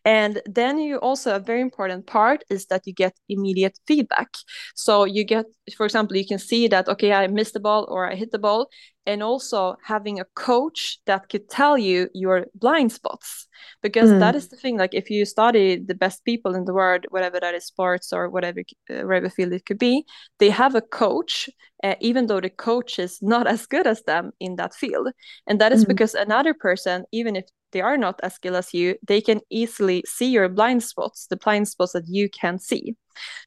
and 0.04 0.42
then 0.46 0.78
you 0.80 0.98
also 0.98 1.36
a 1.36 1.40
very 1.40 1.62
important 1.62 2.08
part 2.08 2.44
is 2.50 2.66
that 2.68 2.86
you 2.86 2.94
get 2.94 3.14
immediate 3.30 3.80
feedback. 3.88 4.30
So 4.76 5.06
you 5.06 5.24
get, 5.24 5.46
for 5.78 5.86
example, 5.86 6.18
you 6.18 6.26
can 6.26 6.40
see 6.40 6.68
that 6.68 6.88
okay, 6.90 7.14
I 7.14 7.28
missed 7.28 7.54
the 7.54 7.60
ball 7.60 7.86
or 7.88 8.10
I 8.10 8.16
hit 8.16 8.32
the 8.32 8.40
ball, 8.40 8.68
and 9.06 9.22
also 9.22 9.78
having 9.84 10.20
a 10.20 10.26
coach 10.36 11.00
that 11.06 11.30
could 11.30 11.50
tell 11.50 11.78
you 11.78 12.10
your 12.14 12.48
blind 12.56 12.92
spots 12.92 13.48
because 13.82 14.10
mm. 14.10 14.20
that 14.20 14.36
is 14.36 14.50
the 14.50 14.58
thing. 14.58 14.78
Like 14.78 14.94
if 14.94 15.10
you 15.10 15.26
study 15.26 15.78
the 15.78 15.96
best 15.96 16.26
people 16.26 16.56
in 16.56 16.66
the 16.66 16.74
world, 16.74 17.06
whatever 17.10 17.40
that 17.40 17.54
is, 17.54 17.66
sports 17.66 18.12
or 18.12 18.30
whatever 18.30 18.62
uh, 18.90 19.02
whatever 19.02 19.30
field 19.30 19.54
it 19.54 19.66
could 19.66 19.80
be, 19.80 20.06
they 20.40 20.50
have 20.50 20.76
a 20.76 20.82
coach, 20.82 21.50
uh, 21.84 21.96
even 22.02 22.28
though 22.28 22.42
the 22.42 22.50
coach 22.50 23.00
is 23.00 23.20
not 23.22 23.48
as 23.56 23.66
good 23.66 23.88
as 23.88 24.04
them 24.04 24.32
in 24.40 24.56
that 24.58 24.76
field, 24.76 25.10
and 25.48 25.62
that 25.62 25.72
is 25.72 25.86
mm. 25.86 25.90
because 25.90 26.14
another 26.14 26.54
person, 26.54 27.06
even 27.12 27.36
if 27.36 27.46
they 27.76 27.82
are 27.82 27.98
not 27.98 28.22
as 28.24 28.36
skilled 28.36 28.56
as 28.56 28.74
you, 28.74 28.96
they 29.06 29.20
can 29.20 29.42
easily 29.50 30.02
see 30.08 30.32
your 30.32 30.48
blind 30.48 30.82
spots, 30.82 31.28
the 31.28 31.36
blind 31.36 31.68
spots 31.68 31.92
that 31.92 32.08
you 32.08 32.30
can 32.30 32.58
see. 32.58 32.96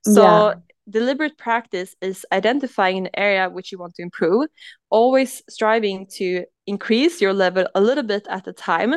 So 0.04 0.22
yeah. 0.22 0.54
deliberate 0.90 1.38
practice 1.38 1.96
is 2.02 2.26
identifying 2.30 2.98
an 2.98 3.10
area 3.16 3.48
which 3.48 3.72
you 3.72 3.78
want 3.78 3.94
to 3.94 4.02
improve, 4.02 4.48
always 4.90 5.42
striving 5.48 6.06
to 6.16 6.44
increase 6.66 7.22
your 7.22 7.32
level 7.32 7.66
a 7.74 7.80
little 7.80 8.04
bit 8.04 8.26
at 8.28 8.46
a 8.46 8.52
time 8.52 8.96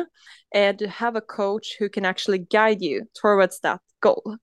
and 0.54 0.78
to 0.78 0.88
have 0.88 1.16
a 1.16 1.20
coach 1.20 1.76
who 1.78 1.88
can 1.88 2.04
actually 2.04 2.38
guide 2.38 2.80
you 2.80 3.04
towards 3.14 3.60
that 3.60 3.80
goal. 4.02 4.36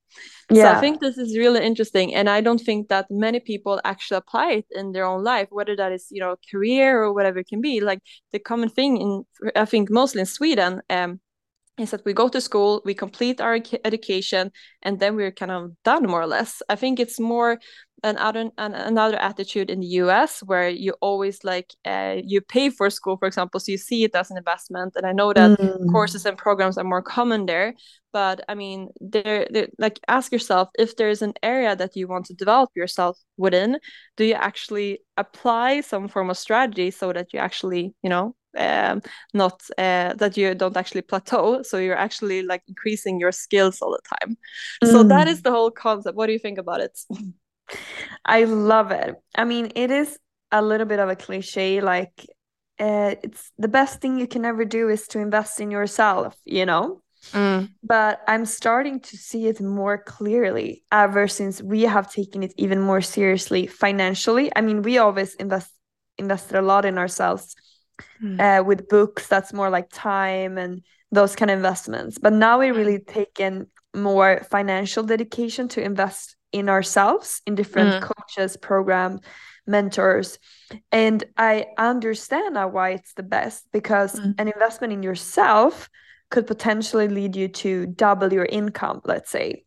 Yeah. 0.50 0.64
So 0.64 0.78
I 0.78 0.80
think 0.80 1.00
this 1.00 1.18
is 1.18 1.38
really 1.38 1.64
interesting. 1.64 2.16
And 2.16 2.30
I 2.30 2.42
don't 2.42 2.60
think 2.60 2.88
that 2.88 3.06
many 3.12 3.40
people 3.40 3.80
actually 3.84 4.18
apply 4.18 4.52
it 4.54 4.66
in 4.72 4.92
their 4.92 5.06
own 5.06 5.24
life, 5.24 5.48
whether 5.52 5.76
that 5.76 5.92
is, 5.92 6.08
you 6.10 6.20
know, 6.20 6.36
career 6.50 7.04
or 7.04 7.14
whatever 7.14 7.40
it 7.40 7.48
can 7.48 7.62
be. 7.62 7.82
Like 7.82 8.00
the 8.32 8.40
common 8.40 8.70
thing 8.70 8.98
in, 8.98 9.24
I 9.56 9.66
think 9.66 9.92
mostly 9.92 10.22
in 10.22 10.26
Sweden, 10.26 10.82
um, 10.90 11.20
is 11.80 11.92
that 11.92 12.06
we 12.06 12.14
go 12.14 12.28
to 12.30 12.42
school, 12.42 12.82
we 12.86 12.94
complete 12.94 13.42
our 13.42 13.60
education, 13.86 14.52
and 14.82 15.00
then 15.00 15.16
we're 15.16 15.32
kind 15.32 15.52
of 15.52 15.72
done 15.84 16.04
more 16.04 16.22
or 16.22 16.28
less. 16.28 16.62
I 16.70 16.76
think 16.76 17.00
it's 17.00 17.20
more 17.20 17.60
another 18.04 18.52
an, 18.58 18.74
another 18.74 19.18
attitude 19.18 19.70
in 19.70 19.80
the 19.80 19.88
US 20.04 20.40
where 20.42 20.70
you 20.70 20.94
always 21.02 21.44
like 21.44 21.74
uh, 21.86 22.18
you 22.24 22.42
pay 22.42 22.70
for 22.70 22.90
school, 22.90 23.18
for 23.18 23.28
example, 23.28 23.60
so 23.60 23.72
you 23.72 23.78
see 23.78 24.04
it 24.04 24.16
as 24.16 24.32
an 24.32 24.38
investment. 24.38 24.94
And 24.96 25.06
I 25.06 25.12
know 25.12 25.34
that 25.34 25.60
mm. 25.60 25.92
courses 25.92 26.26
and 26.26 26.38
programs 26.38 26.78
are 26.78 26.84
more 26.84 27.02
common 27.02 27.46
there, 27.46 27.74
but 28.14 28.42
I 28.48 28.56
mean, 28.56 28.90
there, 29.00 29.48
like 29.78 30.00
ask 30.08 30.32
yourself 30.32 30.70
if 30.78 30.96
there's 30.96 31.22
an 31.22 31.34
area 31.44 31.76
that 31.76 31.96
you 31.96 32.08
want 32.08 32.26
to 32.28 32.34
develop 32.34 32.70
yourself 32.76 33.18
within, 33.38 33.80
do 34.18 34.26
you 34.26 34.36
actually 34.36 35.00
apply 35.18 35.82
some 35.82 36.08
form 36.08 36.30
of 36.30 36.38
strategy 36.38 36.92
so 36.92 37.14
that 37.14 37.34
you 37.34 37.40
actually, 37.40 37.94
you 38.02 38.10
know, 38.10 38.36
um, 38.58 39.02
not 39.34 39.62
uh, 39.78 40.14
that 40.14 40.38
you 40.38 40.56
don't 40.56 40.78
actually 40.78 41.02
plateau 41.02 41.62
so 41.62 41.78
you're 41.78 41.96
actually 41.96 42.44
like 42.44 42.64
increasing 42.68 43.20
your 43.20 43.32
skills 43.32 43.82
all 43.82 43.92
the 43.92 44.18
time 44.18 44.38
mm. 44.84 44.92
so 44.92 45.04
that 45.04 45.28
is 45.28 45.40
mm. 45.40 45.44
the 45.44 45.52
whole 45.52 45.72
concept 45.72 46.16
what 46.16 46.28
do 46.28 46.34
you 46.34 46.40
think 46.40 46.58
about 46.58 46.82
it 46.82 47.00
i 48.26 48.44
love 48.44 48.92
it 48.92 49.16
i 49.36 49.44
mean 49.44 49.72
it 49.76 49.92
is 49.92 50.18
a 50.52 50.62
little 50.62 50.88
bit 50.88 51.00
of 51.00 51.10
a 51.10 51.16
cliche 51.16 51.82
like 51.82 52.26
uh, 52.80 53.14
it's 53.24 53.52
the 53.58 53.68
best 53.68 54.00
thing 54.00 54.18
you 54.18 54.28
can 54.28 54.46
ever 54.46 54.64
do 54.64 54.88
is 54.88 55.06
to 55.08 55.20
invest 55.20 55.60
in 55.60 55.70
yourself 55.70 56.36
you 56.46 56.66
know 56.66 57.02
mm. 57.32 57.70
but 57.84 58.22
i'm 58.28 58.46
starting 58.46 59.00
to 59.00 59.18
see 59.18 59.48
it 59.48 59.62
more 59.62 59.98
clearly 59.98 60.84
ever 60.92 61.28
since 61.28 61.62
we 61.62 61.84
have 61.84 62.12
taken 62.12 62.42
it 62.42 62.54
even 62.58 62.80
more 62.80 63.02
seriously 63.02 63.68
financially 63.68 64.52
i 64.56 64.62
mean 64.62 64.82
we 64.82 64.98
always 64.98 65.36
invest 65.36 65.72
invested 66.18 66.58
a 66.58 66.62
lot 66.62 66.86
in 66.86 66.98
ourselves 66.98 67.56
mm. 68.22 68.40
uh, 68.40 68.64
with 68.64 68.88
books 68.90 69.28
that's 69.28 69.54
more 69.54 69.70
like 69.70 69.90
time 69.92 70.58
and 70.58 70.82
those 71.12 71.36
kind 71.36 71.52
of 71.52 71.58
investments 71.58 72.18
but 72.18 72.34
now 72.34 72.60
we 72.60 72.72
really 72.72 72.98
hmm. 72.98 73.12
taken 73.12 73.68
more 73.96 74.42
financial 74.50 75.04
dedication 75.04 75.68
to 75.68 75.82
invest 75.82 76.36
in 76.52 76.70
ourselves 76.70 77.42
in 77.46 77.56
different 77.56 78.04
mm. 78.04 78.10
coaches 78.10 78.58
program 78.58 79.20
mentors 79.68 80.40
and 80.92 81.24
i 81.38 81.66
understand 81.78 82.56
now 82.56 82.68
why 82.68 82.90
it's 82.90 83.14
the 83.14 83.24
best 83.24 83.66
because 83.72 84.20
mm. 84.20 84.34
an 84.40 84.48
investment 84.48 84.94
in 84.94 85.04
yourself 85.04 85.90
could 86.32 86.48
potentially 86.48 87.08
lead 87.08 87.36
you 87.36 87.48
to 87.48 87.86
double 87.88 88.32
your 88.32 88.46
income 88.46 89.02
let's 89.06 89.30
say 89.30 89.64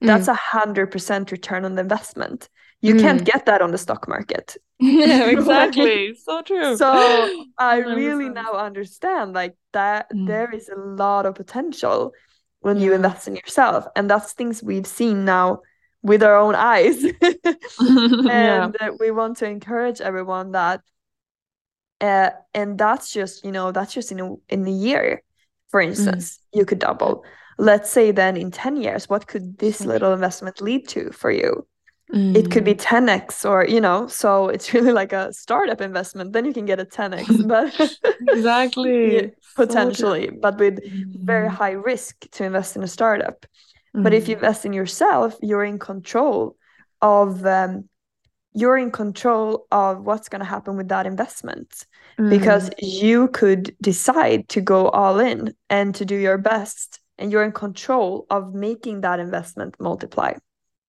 that's 0.00 0.26
mm. 0.26 0.32
a 0.32 0.36
hundred 0.36 0.90
percent 0.90 1.30
return 1.30 1.64
on 1.64 1.74
the 1.74 1.82
investment 1.82 2.48
you 2.84 2.94
mm. 2.94 3.00
can't 3.00 3.24
get 3.24 3.46
that 3.46 3.62
on 3.62 3.70
the 3.70 3.78
stock 3.78 4.06
market 4.06 4.56
yeah 4.78 5.28
exactly 5.36 6.14
so 6.14 6.42
true 6.42 6.76
so 6.76 7.46
i 7.58 7.78
really 7.78 8.28
now 8.28 8.52
understand 8.52 9.32
like 9.32 9.56
that 9.72 10.10
mm. 10.12 10.26
there 10.26 10.50
is 10.52 10.68
a 10.68 10.78
lot 10.78 11.24
of 11.26 11.34
potential 11.34 12.12
when 12.60 12.76
yeah. 12.76 12.84
you 12.84 12.94
invest 12.94 13.26
in 13.26 13.34
yourself 13.34 13.86
and 13.96 14.08
that's 14.10 14.32
things 14.32 14.62
we've 14.62 14.86
seen 14.86 15.24
now 15.24 15.60
with 16.02 16.22
our 16.22 16.36
own 16.36 16.54
eyes 16.54 17.02
and 17.80 18.76
yeah. 18.78 18.90
we 19.00 19.10
want 19.10 19.38
to 19.38 19.46
encourage 19.46 20.00
everyone 20.02 20.52
that 20.52 20.80
uh, 22.00 22.30
and 22.52 22.76
that's 22.76 23.12
just 23.12 23.44
you 23.44 23.52
know 23.52 23.72
that's 23.72 23.94
just 23.94 24.12
in 24.12 24.20
a 24.20 24.34
in 24.50 24.66
a 24.66 24.70
year 24.70 25.22
for 25.70 25.80
mm. 25.80 25.86
instance 25.86 26.38
mm. 26.38 26.58
you 26.58 26.66
could 26.66 26.78
double 26.78 27.24
let's 27.56 27.88
say 27.90 28.10
then 28.10 28.36
in 28.36 28.50
10 28.50 28.76
years 28.76 29.08
what 29.08 29.26
could 29.26 29.56
this 29.58 29.80
little 29.80 30.12
investment 30.12 30.60
lead 30.60 30.86
to 30.88 31.10
for 31.12 31.30
you 31.30 31.66
mm. 32.12 32.36
it 32.36 32.50
could 32.50 32.64
be 32.64 32.74
10x 32.74 33.26
mm. 33.26 33.50
or 33.50 33.66
you 33.66 33.80
know 33.80 34.06
so 34.06 34.48
it's 34.48 34.72
really 34.74 34.92
like 34.92 35.12
a 35.12 35.32
startup 35.32 35.80
investment 35.80 36.32
then 36.32 36.44
you 36.44 36.52
can 36.52 36.64
get 36.64 36.80
a 36.80 36.84
10x 36.84 37.46
but 37.48 37.98
exactly 38.28 39.16
yeah, 39.22 39.26
potentially 39.56 40.28
so 40.28 40.36
but 40.40 40.58
with 40.58 40.78
very 41.24 41.48
mm. 41.48 41.52
high 41.52 41.72
risk 41.72 42.28
to 42.30 42.44
invest 42.44 42.76
in 42.76 42.82
a 42.82 42.88
startup 42.88 43.46
mm. 43.96 44.02
but 44.02 44.12
if 44.12 44.28
you 44.28 44.34
invest 44.34 44.64
in 44.64 44.72
yourself 44.72 45.36
you're 45.42 45.64
in 45.64 45.78
control 45.78 46.56
of 47.00 47.44
um, 47.46 47.88
you're 48.54 48.78
in 48.78 48.90
control 48.90 49.66
of 49.72 50.04
what's 50.04 50.28
going 50.28 50.40
to 50.40 50.46
happen 50.46 50.76
with 50.76 50.88
that 50.88 51.06
investment 51.06 51.86
mm. 52.18 52.30
because 52.30 52.70
you 52.78 53.28
could 53.28 53.74
decide 53.80 54.48
to 54.48 54.60
go 54.60 54.88
all 54.88 55.18
in 55.18 55.54
and 55.68 55.94
to 55.96 56.04
do 56.04 56.14
your 56.14 56.38
best 56.38 57.00
and 57.18 57.30
you're 57.32 57.44
in 57.44 57.52
control 57.52 58.26
of 58.30 58.54
making 58.54 59.00
that 59.00 59.20
investment 59.20 59.74
multiply 59.80 60.32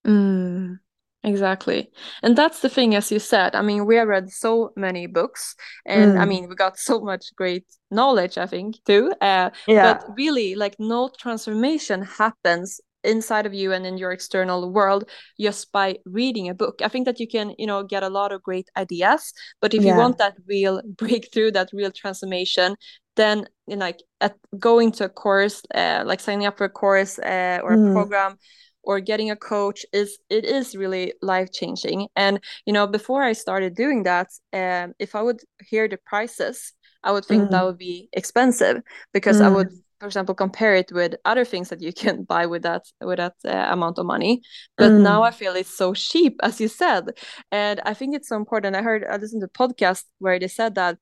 mm. 0.06 0.78
Exactly. 1.24 1.90
And 2.22 2.36
that's 2.36 2.60
the 2.60 2.68
thing, 2.68 2.94
as 2.94 3.10
you 3.10 3.18
said. 3.18 3.56
I 3.56 3.62
mean, 3.62 3.84
we 3.84 3.96
have 3.96 4.06
read 4.06 4.30
so 4.30 4.70
many 4.76 5.06
books, 5.08 5.56
and 5.84 6.12
mm. 6.12 6.20
I 6.20 6.24
mean, 6.24 6.48
we 6.48 6.54
got 6.54 6.78
so 6.78 7.00
much 7.00 7.34
great 7.34 7.64
knowledge, 7.90 8.38
I 8.38 8.46
think, 8.46 8.76
too. 8.84 9.12
Uh, 9.20 9.50
yeah. 9.66 9.94
But 9.94 10.16
really, 10.16 10.54
like, 10.54 10.76
no 10.78 11.10
transformation 11.18 12.02
happens 12.02 12.80
inside 13.06 13.46
of 13.46 13.54
you 13.54 13.72
and 13.72 13.86
in 13.86 13.96
your 13.96 14.12
external 14.12 14.72
world 14.72 15.08
just 15.40 15.72
by 15.72 15.96
reading 16.04 16.48
a 16.48 16.54
book. 16.54 16.80
I 16.82 16.88
think 16.88 17.06
that 17.06 17.20
you 17.20 17.28
can, 17.28 17.54
you 17.58 17.66
know, 17.66 17.82
get 17.82 18.02
a 18.02 18.08
lot 18.08 18.32
of 18.32 18.42
great 18.42 18.68
ideas. 18.76 19.32
But 19.60 19.74
if 19.74 19.82
yeah. 19.82 19.92
you 19.92 19.98
want 19.98 20.18
that 20.18 20.34
real 20.46 20.82
breakthrough, 20.96 21.52
that 21.52 21.70
real 21.72 21.92
transformation, 21.92 22.76
then 23.16 23.46
you 23.66 23.76
know, 23.76 23.86
like 23.86 24.00
at 24.20 24.36
going 24.58 24.92
to 24.92 25.04
a 25.04 25.08
course, 25.08 25.62
uh, 25.74 26.02
like 26.04 26.20
signing 26.20 26.46
up 26.46 26.58
for 26.58 26.64
a 26.64 26.70
course 26.70 27.18
uh, 27.18 27.60
or 27.62 27.72
a 27.72 27.76
mm. 27.76 27.92
program 27.92 28.36
or 28.86 29.00
getting 29.00 29.30
a 29.30 29.36
coach 29.36 29.84
is 29.92 30.18
it 30.30 30.44
is 30.44 30.74
really 30.74 31.12
life 31.20 31.52
changing 31.52 32.08
and 32.16 32.40
you 32.64 32.72
know 32.72 32.86
before 32.86 33.22
i 33.22 33.32
started 33.32 33.74
doing 33.74 34.04
that 34.04 34.28
um, 34.52 34.94
if 34.98 35.14
i 35.14 35.20
would 35.20 35.40
hear 35.68 35.88
the 35.88 35.98
prices 36.06 36.72
i 37.02 37.12
would 37.12 37.24
think 37.24 37.44
mm. 37.44 37.50
that 37.50 37.64
would 37.64 37.76
be 37.78 38.08
expensive 38.12 38.80
because 39.12 39.40
mm. 39.40 39.44
i 39.44 39.48
would 39.48 39.68
for 40.00 40.06
example 40.06 40.34
compare 40.34 40.74
it 40.74 40.90
with 40.92 41.14
other 41.24 41.44
things 41.44 41.68
that 41.68 41.80
you 41.80 41.92
can 41.92 42.22
buy 42.34 42.46
with 42.46 42.62
that 42.62 42.82
with 43.00 43.18
that 43.18 43.34
uh, 43.44 43.66
amount 43.70 43.98
of 43.98 44.06
money 44.06 44.40
but 44.78 44.90
mm. 44.90 45.00
now 45.02 45.22
i 45.22 45.30
feel 45.30 45.54
it's 45.54 45.76
so 45.76 45.92
cheap 45.92 46.36
as 46.42 46.60
you 46.60 46.68
said 46.68 47.10
and 47.50 47.80
i 47.84 47.92
think 47.92 48.14
it's 48.14 48.28
so 48.28 48.36
important 48.36 48.76
i 48.76 48.82
heard 48.82 49.04
i 49.10 49.16
listened 49.16 49.42
to 49.42 49.46
a 49.46 49.68
podcast 49.68 50.04
where 50.18 50.38
they 50.38 50.48
said 50.48 50.74
that 50.74 50.96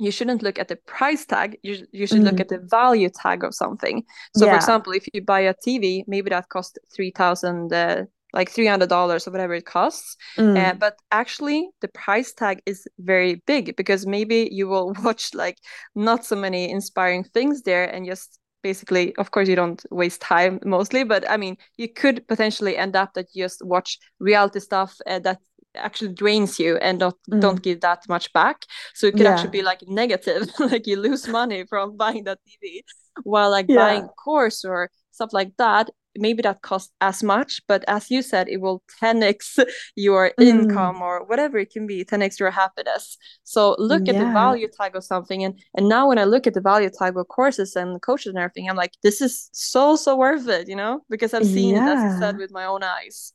you 0.00 0.10
shouldn't 0.10 0.42
look 0.42 0.58
at 0.58 0.68
the 0.68 0.76
price 0.76 1.24
tag 1.26 1.58
you, 1.62 1.86
you 1.92 2.06
should 2.06 2.22
mm. 2.22 2.24
look 2.24 2.40
at 2.40 2.48
the 2.48 2.58
value 2.58 3.10
tag 3.10 3.44
of 3.44 3.54
something 3.54 4.02
so 4.34 4.44
yeah. 4.44 4.52
for 4.52 4.56
example 4.56 4.92
if 4.92 5.06
you 5.12 5.22
buy 5.22 5.40
a 5.40 5.54
tv 5.54 6.02
maybe 6.06 6.30
that 6.30 6.48
costs 6.48 6.78
3000 6.94 7.72
uh, 7.72 8.04
like 8.32 8.52
$300 8.52 9.26
or 9.26 9.30
whatever 9.30 9.54
it 9.54 9.66
costs 9.66 10.16
mm. 10.36 10.56
uh, 10.56 10.74
but 10.74 10.96
actually 11.10 11.68
the 11.80 11.88
price 11.88 12.32
tag 12.32 12.60
is 12.64 12.86
very 12.98 13.42
big 13.46 13.76
because 13.76 14.06
maybe 14.06 14.48
you 14.52 14.68
will 14.68 14.94
watch 15.04 15.34
like 15.34 15.58
not 15.94 16.24
so 16.24 16.36
many 16.36 16.70
inspiring 16.70 17.24
things 17.24 17.62
there 17.62 17.84
and 17.84 18.06
just 18.06 18.38
basically 18.62 19.14
of 19.16 19.30
course 19.30 19.48
you 19.48 19.56
don't 19.56 19.84
waste 19.90 20.20
time 20.20 20.60
mostly 20.64 21.02
but 21.02 21.28
i 21.30 21.36
mean 21.36 21.56
you 21.78 21.88
could 21.88 22.26
potentially 22.28 22.76
end 22.76 22.94
up 22.94 23.14
that 23.14 23.26
you 23.32 23.44
just 23.44 23.64
watch 23.64 23.98
reality 24.18 24.60
stuff 24.60 24.96
uh, 25.06 25.18
that 25.18 25.38
actually 25.74 26.12
drains 26.12 26.58
you 26.58 26.76
and 26.78 26.98
not 26.98 27.14
mm. 27.30 27.40
don't 27.40 27.62
give 27.62 27.80
that 27.80 28.02
much 28.08 28.32
back 28.32 28.64
so 28.94 29.06
it 29.06 29.12
could 29.12 29.22
yeah. 29.22 29.32
actually 29.32 29.50
be 29.50 29.62
like 29.62 29.82
negative 29.86 30.48
like 30.58 30.86
you 30.86 30.96
lose 30.96 31.28
money 31.28 31.64
from 31.68 31.96
buying 32.04 32.24
that 32.24 32.38
tv 32.46 32.80
while 33.24 33.50
like 33.50 33.66
yeah. 33.68 33.76
buying 33.76 34.08
course 34.08 34.64
or 34.64 34.90
stuff 35.12 35.32
like 35.32 35.52
that 35.58 35.90
maybe 36.16 36.42
that 36.42 36.60
costs 36.62 36.92
as 37.00 37.22
much 37.22 37.60
but 37.68 37.84
as 37.86 38.10
you 38.10 38.20
said 38.20 38.48
it 38.48 38.60
will 38.60 38.82
10x 39.00 39.64
your 39.94 40.32
mm. 40.40 40.44
income 40.44 41.00
or 41.00 41.24
whatever 41.26 41.58
it 41.58 41.70
can 41.70 41.86
be 41.86 42.04
10x 42.04 42.40
your 42.40 42.50
happiness 42.50 43.16
so 43.44 43.76
look 43.78 44.02
yeah. 44.06 44.14
at 44.14 44.18
the 44.18 44.32
value 44.32 44.68
tag 44.76 44.96
of 44.96 45.04
something 45.04 45.44
and 45.44 45.58
and 45.76 45.88
now 45.88 46.08
when 46.08 46.18
i 46.18 46.24
look 46.24 46.46
at 46.48 46.54
the 46.54 46.60
value 46.60 46.90
tag 46.90 47.16
of 47.16 47.28
courses 47.28 47.76
and 47.76 48.02
coaches 48.02 48.30
and 48.30 48.38
everything 48.38 48.68
i'm 48.68 48.76
like 48.76 48.92
this 49.04 49.20
is 49.20 49.48
so 49.52 49.94
so 49.94 50.16
worth 50.16 50.48
it 50.48 50.68
you 50.68 50.76
know 50.76 51.00
because 51.08 51.32
i've 51.32 51.46
seen 51.46 51.76
yeah. 51.76 51.92
it 51.92 51.96
as 51.96 52.12
you 52.12 52.18
said 52.18 52.36
with 52.36 52.50
my 52.50 52.64
own 52.64 52.82
eyes 52.82 53.32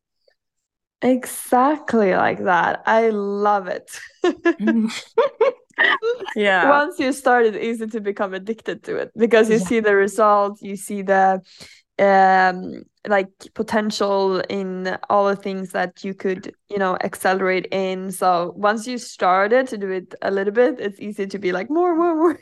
Exactly 1.05 2.15
like 2.15 2.43
that. 2.45 2.81
I 2.87 3.09
love 3.09 3.67
it. 3.67 3.91
Mm. 4.25 4.91
yeah. 6.35 6.67
Once 6.67 6.97
you 6.97 7.13
start, 7.13 7.45
it's 7.45 7.57
easy 7.57 7.85
to 7.85 8.01
become 8.01 8.33
addicted 8.33 8.83
to 8.85 8.95
it 8.97 9.11
because 9.15 9.47
you 9.49 9.57
yeah. 9.57 9.65
see 9.65 9.79
the 9.81 9.95
results, 9.95 10.63
you 10.63 10.75
see 10.75 11.03
the 11.03 11.41
um 11.99 12.83
like 13.07 13.29
potential 13.53 14.41
in 14.49 14.97
all 15.09 15.27
the 15.27 15.35
things 15.35 15.71
that 15.71 16.03
you 16.03 16.13
could 16.13 16.53
you 16.69 16.77
know 16.77 16.97
accelerate 17.03 17.67
in 17.71 18.11
so 18.11 18.53
once 18.55 18.87
you 18.87 18.97
started 18.97 19.67
to 19.67 19.77
do 19.77 19.89
it 19.89 20.13
a 20.21 20.31
little 20.31 20.53
bit 20.53 20.79
it's 20.79 20.99
easy 20.99 21.25
to 21.25 21.37
be 21.37 21.51
like 21.51 21.69
more 21.69 21.95
more 21.95 22.15
more 22.15 22.39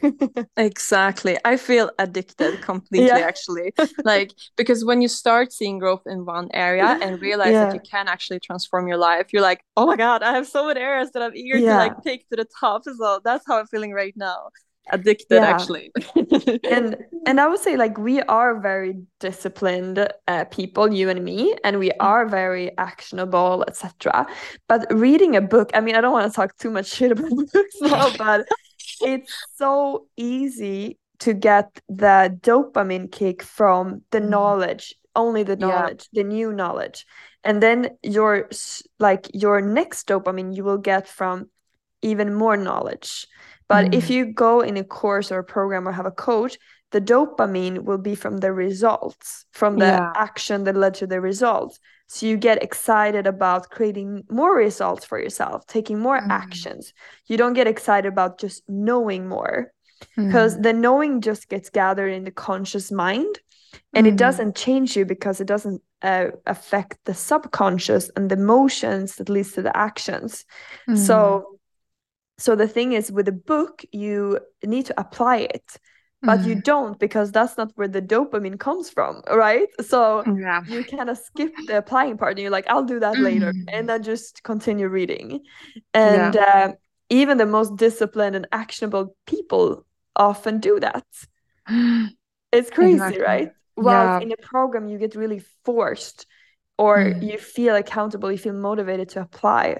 exactly 0.57 1.37
i 1.45 1.57
feel 1.57 1.91
addicted 1.99 2.61
completely 2.61 3.07
yeah. 3.07 3.17
actually 3.17 3.73
like 4.03 4.31
because 4.55 4.85
when 4.85 5.01
you 5.01 5.07
start 5.07 5.51
seeing 5.51 5.77
growth 5.77 6.03
in 6.05 6.25
one 6.25 6.49
area 6.53 6.97
and 7.01 7.21
realize 7.21 7.51
yeah. 7.51 7.65
that 7.65 7.73
you 7.73 7.81
can 7.81 8.07
actually 8.07 8.39
transform 8.39 8.87
your 8.87 8.97
life 8.97 9.27
you're 9.33 9.41
like 9.41 9.63
oh 9.77 9.85
my 9.85 9.95
god 9.95 10.23
i 10.23 10.31
have 10.31 10.47
so 10.47 10.67
many 10.67 10.79
areas 10.79 11.11
that 11.11 11.21
i'm 11.21 11.35
eager 11.35 11.57
yeah. 11.57 11.73
to 11.73 11.77
like 11.77 12.01
take 12.03 12.27
to 12.29 12.35
the 12.35 12.47
top 12.59 12.83
so 12.83 13.19
that's 13.23 13.45
how 13.47 13.59
i'm 13.59 13.67
feeling 13.67 13.91
right 13.91 14.13
now 14.15 14.49
addicted 14.91 15.35
yeah. 15.35 15.43
actually 15.43 15.91
and 16.69 16.97
and 17.25 17.39
i 17.39 17.47
would 17.47 17.59
say 17.59 17.77
like 17.77 17.97
we 17.97 18.21
are 18.23 18.59
very 18.59 18.95
disciplined 19.19 20.07
uh, 20.27 20.43
people 20.45 20.91
you 20.91 21.09
and 21.09 21.23
me 21.23 21.55
and 21.63 21.79
we 21.79 21.89
mm. 21.89 21.95
are 21.99 22.27
very 22.27 22.77
actionable 22.77 23.63
etc 23.67 24.25
but 24.67 24.85
reading 24.91 25.35
a 25.35 25.41
book 25.41 25.69
i 25.73 25.79
mean 25.79 25.95
i 25.95 26.01
don't 26.01 26.11
want 26.11 26.29
to 26.29 26.35
talk 26.35 26.55
too 26.57 26.69
much 26.69 26.87
shit 26.87 27.11
about 27.11 27.29
books 27.53 27.75
now 27.81 28.11
but 28.17 28.45
it's 29.01 29.33
so 29.55 30.05
easy 30.17 30.97
to 31.19 31.33
get 31.33 31.79
the 31.87 32.37
dopamine 32.41 33.09
kick 33.09 33.41
from 33.41 34.01
the 34.11 34.19
mm. 34.19 34.29
knowledge 34.29 34.93
only 35.15 35.43
the 35.43 35.55
knowledge 35.55 36.07
yeah. 36.11 36.23
the 36.23 36.27
new 36.27 36.51
knowledge 36.51 37.05
and 37.43 37.63
then 37.63 37.89
your 38.01 38.49
like 38.99 39.29
your 39.33 39.61
next 39.61 40.07
dopamine 40.07 40.55
you 40.55 40.63
will 40.63 40.77
get 40.77 41.07
from 41.07 41.49
even 42.01 42.33
more 42.33 42.57
knowledge 42.57 43.27
but 43.67 43.85
mm. 43.87 43.93
if 43.93 44.09
you 44.09 44.25
go 44.25 44.61
in 44.61 44.77
a 44.77 44.83
course 44.83 45.31
or 45.31 45.39
a 45.39 45.43
program 45.43 45.87
or 45.87 45.91
have 45.91 46.05
a 46.05 46.11
coach, 46.11 46.57
the 46.91 47.01
dopamine 47.01 47.83
will 47.83 47.97
be 47.97 48.15
from 48.15 48.37
the 48.37 48.53
results, 48.53 49.45
from 49.51 49.77
the 49.77 49.85
yeah. 49.85 50.11
action 50.15 50.63
that 50.65 50.77
led 50.77 50.93
to 50.95 51.07
the 51.07 51.19
results. 51.19 51.79
So 52.07 52.27
you 52.27 52.37
get 52.37 52.61
excited 52.61 53.25
about 53.25 53.71
creating 53.71 54.23
more 54.29 54.55
results 54.55 55.03
for 55.03 55.19
yourself, 55.19 55.65
taking 55.65 55.99
more 55.99 56.19
mm. 56.19 56.29
actions. 56.29 56.93
You 57.27 57.37
don't 57.37 57.53
get 57.53 57.67
excited 57.67 58.07
about 58.07 58.39
just 58.39 58.61
knowing 58.67 59.27
more 59.27 59.71
because 60.15 60.57
mm. 60.57 60.63
the 60.63 60.73
knowing 60.73 61.21
just 61.21 61.49
gets 61.49 61.69
gathered 61.69 62.11
in 62.11 62.25
the 62.25 62.31
conscious 62.31 62.91
mind 62.91 63.39
and 63.93 64.05
it 64.05 64.13
mm. 64.13 64.17
doesn't 64.17 64.55
change 64.55 64.95
you 64.95 65.05
because 65.05 65.41
it 65.41 65.47
doesn't 65.47 65.81
uh, 66.03 66.27
affect 66.45 66.99
the 67.05 67.13
subconscious 67.13 68.11
and 68.15 68.29
the 68.29 68.35
emotions 68.35 69.15
that 69.15 69.29
leads 69.29 69.53
to 69.53 69.63
the 69.63 69.75
actions. 69.75 70.45
So 70.95 71.52
so 72.37 72.55
the 72.55 72.67
thing 72.67 72.93
is 72.93 73.11
with 73.11 73.27
a 73.27 73.33
book 73.33 73.83
you 73.91 74.39
need 74.63 74.85
to 74.85 74.99
apply 74.99 75.37
it 75.37 75.77
but 76.23 76.39
mm. 76.39 76.47
you 76.47 76.61
don't 76.61 76.99
because 76.99 77.31
that's 77.31 77.57
not 77.57 77.71
where 77.75 77.87
the 77.87 78.01
dopamine 78.01 78.59
comes 78.59 78.89
from 78.89 79.21
right 79.31 79.67
so 79.81 80.23
yeah. 80.25 80.63
you 80.67 80.83
kind 80.83 81.09
of 81.09 81.17
skip 81.17 81.53
the 81.67 81.77
applying 81.77 82.17
part 82.17 82.31
and 82.31 82.39
you're 82.39 82.51
like 82.51 82.65
i'll 82.69 82.83
do 82.83 82.99
that 82.99 83.15
mm. 83.15 83.23
later 83.23 83.53
and 83.67 83.87
then 83.87 84.01
just 84.01 84.41
continue 84.43 84.87
reading 84.87 85.41
and 85.93 86.33
yeah. 86.33 86.69
uh, 86.69 86.71
even 87.09 87.37
the 87.37 87.45
most 87.45 87.75
disciplined 87.75 88.35
and 88.35 88.47
actionable 88.51 89.15
people 89.27 89.85
often 90.15 90.59
do 90.59 90.79
that 90.79 91.05
it's 92.51 92.69
crazy 92.71 92.93
exactly. 92.93 93.21
right 93.21 93.51
well 93.75 94.19
yeah. 94.19 94.19
in 94.19 94.31
a 94.31 94.37
program 94.37 94.87
you 94.87 94.97
get 94.97 95.15
really 95.15 95.43
forced 95.65 96.25
or 96.77 96.97
mm. 96.97 97.31
you 97.31 97.37
feel 97.37 97.75
accountable 97.75 98.31
you 98.31 98.37
feel 98.37 98.53
motivated 98.53 99.09
to 99.09 99.21
apply 99.21 99.77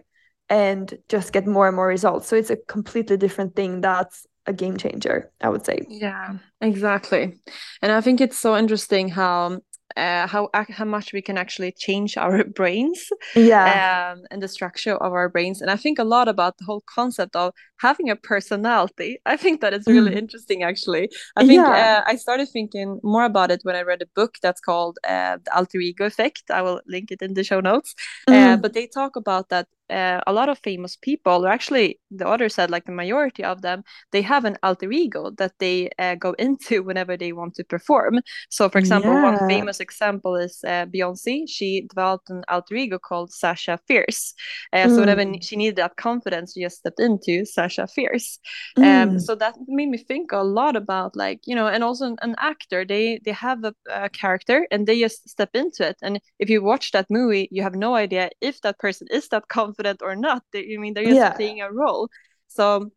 and 0.49 0.97
just 1.09 1.33
get 1.33 1.47
more 1.47 1.67
and 1.67 1.75
more 1.75 1.87
results. 1.87 2.27
So 2.27 2.35
it's 2.35 2.49
a 2.49 2.57
completely 2.67 3.17
different 3.17 3.55
thing 3.55 3.81
that's 3.81 4.27
a 4.45 4.53
game 4.53 4.77
changer, 4.77 5.31
I 5.41 5.49
would 5.49 5.65
say. 5.65 5.85
Yeah, 5.87 6.37
exactly. 6.61 7.39
And 7.81 7.91
I 7.91 8.01
think 8.01 8.19
it's 8.19 8.37
so 8.37 8.57
interesting 8.57 9.09
how 9.09 9.61
uh, 9.97 10.27
how 10.27 10.49
how 10.53 10.85
much 10.85 11.13
we 11.13 11.21
can 11.21 11.37
actually 11.37 11.71
change 11.71 12.17
our 12.17 12.43
brains 12.59 13.09
yeah 13.35 14.13
um, 14.13 14.23
and 14.31 14.41
the 14.41 14.47
structure 14.47 14.95
of 14.95 15.13
our 15.13 15.29
brains 15.29 15.61
and 15.61 15.69
i 15.69 15.75
think 15.75 15.99
a 15.99 16.03
lot 16.03 16.27
about 16.27 16.57
the 16.57 16.65
whole 16.65 16.83
concept 16.87 17.35
of 17.35 17.53
having 17.79 18.09
a 18.09 18.15
personality 18.15 19.19
i 19.25 19.37
think 19.37 19.61
that 19.61 19.73
is 19.73 19.85
really 19.87 20.11
mm. 20.11 20.17
interesting 20.17 20.63
actually 20.63 21.09
i 21.35 21.45
think 21.45 21.61
yeah. 21.61 22.01
uh, 22.05 22.09
i 22.09 22.15
started 22.15 22.47
thinking 22.49 22.99
more 23.03 23.25
about 23.25 23.51
it 23.51 23.59
when 23.63 23.75
i 23.75 23.81
read 23.81 24.01
a 24.01 24.07
book 24.15 24.35
that's 24.41 24.61
called 24.61 24.97
uh, 25.07 25.37
the 25.43 25.55
alter 25.55 25.79
ego 25.79 26.05
effect 26.05 26.43
i 26.49 26.61
will 26.61 26.81
link 26.87 27.11
it 27.11 27.21
in 27.21 27.33
the 27.33 27.43
show 27.43 27.59
notes 27.59 27.93
uh, 28.27 28.31
mm. 28.31 28.61
but 28.61 28.73
they 28.73 28.87
talk 28.87 29.15
about 29.15 29.49
that 29.49 29.67
uh, 29.93 30.21
a 30.25 30.33
lot 30.33 30.49
of 30.49 30.59
famous 30.59 30.95
people, 30.95 31.45
or 31.45 31.49
actually 31.49 31.99
the 32.09 32.27
author 32.27 32.49
said 32.49 32.71
like 32.71 32.85
the 32.85 32.91
majority 32.91 33.43
of 33.43 33.61
them, 33.61 33.83
they 34.11 34.21
have 34.21 34.45
an 34.45 34.57
alter 34.63 34.91
ego 34.91 35.31
that 35.37 35.53
they 35.59 35.89
uh, 35.99 36.15
go 36.15 36.31
into 36.39 36.83
whenever 36.83 37.15
they 37.15 37.31
want 37.31 37.53
to 37.55 37.63
perform. 37.63 38.19
So, 38.49 38.69
for 38.69 38.79
example, 38.79 39.13
yeah. 39.13 39.23
one 39.23 39.49
famous 39.49 39.79
example 39.79 40.35
is 40.35 40.59
uh, 40.65 40.85
Beyonce. 40.87 41.43
She 41.47 41.85
developed 41.87 42.29
an 42.29 42.43
alter 42.49 42.75
ego 42.75 42.97
called 42.97 43.31
Sasha 43.31 43.79
Fierce. 43.87 44.33
Mm. 44.73 44.89
So 44.89 44.99
whenever 44.99 45.23
mm. 45.23 45.43
she 45.43 45.55
needed 45.55 45.75
that 45.77 45.95
confidence, 45.95 46.53
she 46.53 46.61
just 46.61 46.77
stepped 46.77 46.99
into 46.99 47.45
Sasha 47.45 47.87
Fierce. 47.87 48.39
Um, 48.77 48.83
mm. 48.83 49.03
Um, 49.03 49.19
so 49.19 49.35
that 49.35 49.55
made 49.67 49.89
me 49.89 49.97
think 49.97 50.31
a 50.31 50.43
lot 50.43 50.75
about 50.75 51.15
like 51.15 51.41
you 51.45 51.55
know, 51.55 51.67
and 51.67 51.83
also 51.83 52.05
an, 52.07 52.17
an 52.21 52.35
actor. 52.39 52.85
They 52.85 53.19
they 53.25 53.31
have 53.31 53.63
a, 53.63 53.73
a 53.89 54.09
character 54.09 54.67
and 54.71 54.87
they 54.87 54.99
just 54.99 55.29
step 55.29 55.49
into 55.53 55.87
it. 55.87 55.97
And 56.01 56.19
if 56.39 56.49
you 56.49 56.63
watch 56.63 56.91
that 56.91 57.07
movie, 57.09 57.47
you 57.51 57.61
have 57.63 57.75
no 57.75 57.95
idea 57.95 58.29
if 58.41 58.61
that 58.61 58.79
person 58.79 59.07
is 59.11 59.27
that 59.29 59.47
confident 59.49 59.82
confident 59.83 60.01
or 60.01 60.15
not. 60.15 60.43
They, 60.51 60.73
I 60.73 60.77
mean, 60.77 60.93
they're 60.93 61.03
just 61.03 61.15
yeah. 61.15 61.33
playing 61.33 61.61
a 61.61 61.71
role. 61.71 62.09
So 62.47 62.91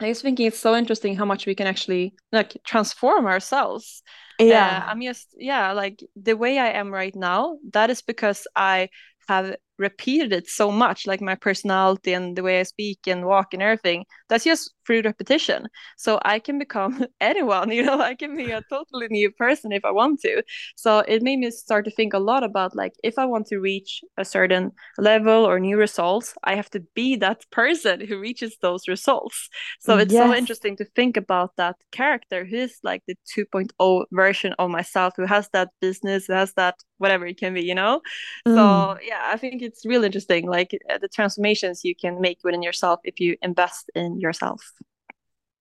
I 0.00 0.08
was 0.08 0.22
thinking 0.22 0.46
it's 0.46 0.58
so 0.60 0.74
interesting 0.74 1.16
how 1.16 1.24
much 1.24 1.46
we 1.46 1.54
can 1.54 1.66
actually 1.66 2.14
like 2.32 2.56
transform 2.64 3.26
ourselves. 3.26 4.02
Yeah. 4.38 4.84
Uh, 4.84 4.90
I'm 4.90 5.00
just, 5.02 5.28
yeah, 5.38 5.72
like 5.72 6.02
the 6.14 6.36
way 6.36 6.58
I 6.58 6.78
am 6.78 6.92
right 6.92 7.14
now, 7.14 7.58
that 7.72 7.90
is 7.90 8.02
because 8.02 8.46
I 8.54 8.88
have 9.28 9.56
repeated 9.78 10.32
it 10.32 10.48
so 10.48 10.70
much, 10.70 11.06
like 11.06 11.20
my 11.20 11.34
personality 11.34 12.12
and 12.12 12.36
the 12.36 12.42
way 12.42 12.60
I 12.60 12.64
speak 12.64 13.00
and 13.06 13.24
walk 13.24 13.54
and 13.54 13.62
everything. 13.62 14.04
That's 14.28 14.44
just 14.44 14.72
through 14.86 15.02
repetition. 15.02 15.68
So 15.96 16.20
I 16.24 16.38
can 16.38 16.58
become 16.58 17.06
anyone, 17.20 17.70
you 17.70 17.82
know, 17.82 18.00
I 18.00 18.14
can 18.14 18.36
be 18.36 18.50
a 18.50 18.62
totally 18.70 19.08
new 19.08 19.30
person 19.30 19.72
if 19.72 19.84
I 19.84 19.90
want 19.90 20.20
to. 20.20 20.42
So 20.76 21.00
it 21.00 21.22
made 21.22 21.38
me 21.38 21.50
start 21.50 21.84
to 21.86 21.90
think 21.90 22.14
a 22.14 22.18
lot 22.18 22.44
about 22.44 22.76
like 22.76 22.92
if 23.02 23.18
I 23.18 23.24
want 23.26 23.46
to 23.48 23.58
reach 23.58 24.02
a 24.16 24.24
certain 24.24 24.72
level 24.98 25.44
or 25.44 25.58
new 25.58 25.76
results, 25.76 26.34
I 26.44 26.54
have 26.54 26.70
to 26.70 26.80
be 26.94 27.16
that 27.16 27.44
person 27.50 28.00
who 28.00 28.18
reaches 28.18 28.56
those 28.62 28.88
results. 28.88 29.48
So 29.80 29.98
it's 29.98 30.12
yes. 30.12 30.28
so 30.28 30.34
interesting 30.34 30.76
to 30.76 30.84
think 30.84 31.16
about 31.16 31.56
that 31.56 31.76
character 31.92 32.44
who 32.44 32.56
is 32.56 32.78
like 32.82 33.02
the 33.06 33.16
2.0 33.36 34.04
version 34.12 34.54
of 34.58 34.70
myself, 34.70 35.14
who 35.16 35.26
has 35.26 35.48
that 35.52 35.70
business, 35.80 36.26
who 36.26 36.34
has 36.34 36.52
that 36.54 36.76
whatever 36.98 37.26
it 37.26 37.38
can 37.38 37.54
be, 37.54 37.62
you 37.62 37.74
know? 37.74 38.00
Mm. 38.46 38.54
So 38.54 38.98
yeah, 39.02 39.22
I 39.24 39.36
think 39.36 39.62
it's 39.62 39.84
really 39.84 40.06
interesting, 40.06 40.46
like 40.46 40.76
uh, 40.90 40.98
the 40.98 41.08
transformations 41.08 41.84
you 41.84 41.94
can 41.94 42.20
make 42.20 42.38
within 42.44 42.62
yourself 42.62 43.00
if 43.04 43.20
you 43.20 43.36
invest 43.42 43.90
in 43.94 44.20
yourself. 44.20 44.72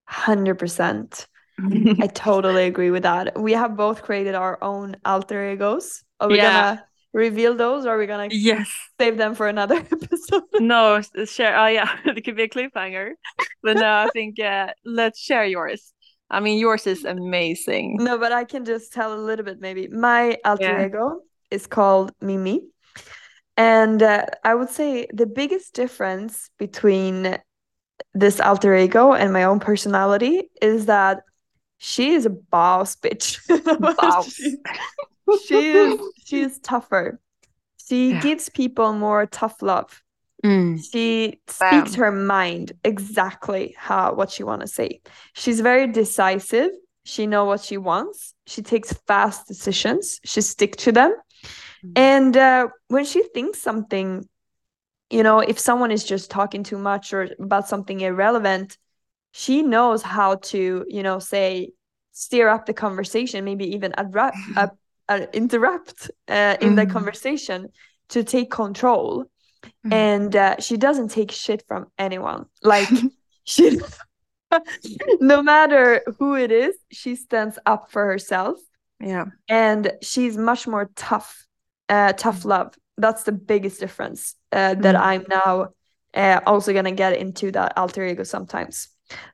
100%. 0.09 1.27
I 2.01 2.07
totally 2.07 2.65
agree 2.65 2.91
with 2.91 3.03
that. 3.03 3.39
We 3.39 3.53
have 3.53 3.77
both 3.77 4.01
created 4.01 4.35
our 4.35 4.61
own 4.61 4.97
alter 5.05 5.51
egos. 5.51 6.03
Are 6.19 6.27
we 6.27 6.37
yeah. 6.37 6.75
gonna 6.75 6.85
reveal 7.13 7.55
those 7.55 7.85
or 7.85 7.95
are 7.95 7.97
we 7.97 8.07
gonna 8.07 8.27
yes 8.29 8.69
save 8.99 9.17
them 9.17 9.35
for 9.35 9.47
another 9.47 9.75
episode? 9.91 10.43
no, 10.55 11.01
share. 11.25 11.57
Oh, 11.57 11.67
yeah, 11.67 11.97
it 12.05 12.23
could 12.25 12.35
be 12.35 12.43
a 12.43 12.49
cliffhanger. 12.49 13.11
But 13.63 13.77
no, 13.77 13.89
I 13.89 14.09
think 14.11 14.39
uh, 14.39 14.67
let's 14.83 15.19
share 15.19 15.45
yours. 15.45 15.93
I 16.29 16.39
mean, 16.39 16.59
yours 16.59 16.87
is 16.87 17.05
amazing. 17.05 17.97
No, 17.97 18.17
but 18.17 18.31
I 18.31 18.43
can 18.43 18.65
just 18.65 18.91
tell 18.91 19.13
a 19.13 19.21
little 19.21 19.45
bit 19.45 19.59
maybe. 19.61 19.87
My 19.87 20.37
alter 20.43 20.63
yeah. 20.63 20.85
ego 20.85 21.21
is 21.51 21.67
called 21.67 22.11
Mimi. 22.19 22.61
And 23.57 24.03
uh, 24.03 24.25
I 24.43 24.55
would 24.55 24.69
say 24.69 25.07
the 25.13 25.27
biggest 25.27 25.73
difference 25.73 26.49
between 26.57 27.37
this 28.13 28.39
alter 28.39 28.75
ego 28.75 29.13
and 29.13 29.33
my 29.33 29.43
own 29.43 29.59
personality 29.59 30.49
is 30.61 30.85
that 30.85 31.23
she 31.77 32.13
is 32.13 32.25
a 32.25 32.29
boss 32.29 32.95
bitch. 32.95 33.39
Boss. 33.97 34.33
she, 34.33 34.57
she 35.45 35.71
is 35.71 35.99
she 36.25 36.41
is 36.41 36.59
tougher. 36.59 37.19
She 37.87 38.11
yeah. 38.11 38.21
gives 38.21 38.49
people 38.49 38.93
more 38.93 39.25
tough 39.25 39.61
love. 39.61 40.01
Mm. 40.43 40.83
She 40.91 41.39
Bam. 41.59 41.85
speaks 41.85 41.95
her 41.95 42.11
mind 42.11 42.73
exactly 42.83 43.75
how 43.77 44.13
what 44.13 44.31
she 44.31 44.43
want 44.43 44.61
to 44.61 44.67
say. 44.67 45.01
She's 45.33 45.59
very 45.59 45.87
decisive. 45.87 46.71
She 47.03 47.27
know 47.27 47.45
what 47.45 47.61
she 47.61 47.77
wants. 47.77 48.33
She 48.47 48.61
takes 48.61 48.93
fast 49.07 49.47
decisions. 49.47 50.19
She 50.23 50.41
stick 50.41 50.75
to 50.77 50.91
them. 50.91 51.15
Mm. 51.85 51.91
And 51.95 52.37
uh, 52.37 52.67
when 52.87 53.05
she 53.05 53.23
thinks 53.33 53.61
something 53.61 54.27
you 55.09 55.23
know 55.23 55.39
if 55.39 55.59
someone 55.59 55.91
is 55.91 56.03
just 56.03 56.31
talking 56.31 56.63
too 56.63 56.77
much 56.77 57.13
or 57.13 57.29
about 57.39 57.67
something 57.67 58.01
irrelevant 58.01 58.77
she 59.31 59.61
knows 59.61 60.01
how 60.01 60.35
to 60.35 60.85
you 60.87 61.03
know 61.03 61.19
say 61.19 61.69
steer 62.11 62.47
up 62.47 62.65
the 62.65 62.73
conversation 62.73 63.43
maybe 63.43 63.75
even 63.75 63.93
abrupt, 63.97 64.37
uh, 64.55 64.67
uh, 65.09 65.25
interrupt 65.33 66.09
uh, 66.29 66.55
in 66.61 66.73
mm. 66.73 66.75
the 66.77 66.85
conversation 66.85 67.67
to 68.09 68.23
take 68.23 68.49
control 68.49 69.25
mm. 69.85 69.93
and 69.93 70.35
uh, 70.35 70.55
she 70.59 70.77
doesn't 70.77 71.09
take 71.09 71.31
shit 71.31 71.63
from 71.67 71.87
anyone 71.97 72.45
like 72.63 72.87
she 73.43 73.79
no 75.19 75.43
matter 75.43 76.01
who 76.17 76.35
it 76.35 76.51
is 76.51 76.75
she 76.91 77.15
stands 77.15 77.59
up 77.65 77.91
for 77.91 78.05
herself 78.05 78.57
yeah 78.99 79.25
and 79.49 79.91
she's 80.01 80.37
much 80.37 80.65
more 80.65 80.89
tough 80.95 81.45
uh 81.89 82.13
tough 82.13 82.41
mm. 82.41 82.45
love 82.45 82.73
that's 82.97 83.23
the 83.23 83.31
biggest 83.31 83.79
difference 83.79 84.35
uh, 84.55 84.73
that 84.75 84.95
mm. 84.95 85.01
I'm 85.01 85.25
now 85.27 85.67
uh, 86.13 86.39
also 86.47 86.73
gonna 86.73 86.93
get 86.93 87.17
into 87.17 87.51
that 87.51 87.77
alter 87.77 88.05
ego 88.05 88.23
sometimes. 88.23 88.87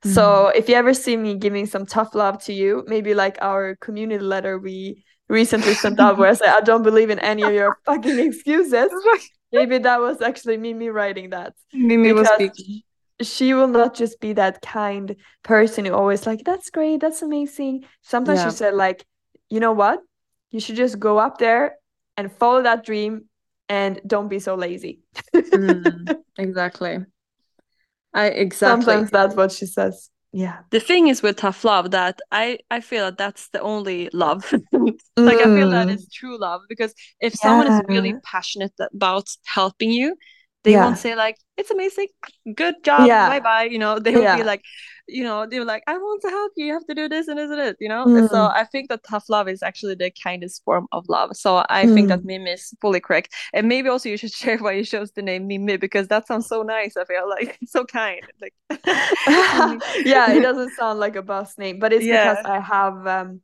Mm. 0.04 0.14
So 0.14 0.48
if 0.48 0.68
you 0.68 0.76
ever 0.76 0.94
see 0.94 1.16
me 1.16 1.36
giving 1.36 1.68
some 1.68 1.86
tough 1.86 2.16
love 2.16 2.44
to 2.46 2.54
you, 2.54 2.84
maybe 2.88 3.14
like 3.14 3.38
our 3.42 3.76
community 3.76 4.24
letter 4.24 4.58
we 4.58 5.06
recently 5.30 5.76
sent 5.76 6.00
out 6.00 6.18
where 6.18 6.30
I 6.30 6.34
say 6.34 6.48
I 6.48 6.62
don't 6.62 6.84
believe 6.84 7.10
in 7.12 7.20
any 7.20 7.44
of 7.44 7.54
your 7.54 7.78
fucking 7.86 8.20
excuses. 8.28 8.90
maybe 9.52 9.78
that 9.78 10.00
was 10.02 10.22
actually 10.22 10.58
Mimi 10.58 10.90
writing 10.90 11.30
that. 11.30 11.54
Mimi 11.72 12.14
was 12.14 12.28
speaking. 12.30 12.82
She 13.22 13.54
will 13.54 13.68
not 13.68 13.94
just 13.94 14.20
be 14.20 14.34
that 14.34 14.64
kind 14.64 15.16
person 15.44 15.86
who 15.86 15.94
always 15.94 16.26
like, 16.26 16.44
that's 16.44 16.72
great, 16.72 17.00
that's 17.00 17.22
amazing. 17.22 17.86
Sometimes 18.02 18.40
yeah. 18.40 18.50
she 18.50 18.56
said 18.56 18.74
like, 18.74 19.06
you 19.50 19.60
know 19.60 19.74
what? 19.74 20.00
You 20.50 20.60
should 20.60 20.76
just 20.76 21.00
go 21.00 21.20
up 21.20 21.38
there 21.38 21.76
and 22.18 22.32
follow 22.32 22.64
that 22.64 22.84
dream 22.84 23.30
and 23.72 24.02
don't 24.06 24.28
be 24.28 24.40
so 24.40 24.56
lazy. 24.56 25.00
mm, 25.34 26.18
exactly. 26.38 26.98
I 28.14 28.26
exactly. 28.26 28.84
Sometimes 28.84 29.12
that's 29.12 29.34
what 29.34 29.54
she 29.54 29.66
says. 29.66 30.10
Yeah. 30.34 30.60
The 30.72 30.82
thing 30.82 31.08
is 31.08 31.22
with 31.22 31.38
tough 31.38 31.64
love 31.64 31.92
that 31.92 32.20
I 32.34 32.60
I 32.70 32.82
feel 32.82 33.06
that 33.06 33.18
that's 33.18 33.48
the 33.50 33.62
only 33.62 34.10
love. 34.12 34.52
like 34.74 35.38
mm. 35.38 35.40
I 35.40 35.44
feel 35.58 35.70
that 35.70 35.88
mm. 35.88 36.12
true 36.12 36.38
love 36.38 36.62
because 36.68 36.94
if 37.22 37.34
yeah. 37.34 37.42
someone 37.42 37.68
is 37.72 37.82
really 37.88 38.16
passionate 38.26 38.74
about 38.94 39.30
helping 39.46 39.92
you, 39.92 40.18
they 40.66 40.74
yeah. 40.74 40.84
won't 40.84 40.98
say 40.98 41.16
like 41.16 41.38
it's 41.56 41.72
amazing, 41.72 42.08
good 42.54 42.76
job, 42.84 43.08
yeah. 43.08 43.30
bye 43.30 43.40
bye. 43.40 43.64
You 43.64 43.80
know, 43.80 44.00
they 44.00 44.14
will 44.14 44.36
be 44.36 44.44
like, 44.44 44.64
you 45.12 45.24
know, 45.24 45.46
they 45.46 45.60
were 45.60 45.66
like, 45.66 45.84
I 45.88 45.98
want 45.98 46.22
to 46.24 46.30
help 46.30 46.54
you. 46.56 46.68
You 46.68 46.74
have 46.74 46.86
to 46.88 46.96
do 46.96 47.10
this 47.10 47.28
and 47.28 47.38
this 47.38 47.52
and 47.52 47.60
it. 47.60 47.78
You 47.80 47.90
know, 47.90 48.06
mm. 48.06 48.30
so 48.30 48.46
I 48.46 48.66
think 48.66 48.90
that 48.90 49.04
tough 49.04 49.26
love 49.30 49.48
is 49.48 49.62
actually 49.62 49.96
the 49.96 50.12
kindest 50.12 50.64
form 50.64 50.88
of 50.92 51.08
love. 51.10 51.36
So 51.36 51.66
I 51.70 51.86
mm. 51.86 51.94
think 51.94 52.08
that 52.08 52.22
mm. 52.22 52.26
Mimi 52.26 52.52
is 52.52 52.74
fully 52.82 53.00
correct. 53.00 53.34
And 53.54 53.68
maybe 53.68 53.90
also 53.90 54.10
you 54.10 54.18
should 54.18 54.32
share 54.42 54.58
why 54.58 54.74
you 54.74 54.86
chose 54.86 55.12
the 55.12 55.22
name 55.22 55.48
Mimi 55.48 55.78
because 55.78 56.08
that 56.08 56.28
sounds 56.28 56.48
so 56.48 56.64
nice. 56.64 56.98
I 56.98 57.06
feel 57.06 57.30
like 57.30 57.60
so 57.66 57.84
kind. 57.86 58.22
Like, 58.42 58.54
yeah, 60.06 60.32
it 60.32 60.42
doesn't 60.42 60.72
sound 60.72 61.00
like 61.00 61.16
a 61.16 61.22
boss 61.22 61.58
name, 61.58 61.80
but 61.80 61.94
it's 61.94 62.06
yeah. 62.06 62.34
because 62.34 62.46
I 62.46 62.60
have 62.60 63.08
um 63.08 63.42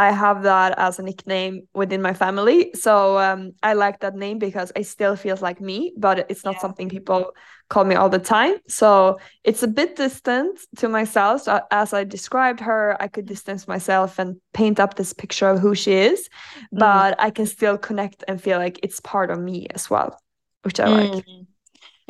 I 0.00 0.12
have 0.12 0.44
that 0.44 0.78
as 0.78 0.98
a 0.98 1.02
nickname 1.02 1.68
within 1.74 2.00
my 2.00 2.14
family. 2.14 2.70
So 2.72 3.18
um, 3.18 3.52
I 3.62 3.74
like 3.74 4.00
that 4.00 4.14
name 4.14 4.38
because 4.38 4.72
it 4.74 4.86
still 4.86 5.14
feels 5.14 5.42
like 5.42 5.60
me, 5.60 5.92
but 5.94 6.30
it's 6.30 6.42
not 6.42 6.54
yeah. 6.54 6.60
something 6.60 6.88
people 6.88 7.34
call 7.68 7.84
me 7.84 7.96
all 7.96 8.08
the 8.08 8.18
time. 8.18 8.54
So 8.66 9.18
it's 9.44 9.62
a 9.62 9.68
bit 9.68 9.96
distant 9.96 10.58
to 10.78 10.88
myself. 10.88 11.42
So 11.42 11.60
as 11.70 11.92
I 11.92 12.04
described 12.04 12.60
her, 12.60 12.96
I 12.98 13.08
could 13.08 13.26
distance 13.26 13.68
myself 13.68 14.18
and 14.18 14.40
paint 14.54 14.80
up 14.80 14.94
this 14.94 15.12
picture 15.12 15.50
of 15.50 15.58
who 15.58 15.74
she 15.74 15.92
is, 15.92 16.30
mm. 16.56 16.78
but 16.78 17.20
I 17.20 17.28
can 17.30 17.44
still 17.44 17.76
connect 17.76 18.24
and 18.26 18.40
feel 18.40 18.56
like 18.56 18.80
it's 18.82 19.00
part 19.00 19.30
of 19.30 19.38
me 19.38 19.66
as 19.74 19.90
well, 19.90 20.18
which 20.62 20.80
I 20.80 20.86
mm. 20.86 21.14
like. 21.14 21.24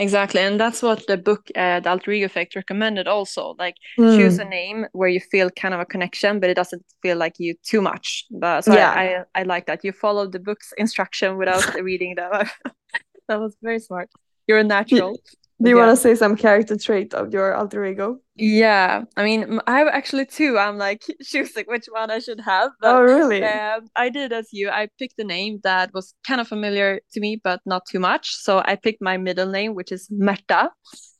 Exactly, 0.00 0.40
and 0.40 0.58
that's 0.58 0.82
what 0.82 1.06
the 1.06 1.18
book 1.18 1.50
uh, 1.54 1.78
"The 1.80 1.90
Alter 1.90 2.10
Ego 2.10 2.24
Effect" 2.24 2.56
recommended. 2.56 3.06
Also, 3.06 3.54
like 3.58 3.76
mm. 3.98 4.16
choose 4.16 4.38
a 4.38 4.46
name 4.46 4.86
where 4.92 5.10
you 5.10 5.20
feel 5.20 5.50
kind 5.50 5.74
of 5.74 5.80
a 5.80 5.84
connection, 5.84 6.40
but 6.40 6.48
it 6.48 6.54
doesn't 6.54 6.82
feel 7.02 7.18
like 7.18 7.34
you 7.38 7.54
too 7.62 7.82
much. 7.82 8.24
But 8.30 8.62
so 8.62 8.72
yeah. 8.72 8.92
I, 8.92 9.04
I, 9.04 9.40
I 9.40 9.42
like 9.42 9.66
that 9.66 9.84
you 9.84 9.92
follow 9.92 10.26
the 10.26 10.38
book's 10.38 10.72
instruction 10.78 11.36
without 11.36 11.74
reading 11.82 12.14
them. 12.14 12.30
that 13.28 13.38
was 13.38 13.54
very 13.62 13.78
smart. 13.78 14.08
You're 14.46 14.60
a 14.60 14.64
natural. 14.64 15.18
Do 15.62 15.68
you 15.68 15.76
yeah. 15.76 15.86
want 15.86 15.96
to 15.96 16.02
say 16.02 16.14
some 16.14 16.36
character 16.36 16.76
trait 16.78 17.12
of 17.12 17.32
your 17.32 17.54
alter 17.54 17.84
ego? 17.84 18.18
Yeah, 18.36 19.02
I 19.16 19.24
mean, 19.24 19.60
I 19.66 19.78
have 19.80 19.88
actually 19.88 20.24
two. 20.24 20.56
I'm 20.58 20.78
like 20.78 21.02
choosing 21.22 21.64
which 21.66 21.86
one 21.90 22.10
I 22.10 22.18
should 22.18 22.40
have. 22.40 22.70
But, 22.80 22.96
oh, 22.96 23.02
really? 23.02 23.44
Um, 23.44 23.82
I 23.94 24.08
did 24.08 24.32
as 24.32 24.48
you. 24.52 24.70
I 24.70 24.88
picked 24.98 25.18
a 25.18 25.24
name 25.24 25.60
that 25.62 25.92
was 25.92 26.14
kind 26.26 26.40
of 26.40 26.48
familiar 26.48 27.00
to 27.12 27.20
me, 27.20 27.38
but 27.42 27.60
not 27.66 27.82
too 27.86 27.98
much. 27.98 28.34
So 28.36 28.62
I 28.64 28.76
picked 28.76 29.02
my 29.02 29.18
middle 29.18 29.50
name, 29.50 29.74
which 29.74 29.92
is 29.92 30.08
Märta. 30.08 30.70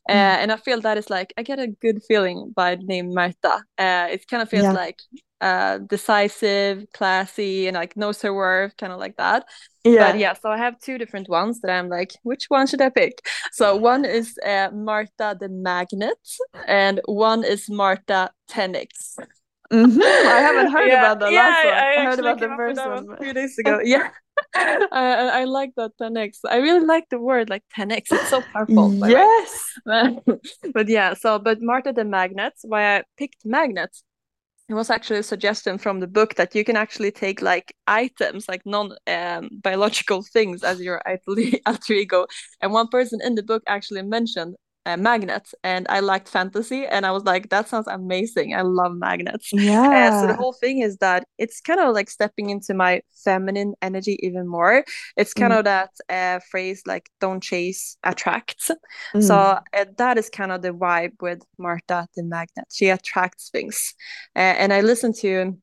Uh, 0.09 0.13
mm. 0.13 0.41
and 0.41 0.51
I 0.51 0.57
feel 0.57 0.81
that 0.81 0.97
is 0.97 1.11
like 1.11 1.31
I 1.37 1.43
get 1.43 1.59
a 1.59 1.67
good 1.67 2.01
feeling 2.07 2.51
by 2.55 2.75
the 2.75 2.83
name 2.83 3.11
Märta. 3.11 3.61
Uh, 3.77 4.07
it 4.09 4.27
kind 4.27 4.41
of 4.41 4.49
feels 4.49 4.63
yeah. 4.63 4.71
like 4.71 4.97
uh, 5.41 5.77
decisive, 5.79 6.85
classy, 6.93 7.67
and 7.67 7.75
like 7.75 7.95
knows 7.95 8.21
her 8.23 8.33
worth, 8.33 8.75
kind 8.77 8.91
of 8.91 8.99
like 8.99 9.17
that. 9.17 9.45
Yeah. 9.83 10.11
But 10.11 10.19
yeah, 10.19 10.33
so 10.33 10.49
I 10.49 10.57
have 10.57 10.79
two 10.79 10.97
different 10.97 11.27
ones 11.27 11.61
that 11.61 11.71
I'm 11.71 11.89
like, 11.89 12.11
which 12.23 12.45
one 12.49 12.67
should 12.67 12.81
I 12.81 12.89
pick? 12.89 13.25
So 13.51 13.75
one 13.75 14.05
is 14.05 14.37
uh, 14.45 14.69
Marta 14.73 15.35
the 15.39 15.49
Magnet, 15.49 16.17
and 16.67 17.01
one 17.05 17.43
is 17.43 17.69
Marta 17.69 18.31
Tenix. 18.49 19.17
Mm-hmm. 19.71 20.01
I 20.01 20.41
haven't 20.41 20.71
heard 20.75 20.87
yeah, 20.87 20.99
about 20.99 21.19
the 21.19 21.31
yeah, 21.31 21.39
last 21.39 21.65
one. 21.65 21.73
I, 21.73 21.95
I 21.95 22.03
heard 22.03 22.19
about 22.19 22.39
the 22.39 22.55
first 22.55 22.85
one 22.85 23.07
a 23.11 23.17
few 23.17 23.33
days 23.33 23.57
ago. 23.57 23.79
Yeah. 23.83 24.09
I, 24.55 25.41
I 25.41 25.43
like 25.43 25.71
that 25.75 25.91
10x. 26.01 26.39
I 26.49 26.57
really 26.57 26.85
like 26.85 27.09
the 27.09 27.19
word 27.19 27.49
like 27.49 27.63
10x. 27.77 28.11
It's 28.11 28.29
so 28.29 28.41
powerful. 28.53 28.93
Yes. 29.07 29.73
but 30.73 30.87
yeah, 30.87 31.13
so 31.13 31.37
but 31.37 31.61
Marta 31.61 31.93
the 31.93 32.05
Magnets, 32.05 32.63
why 32.63 32.97
I 32.97 33.03
picked 33.17 33.45
magnets 33.45 34.03
it 34.71 34.75
was 34.75 34.89
actually 34.89 35.19
a 35.19 35.23
suggestion 35.23 35.77
from 35.77 35.99
the 35.99 36.07
book 36.07 36.35
that 36.35 36.55
you 36.55 36.63
can 36.63 36.77
actually 36.77 37.11
take 37.11 37.41
like 37.41 37.75
items 37.87 38.47
like 38.47 38.61
non 38.65 38.93
um, 39.05 39.49
biological 39.61 40.23
things 40.23 40.63
as 40.63 40.79
your 40.79 41.01
alter 41.65 41.93
ego. 41.93 42.25
And 42.61 42.71
one 42.71 42.87
person 42.87 43.19
in 43.21 43.35
the 43.35 43.43
book 43.43 43.63
actually 43.67 44.01
mentioned 44.03 44.55
uh, 44.85 44.97
magnets 44.97 45.53
and 45.63 45.85
I 45.89 45.99
liked 45.99 46.27
fantasy 46.27 46.85
and 46.85 47.05
I 47.05 47.11
was 47.11 47.23
like 47.23 47.49
that 47.49 47.69
sounds 47.69 47.87
amazing. 47.87 48.55
I 48.55 48.61
love 48.61 48.93
magnets. 48.95 49.51
Yeah 49.61 50.09
uh, 50.11 50.21
so 50.21 50.27
the 50.27 50.35
whole 50.35 50.53
thing 50.53 50.79
is 50.79 50.97
that 50.97 51.23
it's 51.37 51.61
kind 51.61 51.79
of 51.79 51.93
like 51.93 52.09
stepping 52.09 52.49
into 52.49 52.73
my 52.73 53.01
feminine 53.23 53.73
energy 53.81 54.17
even 54.21 54.47
more. 54.47 54.83
It's 55.17 55.33
kind 55.33 55.53
mm. 55.53 55.59
of 55.59 55.65
that 55.65 55.91
uh, 56.09 56.39
phrase 56.49 56.81
like 56.85 57.09
don't 57.19 57.41
chase 57.43 57.97
attract 58.03 58.71
mm. 59.13 59.23
so 59.23 59.35
uh, 59.35 59.85
that 59.97 60.17
is 60.17 60.29
kind 60.29 60.51
of 60.51 60.61
the 60.61 60.71
vibe 60.71 61.21
with 61.21 61.41
Marta 61.57 62.07
the 62.15 62.23
magnet. 62.23 62.65
She 62.71 62.89
attracts 62.89 63.49
things. 63.49 63.93
Uh, 64.35 64.39
and 64.39 64.73
I 64.73 64.81
listen 64.81 65.13
to 65.21 65.57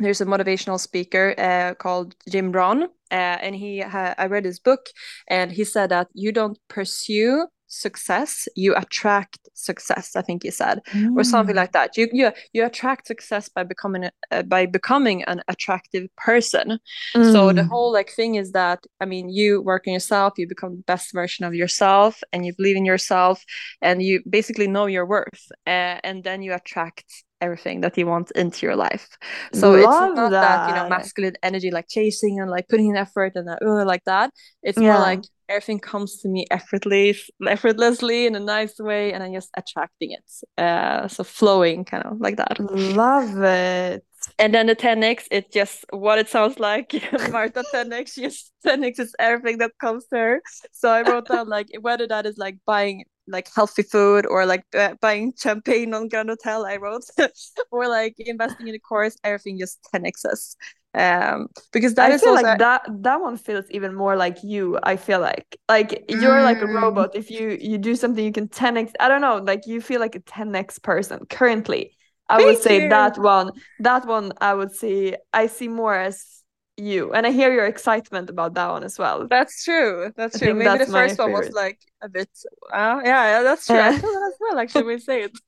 there's 0.00 0.20
a 0.20 0.26
motivational 0.26 0.80
speaker 0.80 1.34
uh, 1.38 1.74
called 1.74 2.16
Jim 2.28 2.50
Rohn, 2.50 2.84
uh, 2.84 2.88
and 3.14 3.54
he 3.54 3.80
ha- 3.80 4.14
I 4.18 4.26
read 4.26 4.44
his 4.44 4.58
book, 4.58 4.86
and 5.28 5.52
he 5.52 5.64
said 5.64 5.90
that 5.90 6.08
you 6.14 6.32
don't 6.32 6.58
pursue 6.68 7.46
success 7.74 8.48
you 8.54 8.74
attract 8.76 9.38
success 9.54 10.16
i 10.16 10.22
think 10.22 10.44
you 10.44 10.50
said 10.50 10.80
mm. 10.92 11.16
or 11.16 11.24
something 11.24 11.54
mm. 11.54 11.58
like 11.58 11.72
that 11.72 11.96
you 11.96 12.08
you, 12.12 12.30
you 12.52 12.64
attract 12.64 13.06
success 13.06 13.48
by 13.48 13.62
becoming 13.62 14.08
uh, 14.30 14.42
by 14.42 14.66
becoming 14.66 15.22
an 15.24 15.42
attractive 15.48 16.08
person 16.16 16.78
mm. 17.14 17.32
so 17.32 17.52
the 17.52 17.62
mm. 17.62 17.68
whole 17.68 17.92
like 17.92 18.10
thing 18.10 18.36
is 18.36 18.52
that 18.52 18.84
i 19.00 19.04
mean 19.04 19.28
you 19.28 19.60
work 19.62 19.84
on 19.86 19.92
yourself 19.92 20.34
you 20.36 20.46
become 20.46 20.76
the 20.76 20.82
best 20.82 21.12
version 21.12 21.44
of 21.44 21.54
yourself 21.54 22.22
and 22.32 22.46
you 22.46 22.54
believe 22.56 22.76
in 22.76 22.84
yourself 22.84 23.44
and 23.82 24.02
you 24.02 24.22
basically 24.28 24.66
know 24.66 24.86
your 24.86 25.06
worth 25.06 25.44
uh, 25.66 25.98
and 26.04 26.24
then 26.24 26.42
you 26.42 26.52
attract 26.52 27.24
everything 27.44 27.80
that 27.82 27.96
you 27.98 28.06
want 28.06 28.30
into 28.32 28.66
your 28.66 28.76
life. 28.76 29.06
So 29.52 29.72
Love 29.72 29.80
it's 29.80 30.16
not 30.16 30.30
that. 30.30 30.40
that. 30.46 30.68
you 30.68 30.74
know 30.76 30.88
masculine 30.88 31.36
energy 31.42 31.70
like 31.70 31.88
chasing 31.88 32.40
and 32.40 32.50
like 32.50 32.66
putting 32.68 32.88
in 32.88 32.96
effort 32.96 33.32
and 33.34 33.46
that, 33.48 33.58
uh, 33.62 33.84
like 33.84 34.04
that. 34.04 34.30
It's 34.62 34.78
yeah. 34.78 34.92
more 34.92 35.00
like 35.10 35.22
everything 35.48 35.78
comes 35.78 36.18
to 36.18 36.28
me 36.28 36.46
effortlessly, 36.50 37.16
effortlessly 37.46 38.26
in 38.26 38.34
a 38.34 38.40
nice 38.40 38.78
way, 38.78 39.12
and 39.12 39.22
I'm 39.22 39.32
just 39.32 39.50
attracting 39.56 40.12
it. 40.12 40.62
Uh, 40.62 41.08
so 41.08 41.24
flowing, 41.24 41.84
kind 41.84 42.04
of 42.04 42.20
like 42.20 42.36
that. 42.36 42.58
Love 42.60 43.42
it. 43.42 44.04
And 44.38 44.54
then 44.54 44.66
the 44.66 44.76
10x, 44.76 45.24
it's 45.30 45.52
just 45.52 45.84
what 45.90 46.18
it 46.18 46.28
sounds 46.28 46.58
like. 46.58 46.92
Marta 47.30 47.64
10x, 47.72 48.14
just 48.14 48.52
10x 48.66 49.00
is 49.00 49.14
everything 49.18 49.58
that 49.58 49.72
comes 49.80 50.06
to 50.06 50.16
her. 50.16 50.42
So 50.72 50.90
I 50.90 51.02
wrote 51.02 51.28
down 51.28 51.48
like 51.48 51.68
whether 51.80 52.06
that 52.06 52.26
is 52.26 52.38
like 52.38 52.56
buying 52.64 53.04
like 53.26 53.48
healthy 53.54 53.82
food 53.82 54.26
or 54.26 54.46
like 54.46 54.64
uh, 54.74 54.94
buying 55.00 55.32
champagne 55.36 55.94
on 55.94 56.08
Grand 56.08 56.28
Hotel, 56.28 56.64
I 56.66 56.76
wrote, 56.76 57.04
or 57.70 57.88
like 57.88 58.14
investing 58.18 58.68
in 58.68 58.74
a 58.74 58.78
course, 58.78 59.16
everything 59.24 59.58
just 59.58 59.78
10x's 59.94 60.56
um 60.94 61.48
because 61.72 61.94
that 61.94 62.10
I 62.10 62.14
is 62.14 62.22
feel 62.22 62.30
also... 62.30 62.42
like 62.44 62.58
that 62.58 62.82
that 63.00 63.20
one 63.20 63.36
feels 63.36 63.64
even 63.70 63.94
more 63.94 64.14
like 64.16 64.44
you 64.44 64.78
i 64.84 64.96
feel 64.96 65.20
like. 65.20 65.56
Like 65.68 66.04
you're 66.08 66.40
mm. 66.40 66.44
like 66.44 66.58
a 66.58 66.66
mm. 66.66 66.80
robot. 66.80 67.16
If 67.16 67.30
you 67.30 67.58
you 67.60 67.78
do 67.78 67.96
something 67.96 68.24
you 68.24 68.32
can 68.32 68.48
10x 68.48 68.92
i 69.00 69.08
don't 69.08 69.20
know 69.20 69.38
like 69.38 69.66
you 69.66 69.80
feel 69.80 70.00
like 70.00 70.14
a 70.14 70.20
10x 70.20 70.82
person 70.82 71.26
currently. 71.28 71.96
I 72.28 72.36
Thank 72.36 72.46
would 72.46 72.62
say 72.62 72.82
you. 72.84 72.88
that 72.90 73.18
one 73.18 73.52
that 73.80 74.06
one 74.06 74.32
i 74.40 74.54
would 74.54 74.72
say 74.72 75.16
i 75.32 75.46
see 75.46 75.68
more 75.68 75.94
as 75.94 76.42
you. 76.76 77.12
And 77.12 77.26
i 77.26 77.30
hear 77.30 77.52
your 77.52 77.66
excitement 77.66 78.30
about 78.30 78.54
that 78.54 78.68
one 78.70 78.84
as 78.84 78.98
well. 78.98 79.26
That's 79.28 79.64
true. 79.64 80.12
That's 80.16 80.38
true. 80.38 80.54
maybe 80.54 80.64
that's 80.64 80.86
the 80.86 80.92
first 80.92 81.18
one 81.18 81.32
was 81.32 81.50
like 81.50 81.80
a 82.02 82.08
bit 82.08 82.30
uh, 82.72 83.00
yeah, 83.04 83.24
yeah 83.32 83.42
that's 83.42 83.66
true. 83.66 83.78
I 83.78 83.98
feel 83.98 84.12
that 84.12 84.32
as 84.32 84.36
well 84.40 84.58
actually 84.58 84.84
we 84.84 84.98
say 84.98 85.24
it. 85.24 85.38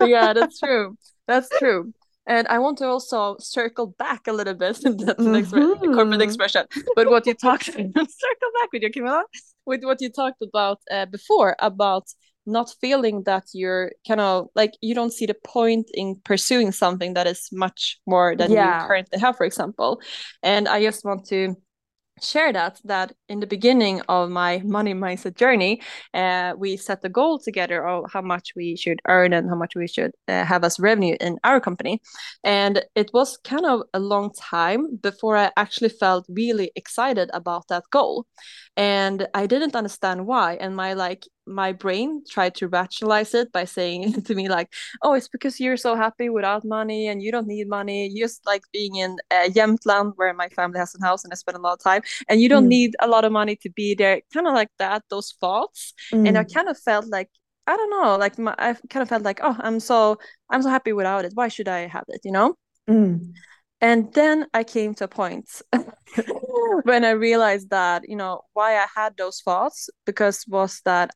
Yeah 0.00 0.32
that's 0.32 0.58
true. 0.64 0.96
That's 1.28 1.48
true 1.58 1.92
and 2.28 2.46
I 2.48 2.58
want 2.58 2.78
to 2.78 2.86
also 2.86 3.36
circle 3.40 3.94
back 3.98 4.28
a 4.28 4.32
little 4.32 4.54
bit 4.54 4.78
in 4.84 4.98
that 4.98 5.18
mm-hmm. 5.18 5.94
corporate 5.94 6.22
expression. 6.22 6.66
But 6.94 7.10
what 7.10 7.26
you 7.26 7.34
talked 7.34 7.64
circle 7.64 7.94
back 7.94 8.72
with 8.72 8.82
you, 8.82 8.92
Camille, 8.92 9.24
with 9.66 9.82
what 9.82 10.00
you 10.00 10.10
talked 10.10 10.42
about 10.42 10.78
uh, 10.90 11.06
before 11.06 11.56
about 11.58 12.04
not 12.46 12.72
feeling 12.80 13.22
that 13.24 13.44
you're 13.52 13.92
kind 14.06 14.20
of 14.20 14.48
like 14.54 14.72
you 14.80 14.94
don't 14.94 15.12
see 15.12 15.26
the 15.26 15.36
point 15.44 15.90
in 15.92 16.16
pursuing 16.24 16.72
something 16.72 17.14
that 17.14 17.26
is 17.26 17.48
much 17.52 17.98
more 18.06 18.34
than 18.36 18.50
yeah. 18.50 18.82
you 18.82 18.86
currently 18.86 19.18
have, 19.18 19.36
for 19.36 19.44
example. 19.44 20.00
And 20.42 20.68
I 20.68 20.82
just 20.82 21.04
want 21.04 21.26
to 21.28 21.54
share 22.22 22.52
that 22.52 22.80
that 22.84 23.12
in 23.28 23.40
the 23.40 23.46
beginning 23.46 24.00
of 24.08 24.30
my 24.30 24.60
money 24.64 24.94
mindset 24.94 25.36
journey 25.36 25.80
uh, 26.14 26.54
we 26.56 26.76
set 26.76 27.00
the 27.02 27.08
goal 27.08 27.38
together 27.38 27.86
of 27.86 28.10
how 28.12 28.20
much 28.20 28.52
we 28.56 28.76
should 28.76 29.00
earn 29.06 29.32
and 29.32 29.48
how 29.48 29.56
much 29.56 29.74
we 29.74 29.86
should 29.86 30.12
uh, 30.28 30.44
have 30.44 30.64
as 30.64 30.78
revenue 30.78 31.16
in 31.20 31.38
our 31.44 31.60
company. 31.60 32.00
And 32.44 32.84
it 32.94 33.10
was 33.12 33.38
kind 33.38 33.66
of 33.66 33.82
a 33.94 34.00
long 34.00 34.32
time 34.34 34.96
before 34.96 35.36
i 35.36 35.50
actually 35.56 35.90
felt 35.90 36.26
really 36.28 36.70
excited 36.76 37.30
about 37.32 37.68
that 37.68 37.84
goal. 37.90 38.26
And 38.76 39.26
i 39.34 39.46
didn't 39.46 39.76
understand 39.76 40.26
why. 40.26 40.54
And 40.54 40.76
my 40.76 40.94
like 40.94 41.24
my 41.48 41.72
brain 41.72 42.22
tried 42.28 42.54
to 42.54 42.68
rationalize 42.68 43.34
it 43.34 43.50
by 43.52 43.64
saying 43.64 44.22
to 44.26 44.34
me 44.34 44.48
like 44.48 44.72
oh 45.02 45.14
it's 45.14 45.28
because 45.28 45.58
you're 45.58 45.76
so 45.76 45.94
happy 45.94 46.28
without 46.28 46.64
money 46.64 47.08
and 47.08 47.22
you 47.22 47.32
don't 47.32 47.46
need 47.46 47.68
money 47.68 48.08
you 48.08 48.22
just 48.24 48.44
like 48.46 48.62
being 48.72 48.96
in 48.96 49.16
uh, 49.30 49.48
Jämtland 49.48 50.12
where 50.16 50.34
my 50.34 50.48
family 50.50 50.78
has 50.78 50.94
a 50.94 51.04
house 51.04 51.24
and 51.24 51.32
I 51.32 51.36
spend 51.36 51.56
a 51.56 51.60
lot 51.60 51.74
of 51.74 51.80
time 51.80 52.02
and 52.28 52.40
you 52.40 52.48
don't 52.48 52.66
mm. 52.66 52.76
need 52.78 52.96
a 53.00 53.08
lot 53.08 53.24
of 53.24 53.32
money 53.32 53.56
to 53.56 53.70
be 53.70 53.94
there 53.94 54.20
kind 54.32 54.46
of 54.46 54.54
like 54.54 54.70
that 54.78 55.02
those 55.10 55.34
thoughts 55.40 55.94
mm. 56.12 56.26
and 56.26 56.36
I 56.38 56.44
mm. 56.44 56.54
kind 56.54 56.68
of 56.68 56.78
felt 56.78 57.06
like 57.08 57.30
I 57.66 57.76
don't 57.76 57.90
know 57.90 58.16
like 58.16 58.38
my, 58.38 58.54
I 58.58 58.74
kind 58.90 59.02
of 59.02 59.08
felt 59.08 59.22
like 59.22 59.40
oh 59.42 59.56
I'm 59.58 59.80
so 59.80 60.18
I'm 60.50 60.62
so 60.62 60.70
happy 60.70 60.92
without 60.92 61.24
it 61.24 61.32
why 61.34 61.48
should 61.48 61.68
I 61.68 61.86
have 61.86 62.04
it 62.08 62.20
you 62.24 62.32
know 62.32 62.54
mm. 62.88 63.32
And 63.80 64.12
then 64.12 64.46
I 64.52 64.64
came 64.64 64.94
to 64.94 65.04
a 65.04 65.08
point 65.08 65.62
when 66.82 67.04
I 67.04 67.10
realized 67.10 67.70
that, 67.70 68.08
you 68.08 68.16
know, 68.16 68.42
why 68.52 68.76
I 68.76 68.86
had 68.92 69.16
those 69.16 69.40
thoughts 69.40 69.88
because 70.04 70.44
was 70.48 70.80
that 70.84 71.10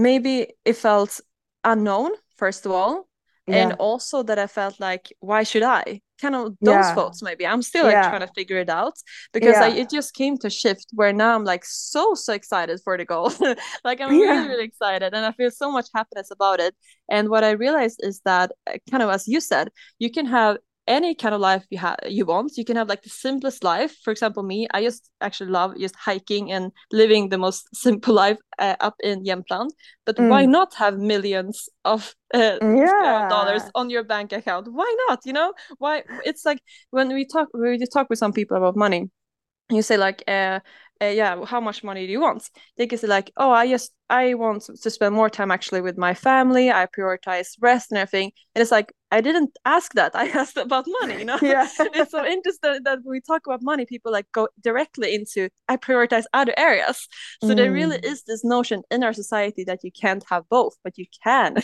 maybe 0.00 0.54
it 0.64 0.74
felt 0.74 1.20
unknown, 1.64 2.12
first 2.36 2.66
of 2.66 2.72
all. 2.72 3.06
Yeah. 3.46 3.56
And 3.56 3.72
also 3.74 4.22
that 4.22 4.38
I 4.38 4.46
felt 4.46 4.78
like, 4.78 5.12
why 5.18 5.42
should 5.42 5.64
I? 5.64 6.02
Kind 6.20 6.36
of 6.36 6.54
those 6.60 6.74
yeah. 6.74 6.94
thoughts, 6.94 7.22
maybe. 7.22 7.46
I'm 7.46 7.62
still 7.62 7.84
like 7.84 7.94
yeah. 7.94 8.08
trying 8.08 8.20
to 8.20 8.32
figure 8.32 8.58
it 8.58 8.68
out 8.68 8.92
because 9.32 9.56
I, 9.56 9.70
it 9.70 9.90
just 9.90 10.14
came 10.14 10.36
to 10.38 10.50
shift 10.50 10.86
where 10.92 11.12
now 11.12 11.34
I'm 11.34 11.44
like 11.44 11.64
so, 11.64 12.14
so 12.14 12.32
excited 12.32 12.78
for 12.84 12.96
the 12.96 13.04
goal. 13.04 13.32
like 13.84 14.00
I'm 14.00 14.10
really, 14.10 14.48
really 14.48 14.64
excited 14.64 15.14
and 15.14 15.26
I 15.26 15.32
feel 15.32 15.50
so 15.50 15.72
much 15.72 15.88
happiness 15.92 16.30
about 16.30 16.60
it. 16.60 16.76
And 17.10 17.28
what 17.28 17.42
I 17.42 17.52
realized 17.52 18.00
is 18.02 18.20
that, 18.24 18.52
uh, 18.68 18.76
kind 18.90 19.02
of 19.02 19.10
as 19.10 19.26
you 19.26 19.40
said, 19.40 19.70
you 19.98 20.10
can 20.12 20.26
have 20.26 20.58
any 20.90 21.14
kind 21.14 21.34
of 21.34 21.40
life 21.40 21.64
you 21.70 21.78
have 21.78 21.96
you 22.06 22.26
want 22.26 22.56
you 22.56 22.64
can 22.64 22.76
have 22.76 22.88
like 22.88 23.02
the 23.02 23.08
simplest 23.08 23.62
life. 23.62 23.94
For 24.04 24.10
example 24.10 24.42
me 24.42 24.66
i 24.74 24.82
just 24.82 25.10
actually 25.20 25.50
love 25.50 25.78
just 25.78 25.94
hiking 25.94 26.50
and 26.50 26.72
living 26.90 27.28
the 27.28 27.38
most 27.38 27.68
simple 27.84 28.14
life 28.14 28.38
uh, 28.58 28.76
up 28.80 28.96
in 29.02 29.24
Jämtland. 29.24 29.70
But 30.04 30.16
mm. 30.16 30.28
why 30.28 30.46
not 30.46 30.74
have 30.74 30.98
millions 30.98 31.68
of 31.84 32.14
uh, 32.34 32.58
yeah. 32.60 33.28
dollars 33.30 33.62
on 33.74 33.88
your 33.88 34.04
bank 34.04 34.32
account? 34.32 34.66
Why 34.72 34.90
not 35.08 35.20
you 35.24 35.32
know? 35.32 35.52
Why 35.78 36.02
it's 36.24 36.44
like 36.44 36.60
when 36.90 37.08
we 37.14 37.24
talk 37.24 37.48
when 37.52 37.70
we 37.70 37.86
talk 37.86 38.10
with 38.10 38.18
some 38.18 38.32
people 38.32 38.56
about 38.56 38.76
money. 38.76 39.10
You 39.70 39.82
say 39.82 39.96
like 39.96 40.24
uh, 40.26 40.58
uh, 41.00 41.12
yeah 41.20 41.44
how 41.44 41.60
much 41.60 41.84
money 41.84 42.06
do 42.06 42.12
you 42.12 42.20
want? 42.20 42.42
They 42.76 42.88
can 42.88 42.98
say 42.98 43.06
like 43.06 43.30
oh 43.36 43.52
i 43.52 43.68
just 43.68 43.92
i 44.08 44.34
want 44.34 44.62
to 44.82 44.90
spend 44.90 45.14
more 45.14 45.30
time 45.30 45.52
actually 45.52 45.82
with 45.82 45.96
my 45.96 46.14
family. 46.14 46.70
I 46.70 46.86
prioritize 46.86 47.48
rest 47.60 47.92
and 47.92 47.98
everything. 47.98 48.32
And 48.54 48.62
it's 48.62 48.72
like 48.72 48.92
I 49.10 49.20
didn't 49.20 49.58
ask 49.64 49.92
that. 49.94 50.14
I 50.14 50.28
asked 50.42 50.56
about 50.56 50.86
money, 51.00 51.18
you 51.18 51.24
know? 51.24 51.38
Yeah. 51.50 51.68
it's 51.78 52.12
so 52.12 52.24
interesting 52.24 52.82
that 52.84 52.98
when 53.02 53.12
we 53.12 53.20
talk 53.20 53.46
about 53.46 53.62
money, 53.62 53.84
people 53.84 54.12
like 54.12 54.30
go 54.32 54.48
directly 54.62 55.14
into 55.14 55.48
I 55.68 55.76
prioritize 55.76 56.24
other 56.32 56.54
areas. 56.56 57.08
So 57.42 57.50
mm. 57.50 57.56
there 57.56 57.72
really 57.72 57.98
mm. 57.98 58.04
is 58.04 58.22
this 58.24 58.44
notion 58.44 58.82
in 58.90 59.02
our 59.02 59.12
society 59.12 59.64
that 59.64 59.82
you 59.82 59.90
can't 59.90 60.24
have 60.28 60.48
both, 60.48 60.76
but 60.84 60.96
you 60.98 61.06
can. 61.24 61.56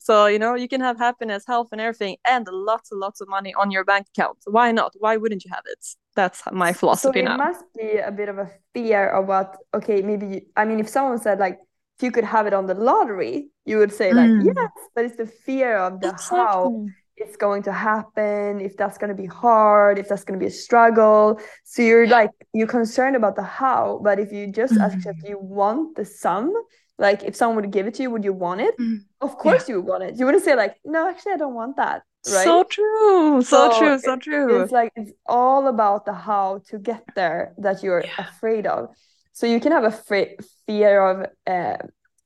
so, 0.00 0.26
you 0.26 0.38
know, 0.38 0.54
you 0.54 0.68
can 0.68 0.80
have 0.80 0.98
happiness, 0.98 1.44
health, 1.46 1.68
and 1.72 1.80
everything, 1.80 2.16
and 2.28 2.46
lots 2.50 2.90
and 2.92 3.00
lots 3.00 3.20
of 3.20 3.28
money 3.28 3.54
on 3.54 3.70
your 3.70 3.84
bank 3.84 4.06
account. 4.14 4.42
So 4.42 4.50
why 4.50 4.72
not? 4.72 4.92
Why 4.98 5.16
wouldn't 5.16 5.44
you 5.44 5.50
have 5.52 5.64
it? 5.66 5.84
That's 6.16 6.42
my 6.52 6.72
philosophy 6.72 7.20
so 7.20 7.24
now. 7.24 7.34
it 7.34 7.38
must 7.38 7.64
be 7.76 7.98
a 7.98 8.10
bit 8.10 8.28
of 8.28 8.38
a 8.38 8.50
fear 8.74 9.08
of 9.08 9.26
what, 9.26 9.56
okay, 9.72 10.02
maybe, 10.02 10.26
you, 10.26 10.40
I 10.56 10.64
mean, 10.64 10.80
if 10.80 10.88
someone 10.88 11.18
said, 11.18 11.38
like, 11.38 11.60
if 12.00 12.04
you 12.04 12.10
could 12.10 12.24
have 12.24 12.46
it 12.46 12.54
on 12.54 12.64
the 12.64 12.72
lottery, 12.72 13.50
you 13.66 13.76
would 13.76 13.92
say 13.92 14.10
like 14.14 14.30
mm. 14.30 14.42
yes, 14.42 14.70
but 14.94 15.04
it's 15.04 15.16
the 15.16 15.26
fear 15.26 15.76
of 15.76 16.00
the 16.00 16.08
exactly. 16.08 16.38
how 16.38 16.86
it's 17.16 17.36
going 17.36 17.62
to 17.64 17.72
happen, 17.72 18.62
if 18.62 18.74
that's 18.74 18.96
going 18.96 19.10
to 19.10 19.14
be 19.14 19.26
hard, 19.26 19.98
if 19.98 20.08
that's 20.08 20.24
going 20.24 20.40
to 20.40 20.42
be 20.42 20.48
a 20.48 20.56
struggle. 20.66 21.38
So 21.64 21.82
you're 21.82 22.06
like 22.06 22.30
you're 22.54 22.66
concerned 22.66 23.16
about 23.16 23.36
the 23.36 23.42
how, 23.42 24.00
but 24.02 24.18
if 24.18 24.32
you 24.32 24.50
just 24.50 24.72
mm. 24.72 24.80
ask 24.80 25.06
if 25.06 25.28
you 25.28 25.38
want 25.38 25.94
the 25.94 26.06
sum, 26.06 26.54
like 26.96 27.22
if 27.22 27.36
someone 27.36 27.56
would 27.56 27.70
give 27.70 27.86
it 27.86 27.92
to 27.96 28.02
you, 28.02 28.10
would 28.10 28.24
you 28.24 28.32
want 28.32 28.62
it? 28.62 28.78
Mm. 28.78 29.00
Of 29.20 29.36
course 29.36 29.68
yeah. 29.68 29.74
you 29.74 29.82
would 29.82 29.88
want 29.90 30.02
it. 30.04 30.18
You 30.18 30.24
wouldn't 30.24 30.42
say 30.42 30.56
like, 30.56 30.76
no, 30.86 31.06
actually 31.06 31.32
I 31.32 31.36
don't 31.36 31.54
want 31.54 31.76
that. 31.76 32.02
Right? 32.32 32.44
So 32.44 32.64
true. 32.64 33.42
So, 33.42 33.70
so 33.70 33.78
true. 33.78 33.98
So 33.98 34.16
true. 34.16 34.62
It's 34.62 34.72
like 34.72 34.90
it's 34.96 35.12
all 35.26 35.68
about 35.68 36.06
the 36.06 36.14
how 36.14 36.62
to 36.68 36.78
get 36.78 37.04
there 37.14 37.52
that 37.58 37.82
you're 37.82 38.04
yeah. 38.04 38.26
afraid 38.26 38.66
of. 38.66 38.88
So 39.40 39.46
you 39.46 39.58
can 39.58 39.72
have 39.72 39.84
a 39.84 39.96
fear 40.66 41.00
of, 41.00 41.26
uh, 41.46 41.78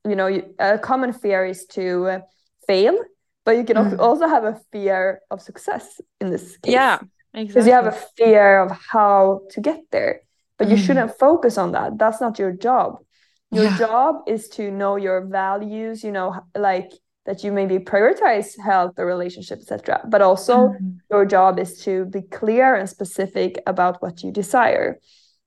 you 0.03 0.17
know, 0.17 0.27
a 0.59 0.77
common 0.77 1.13
fear 1.13 1.45
is 1.45 1.65
to 1.67 2.07
uh, 2.07 2.19
fail, 2.67 2.99
but 3.45 3.55
you 3.55 3.63
can 3.63 3.77
mm. 3.77 3.99
also 3.99 4.27
have 4.27 4.43
a 4.43 4.59
fear 4.73 5.21
of 5.31 5.41
success 5.41 6.01
in 6.19 6.29
this 6.29 6.57
case. 6.57 6.73
Yeah, 6.73 6.99
exactly. 7.33 7.45
Because 7.45 7.67
you 7.67 7.71
have 7.71 7.87
a 7.87 7.97
fear 8.17 8.59
of 8.59 8.77
how 8.91 9.43
to 9.51 9.61
get 9.61 9.79
there, 9.93 10.23
but 10.57 10.67
you 10.67 10.75
mm. 10.75 10.85
shouldn't 10.85 11.17
focus 11.17 11.57
on 11.57 11.71
that. 11.71 11.97
That's 11.97 12.19
not 12.19 12.37
your 12.37 12.51
job. 12.51 12.97
Your 13.49 13.63
yeah. 13.63 13.77
job 13.77 14.15
is 14.27 14.49
to 14.49 14.69
know 14.69 14.97
your 14.97 15.25
values, 15.25 16.03
you 16.03 16.11
know, 16.11 16.35
like 16.53 16.91
that 17.25 17.45
you 17.45 17.53
maybe 17.53 17.79
prioritize 17.79 18.59
health 18.59 18.93
or 18.99 19.05
relationship 19.07 19.57
etc 19.59 19.99
but 20.07 20.21
also 20.21 20.55
mm. 20.67 20.97
your 21.09 21.25
job 21.25 21.57
is 21.57 21.81
to 21.81 22.05
be 22.05 22.21
clear 22.21 22.75
and 22.75 22.87
specific 22.87 23.59
about 23.65 23.99
what 24.03 24.21
you 24.21 24.31
desire 24.31 24.99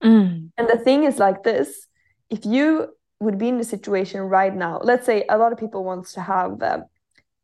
Mm. 0.02 0.50
And 0.56 0.68
the 0.68 0.78
thing 0.78 1.04
is 1.04 1.18
like 1.18 1.42
this 1.42 1.86
if 2.30 2.44
you 2.44 2.88
would 3.20 3.38
be 3.38 3.48
in 3.48 3.58
the 3.58 3.64
situation 3.64 4.20
right 4.20 4.54
now, 4.54 4.80
let's 4.82 5.06
say 5.06 5.24
a 5.28 5.38
lot 5.38 5.52
of 5.52 5.58
people 5.58 5.84
wants 5.84 6.12
to 6.12 6.20
have 6.20 6.62
uh, 6.62 6.80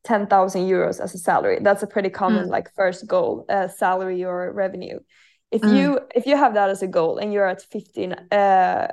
10,000 0.05 0.63
euros 0.63 1.01
as 1.01 1.15
a 1.15 1.19
salary. 1.19 1.59
That's 1.61 1.83
a 1.83 1.87
pretty 1.87 2.11
common 2.11 2.47
mm. 2.47 2.51
like 2.51 2.73
first 2.75 3.07
goal, 3.07 3.45
uh, 3.49 3.69
salary 3.69 4.25
or 4.25 4.53
revenue. 4.53 5.01
If 5.51 5.63
mm. 5.63 5.77
you 5.77 6.01
if 6.15 6.27
you 6.27 6.37
have 6.37 6.55
that 6.55 6.71
as 6.71 6.83
a 6.83 6.87
goal 6.87 7.19
and 7.19 7.33
you're 7.33 7.47
at 7.47 7.63
15 7.63 8.13
uh 8.13 8.89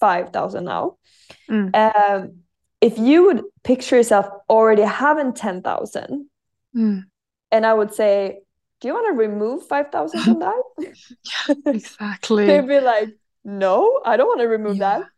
5,000 0.00 0.64
now, 0.64 0.96
mm. 1.48 1.74
um, 1.74 2.40
if 2.80 2.98
you 2.98 3.26
would 3.26 3.42
picture 3.62 3.96
yourself 3.96 4.26
already 4.50 4.82
having 4.82 5.32
10,000 5.32 6.28
mm. 6.76 7.02
and 7.52 7.66
I 7.66 7.72
would 7.72 7.94
say 7.94 8.40
do 8.80 8.88
you 8.88 8.94
want 8.94 9.06
to 9.06 9.12
remove 9.12 9.66
5,000 9.66 10.20
from 10.20 10.38
that? 10.40 10.62
yeah, 10.78 11.54
exactly. 11.66 12.46
They'd 12.48 12.68
be 12.68 12.80
like, 12.80 13.08
no, 13.44 14.00
I 14.04 14.16
don't 14.16 14.26
want 14.26 14.40
to 14.40 14.46
remove 14.46 14.76
yeah. 14.76 14.98
that. 14.98 15.08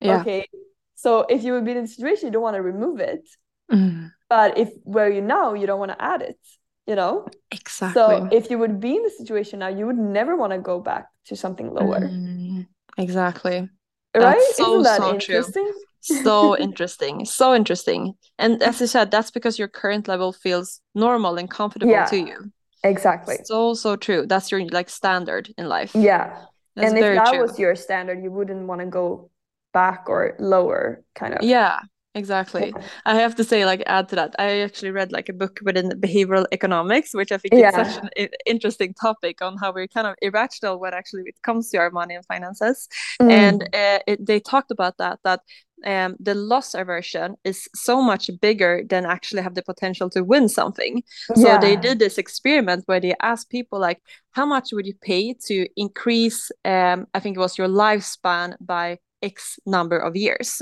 Yeah. 0.00 0.20
Okay. 0.20 0.48
So 0.94 1.20
if 1.28 1.42
you 1.42 1.52
would 1.52 1.64
be 1.64 1.72
in 1.72 1.78
a 1.78 1.86
situation, 1.86 2.26
you 2.26 2.32
don't 2.32 2.42
want 2.42 2.56
to 2.56 2.62
remove 2.62 3.00
it. 3.00 3.28
Mm. 3.70 4.10
But 4.28 4.56
if 4.56 4.70
where 4.84 5.10
you 5.10 5.20
now, 5.20 5.54
you 5.54 5.66
don't 5.66 5.78
want 5.78 5.90
to 5.90 6.02
add 6.02 6.22
it, 6.22 6.38
you 6.86 6.94
know? 6.94 7.26
Exactly. 7.50 8.00
So 8.00 8.28
if 8.32 8.50
you 8.50 8.58
would 8.58 8.80
be 8.80 8.96
in 8.96 9.02
the 9.02 9.10
situation 9.10 9.58
now, 9.58 9.68
you 9.68 9.86
would 9.86 9.98
never 9.98 10.36
want 10.36 10.52
to 10.52 10.58
go 10.58 10.80
back 10.80 11.06
to 11.26 11.36
something 11.36 11.72
lower. 11.72 12.00
Mm. 12.00 12.66
Exactly. 12.98 13.68
Right? 14.14 14.36
That's 14.36 14.56
so, 14.56 14.72
Isn't 14.72 14.82
that 14.84 14.98
so 14.98 15.10
interesting? 15.10 15.64
True 15.64 15.80
so 16.02 16.58
interesting 16.68 17.24
so 17.24 17.54
interesting 17.54 18.14
and 18.38 18.62
as 18.62 18.80
you 18.80 18.86
said 18.86 19.10
that's 19.10 19.30
because 19.30 19.58
your 19.58 19.68
current 19.68 20.08
level 20.08 20.32
feels 20.32 20.80
normal 20.94 21.38
and 21.38 21.48
comfortable 21.48 21.92
yeah. 21.92 22.06
to 22.06 22.16
you 22.16 22.52
Exactly. 22.84 23.36
So 23.44 23.74
so 23.74 23.96
true. 23.96 24.26
That's 24.26 24.50
your 24.50 24.66
like 24.68 24.90
standard 24.90 25.52
in 25.56 25.68
life. 25.68 25.94
Yeah. 25.94 26.44
That's 26.74 26.90
and 26.90 26.98
if 26.98 27.14
that 27.14 27.32
true. 27.32 27.42
was 27.42 27.58
your 27.58 27.76
standard, 27.76 28.22
you 28.22 28.30
wouldn't 28.30 28.66
want 28.66 28.80
to 28.80 28.86
go 28.86 29.30
back 29.72 30.04
or 30.08 30.36
lower, 30.38 31.02
kind 31.14 31.34
of. 31.34 31.42
Yeah, 31.42 31.80
exactly. 32.14 32.72
I 33.04 33.16
have 33.16 33.34
to 33.36 33.44
say, 33.44 33.64
like, 33.64 33.82
add 33.86 34.08
to 34.10 34.16
that. 34.16 34.34
I 34.38 34.60
actually 34.60 34.90
read 34.90 35.12
like 35.12 35.28
a 35.28 35.32
book 35.32 35.60
within 35.62 35.90
behavioral 36.00 36.46
economics, 36.52 37.14
which 37.14 37.32
I 37.32 37.38
think 37.38 37.54
yeah. 37.54 37.68
is 37.68 37.94
such 37.94 38.04
an 38.16 38.28
interesting 38.46 38.94
topic 38.94 39.42
on 39.42 39.56
how 39.58 39.72
we're 39.72 39.88
kind 39.88 40.06
of 40.06 40.14
irrational 40.22 40.78
when 40.78 40.94
actually 40.94 41.22
it 41.26 41.40
comes 41.42 41.70
to 41.70 41.78
our 41.78 41.90
money 41.90 42.14
and 42.14 42.24
finances. 42.26 42.88
Mm. 43.20 43.30
And 43.30 43.62
uh, 43.74 43.98
it, 44.06 44.26
they 44.26 44.40
talked 44.40 44.70
about 44.70 44.98
that 44.98 45.18
that 45.24 45.40
um, 45.84 46.16
the 46.20 46.34
loss 46.34 46.74
aversion 46.74 47.34
is 47.44 47.68
so 47.74 48.00
much 48.00 48.30
bigger 48.40 48.82
than 48.88 49.04
actually 49.04 49.42
have 49.42 49.54
the 49.54 49.62
potential 49.62 50.08
to 50.10 50.22
win 50.22 50.48
something. 50.48 51.02
So 51.34 51.48
yeah. 51.48 51.58
they 51.58 51.76
did 51.76 51.98
this 51.98 52.18
experiment 52.18 52.84
where 52.86 53.00
they 53.00 53.14
asked 53.20 53.50
people 53.50 53.80
like, 53.80 54.00
how 54.30 54.46
much 54.46 54.72
would 54.72 54.86
you 54.86 54.94
pay 55.00 55.34
to 55.46 55.66
increase? 55.76 56.50
Um, 56.64 57.06
I 57.14 57.20
think 57.20 57.36
it 57.36 57.40
was 57.40 57.58
your 57.58 57.68
lifespan 57.68 58.54
by 58.60 58.98
X 59.22 59.58
number 59.66 59.98
of 59.98 60.16
years. 60.16 60.60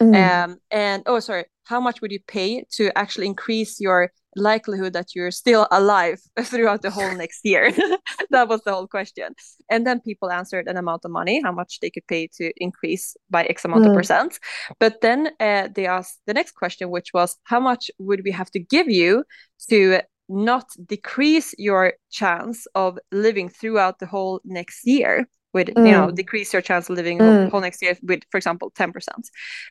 Mm. 0.00 0.14
Um, 0.14 0.56
and 0.70 1.02
oh, 1.06 1.20
sorry, 1.20 1.46
how 1.64 1.80
much 1.80 2.00
would 2.00 2.12
you 2.12 2.20
pay 2.26 2.64
to 2.72 2.96
actually 2.96 3.26
increase 3.26 3.80
your 3.80 4.12
likelihood 4.36 4.92
that 4.92 5.14
you're 5.14 5.30
still 5.30 5.66
alive 5.70 6.20
throughout 6.42 6.82
the 6.82 6.90
whole 6.90 7.14
next 7.16 7.40
year? 7.44 7.72
that 8.30 8.48
was 8.48 8.62
the 8.62 8.72
whole 8.72 8.86
question. 8.86 9.34
And 9.70 9.86
then 9.86 10.00
people 10.00 10.30
answered 10.30 10.68
an 10.68 10.76
amount 10.76 11.04
of 11.04 11.10
money, 11.10 11.42
how 11.42 11.52
much 11.52 11.80
they 11.80 11.90
could 11.90 12.06
pay 12.06 12.28
to 12.36 12.52
increase 12.58 13.16
by 13.30 13.44
X 13.44 13.64
amount 13.64 13.84
mm. 13.84 13.88
of 13.88 13.94
percent. 13.94 14.38
But 14.78 15.00
then 15.00 15.30
uh, 15.40 15.68
they 15.74 15.86
asked 15.86 16.20
the 16.26 16.34
next 16.34 16.52
question, 16.52 16.90
which 16.90 17.12
was, 17.12 17.36
how 17.44 17.60
much 17.60 17.90
would 17.98 18.22
we 18.24 18.30
have 18.30 18.50
to 18.52 18.60
give 18.60 18.88
you 18.88 19.24
to 19.68 20.00
not 20.28 20.66
decrease 20.84 21.54
your 21.58 21.94
chance 22.10 22.66
of 22.74 22.98
living 23.12 23.48
throughout 23.48 23.98
the 23.98 24.06
whole 24.06 24.40
next 24.44 24.86
year? 24.86 25.28
With 25.56 25.68
mm. 25.68 25.86
you 25.86 25.92
know 25.96 26.08
mm. 26.08 26.14
decrease 26.14 26.52
your 26.52 26.62
chance 26.62 26.88
of 26.88 26.94
living 27.00 27.18
mm. 27.18 27.50
whole 27.50 27.64
next 27.68 27.82
year 27.82 27.94
with 28.02 28.22
for 28.30 28.36
example 28.36 28.70
10% 28.70 28.92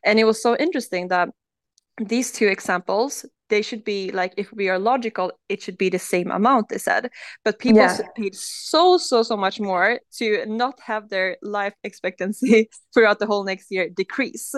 and 0.04 0.20
it 0.20 0.26
was 0.26 0.42
so 0.42 0.52
interesting 0.66 1.08
that 1.10 1.30
these 2.14 2.32
two 2.32 2.48
examples 2.48 3.26
they 3.50 3.62
should 3.62 3.84
be 3.84 4.12
like 4.12 4.34
if 4.38 4.52
we 4.54 4.70
are 4.70 4.80
logical 4.80 5.32
it 5.50 5.62
should 5.62 5.78
be 5.78 5.90
the 5.90 6.00
same 6.00 6.32
amount 6.32 6.70
they 6.70 6.78
said 6.78 7.10
but 7.44 7.60
people 7.60 7.82
yeah. 7.82 7.98
paid 8.16 8.36
so 8.36 8.98
so 8.98 9.24
so 9.24 9.38
much 9.38 9.60
more 9.60 10.00
to 10.12 10.46
not 10.46 10.80
have 10.80 11.10
their 11.10 11.38
life 11.42 11.74
expectancy 11.84 12.70
throughout 12.94 13.20
the 13.20 13.26
whole 13.26 13.44
next 13.44 13.72
year 13.72 13.90
decrease 13.90 14.52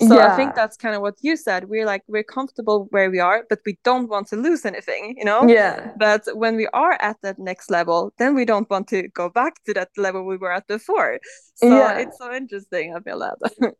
so 0.00 0.14
yeah. 0.14 0.32
i 0.32 0.36
think 0.36 0.54
that's 0.54 0.76
kind 0.76 0.94
of 0.94 1.00
what 1.00 1.14
you 1.20 1.36
said 1.36 1.68
we're 1.68 1.86
like 1.86 2.02
we're 2.06 2.24
comfortable 2.24 2.86
where 2.90 3.10
we 3.10 3.18
are 3.18 3.44
but 3.48 3.60
we 3.64 3.78
don't 3.84 4.08
want 4.08 4.26
to 4.26 4.36
lose 4.36 4.64
anything 4.64 5.14
you 5.16 5.24
know 5.24 5.46
yeah 5.46 5.92
but 5.98 6.22
when 6.34 6.56
we 6.56 6.66
are 6.68 6.96
at 7.00 7.16
that 7.22 7.38
next 7.38 7.70
level 7.70 8.12
then 8.18 8.34
we 8.34 8.44
don't 8.44 8.68
want 8.68 8.86
to 8.88 9.08
go 9.08 9.28
back 9.28 9.54
to 9.64 9.72
that 9.72 9.88
level 9.96 10.24
we 10.24 10.36
were 10.36 10.52
at 10.52 10.66
before 10.66 11.18
so 11.54 11.68
yeah. 11.68 11.98
it's 11.98 12.18
so 12.18 12.32
interesting 12.32 12.94
i 12.94 13.00
feel 13.00 13.18
that 13.18 13.36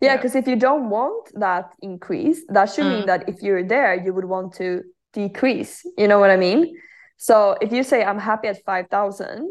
yeah 0.00 0.16
because 0.16 0.34
if 0.34 0.46
you 0.46 0.56
don't 0.56 0.88
want 0.88 1.30
that 1.34 1.70
increase 1.82 2.40
that 2.48 2.66
should 2.66 2.84
mm. 2.84 2.98
mean 2.98 3.06
that 3.06 3.28
if 3.28 3.42
you're 3.42 3.66
there 3.66 3.99
you 4.04 4.12
would 4.12 4.24
want 4.24 4.54
to 4.54 4.82
decrease 5.12 5.82
you 5.98 6.06
know 6.06 6.18
what 6.18 6.30
i 6.30 6.36
mean 6.36 6.76
so 7.16 7.56
if 7.60 7.72
you 7.72 7.82
say 7.82 8.04
i'm 8.04 8.18
happy 8.18 8.48
at 8.48 8.62
5000 8.64 9.48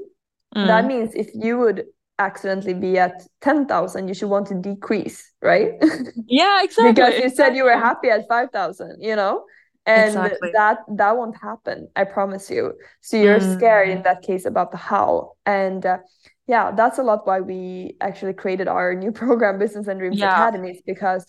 mm. 0.55 0.67
that 0.67 0.85
means 0.85 1.13
if 1.15 1.29
you 1.33 1.57
would 1.57 1.85
accidentally 2.17 2.73
be 2.73 2.97
at 2.97 3.13
10,000 3.41 4.07
you 4.07 4.13
should 4.13 4.29
want 4.29 4.47
to 4.47 4.55
decrease 4.55 5.31
right 5.41 5.73
yeah 6.27 6.63
exactly 6.63 6.91
because 6.91 7.17
you 7.17 7.29
said 7.29 7.55
you 7.55 7.63
were 7.63 7.77
happy 7.77 8.09
at 8.09 8.27
5,000 8.27 8.97
you 9.01 9.15
know 9.15 9.45
and 9.85 10.09
exactly. 10.09 10.51
that 10.53 10.79
that 10.89 11.15
won't 11.17 11.37
happen 11.37 11.87
i 11.95 12.03
promise 12.03 12.49
you 12.49 12.73
so 13.01 13.17
you're 13.17 13.39
mm. 13.39 13.55
scared 13.55 13.89
in 13.89 14.03
that 14.03 14.21
case 14.21 14.45
about 14.45 14.71
the 14.71 14.77
how 14.77 15.31
and 15.45 15.85
uh, 15.85 15.97
yeah 16.47 16.71
that's 16.71 16.97
a 16.99 17.03
lot 17.03 17.25
why 17.25 17.39
we 17.39 17.95
actually 18.01 18.33
created 18.33 18.67
our 18.67 18.93
new 18.93 19.11
program 19.23 19.57
business 19.57 19.87
and 19.87 19.99
dreams 19.99 20.19
yeah. 20.19 20.33
academies 20.33 20.81
because 20.85 21.25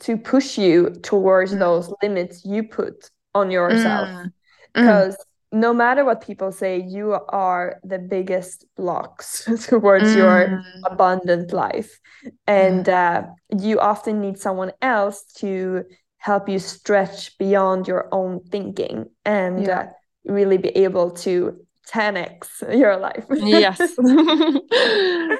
to 0.00 0.16
push 0.16 0.58
you 0.58 0.90
towards 1.02 1.54
mm. 1.54 1.58
those 1.58 1.92
limits 2.02 2.44
you 2.44 2.62
put 2.62 3.10
on 3.34 3.50
yourself 3.50 4.08
mm. 4.08 4.32
because 4.74 5.14
mm. 5.14 5.60
no 5.60 5.72
matter 5.72 6.04
what 6.04 6.20
people 6.20 6.50
say 6.50 6.80
you 6.80 7.12
are 7.28 7.78
the 7.84 7.98
biggest 7.98 8.64
blocks 8.76 9.44
towards 9.66 10.14
your 10.14 10.48
mm. 10.48 10.62
abundant 10.84 11.52
life 11.52 11.98
and 12.46 12.86
mm. 12.86 12.92
uh, 12.92 13.26
you 13.58 13.78
often 13.78 14.20
need 14.20 14.38
someone 14.38 14.72
else 14.82 15.24
to 15.36 15.84
help 16.18 16.48
you 16.48 16.58
stretch 16.58 17.36
beyond 17.38 17.88
your 17.88 18.08
own 18.12 18.40
thinking 18.50 19.06
and 19.24 19.66
yeah. 19.66 19.80
uh, 19.80 19.86
really 20.24 20.58
be 20.58 20.68
able 20.70 21.10
to 21.10 21.56
10x 21.88 22.76
your 22.78 22.96
life 22.96 23.24
yes 23.30 23.80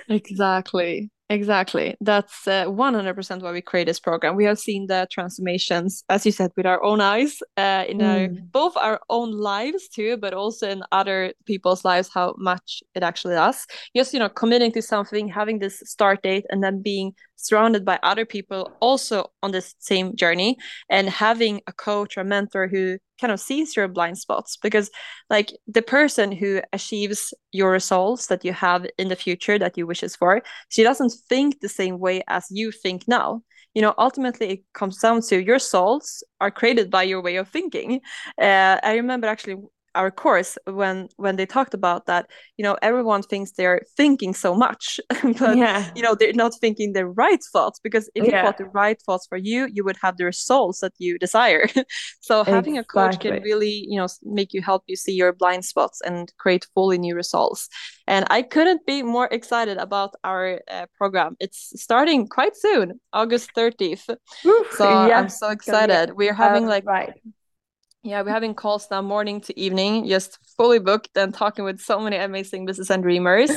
exactly 0.09 1.11
Exactly. 1.31 1.95
That's 2.01 2.49
uh, 2.49 2.65
100% 2.65 3.43
why 3.43 3.53
we 3.53 3.63
create 3.63 3.85
this 3.85 4.01
program. 4.01 4.35
We 4.35 4.47
have 4.47 4.59
seen 4.59 4.89
the 4.89 5.07
transformations, 5.13 6.03
as 6.09 6.27
you 6.27 6.33
said, 6.33 6.51
with 6.57 6.67
our 6.67 6.83
own 6.83 7.01
eyes, 7.01 7.39
uh, 7.57 7.85
in 7.89 7.99
mm. 7.99 8.05
our, 8.05 8.29
both 8.51 8.77
our 8.77 9.01
own 9.09 9.31
lives 9.31 9.89
too, 9.89 10.17
but 10.17 10.35
also 10.35 10.69
in 10.69 10.83
other 10.91 11.33
people's 11.47 11.85
lives, 11.85 12.11
how 12.13 12.35
much 12.37 12.83
it 12.97 13.05
actually 13.05 13.35
does. 13.35 13.65
Just, 13.97 14.13
you 14.13 14.19
know, 14.19 14.29
committing 14.29 14.73
to 14.73 14.83
something, 14.83 15.29
having 15.29 15.61
this 15.61 15.79
start 15.87 16.21
date, 16.23 16.47
and 16.51 16.65
then 16.65 16.83
being 16.83 17.15
surrounded 17.47 17.85
by 17.85 17.99
other 18.03 18.25
people 18.25 18.71
also 18.81 19.31
on 19.43 19.51
this 19.51 19.75
same 19.79 20.15
journey 20.17 20.57
and 20.89 21.09
having 21.09 21.61
a 21.67 21.73
coach 21.73 22.17
or 22.17 22.25
mentor 22.25 22.69
who 22.69 22.99
kind 23.21 23.33
of 23.33 23.41
sees 23.41 23.77
your 23.77 23.89
blind 23.89 24.19
spots 24.19 24.57
because 24.57 24.91
like 25.29 25.53
the 25.67 25.83
person 25.83 26.33
who 26.33 26.61
achieves 26.73 27.35
your 27.53 27.71
results 27.71 28.27
that 28.29 28.45
you 28.45 28.53
have 28.53 28.87
in 28.99 29.09
the 29.09 29.17
future 29.17 29.59
that 29.59 29.77
you 29.77 29.87
wishes 29.87 30.17
for 30.17 30.43
she 30.69 30.83
doesn't 30.83 31.13
think 31.29 31.61
the 31.61 31.69
same 31.69 31.99
way 31.99 32.23
as 32.29 32.47
you 32.51 32.71
think 32.73 33.07
now. 33.07 33.43
You 33.75 33.83
know 33.83 33.95
ultimately 33.99 34.49
it 34.51 34.61
comes 34.73 34.99
down 34.99 35.21
to 35.23 35.43
your 35.43 35.59
souls 35.59 36.25
are 36.41 36.51
created 36.51 36.91
by 36.91 37.05
your 37.05 37.23
way 37.23 37.37
of 37.37 37.49
thinking. 37.49 38.01
Uh, 38.41 38.79
i 38.83 38.95
remember 38.97 39.27
actually 39.27 39.57
our 39.95 40.11
course 40.11 40.57
when 40.67 41.09
when 41.17 41.37
they 41.37 41.47
talked 41.47 41.75
about 41.75 42.07
that 42.07 42.27
you 42.57 42.63
know 42.63 42.77
everyone 42.81 43.23
thinks 43.23 43.53
they're 43.53 43.83
thinking 43.97 44.33
so 44.33 44.55
much 44.55 45.01
but 45.39 45.57
yeah. 45.57 45.91
you 45.97 46.03
know 46.03 46.15
they're 46.15 46.33
not 46.33 46.53
thinking 46.61 46.93
the 46.93 47.07
right 47.07 47.41
thoughts 47.53 47.81
because 47.83 48.09
if 48.15 48.25
yeah. 48.25 48.37
you 48.37 48.45
thought 48.45 48.59
the 48.59 48.65
right 48.67 49.01
thoughts 49.03 49.27
for 49.27 49.37
you 49.37 49.69
you 49.73 49.85
would 49.85 49.97
have 50.01 50.17
the 50.17 50.25
results 50.25 50.81
that 50.81 50.93
you 50.99 51.19
desire. 51.19 51.67
So 52.23 52.45
having 52.45 52.79
a 52.79 52.85
coach 52.85 53.19
can 53.19 53.43
really 53.43 53.87
you 53.89 53.99
know 53.99 54.07
make 54.23 54.53
you 54.53 54.63
help 54.63 54.85
you 54.87 54.95
see 54.95 55.13
your 55.13 55.33
blind 55.33 55.65
spots 55.65 56.01
and 56.01 56.33
create 56.39 56.67
fully 56.75 56.99
new 56.99 57.15
results. 57.15 57.69
And 58.07 58.25
i 58.31 58.43
couldn't 58.43 58.87
be 58.87 59.03
more 59.03 59.29
excited 59.31 59.79
about 59.79 60.15
our 60.23 60.61
uh, 60.71 60.87
program. 60.97 61.37
It's 61.41 61.73
starting 61.77 62.29
quite 62.29 62.57
soon 62.57 63.01
august 63.13 63.51
30th 63.57 64.09
Oof, 64.47 64.73
so 64.73 65.07
yeah. 65.07 65.19
i'm 65.19 65.29
so 65.29 65.49
excited. 65.49 66.15
We're 66.15 66.35
having 66.35 66.67
like 66.67 66.85
right 66.87 67.15
yeah, 68.03 68.23
we're 68.23 68.31
having 68.31 68.55
calls 68.55 68.89
now 68.91 69.03
morning 69.03 69.43
to 69.43 69.61
evening, 69.61 70.09
just 70.09 70.39
fully 70.57 70.79
booked 70.79 71.15
and 71.17 71.35
talking 71.35 71.67
with 71.67 71.81
so 71.81 72.01
many 72.01 72.17
amazing 72.17 72.65
business 72.65 72.89
and 72.89 73.03
dreamers. 73.03 73.51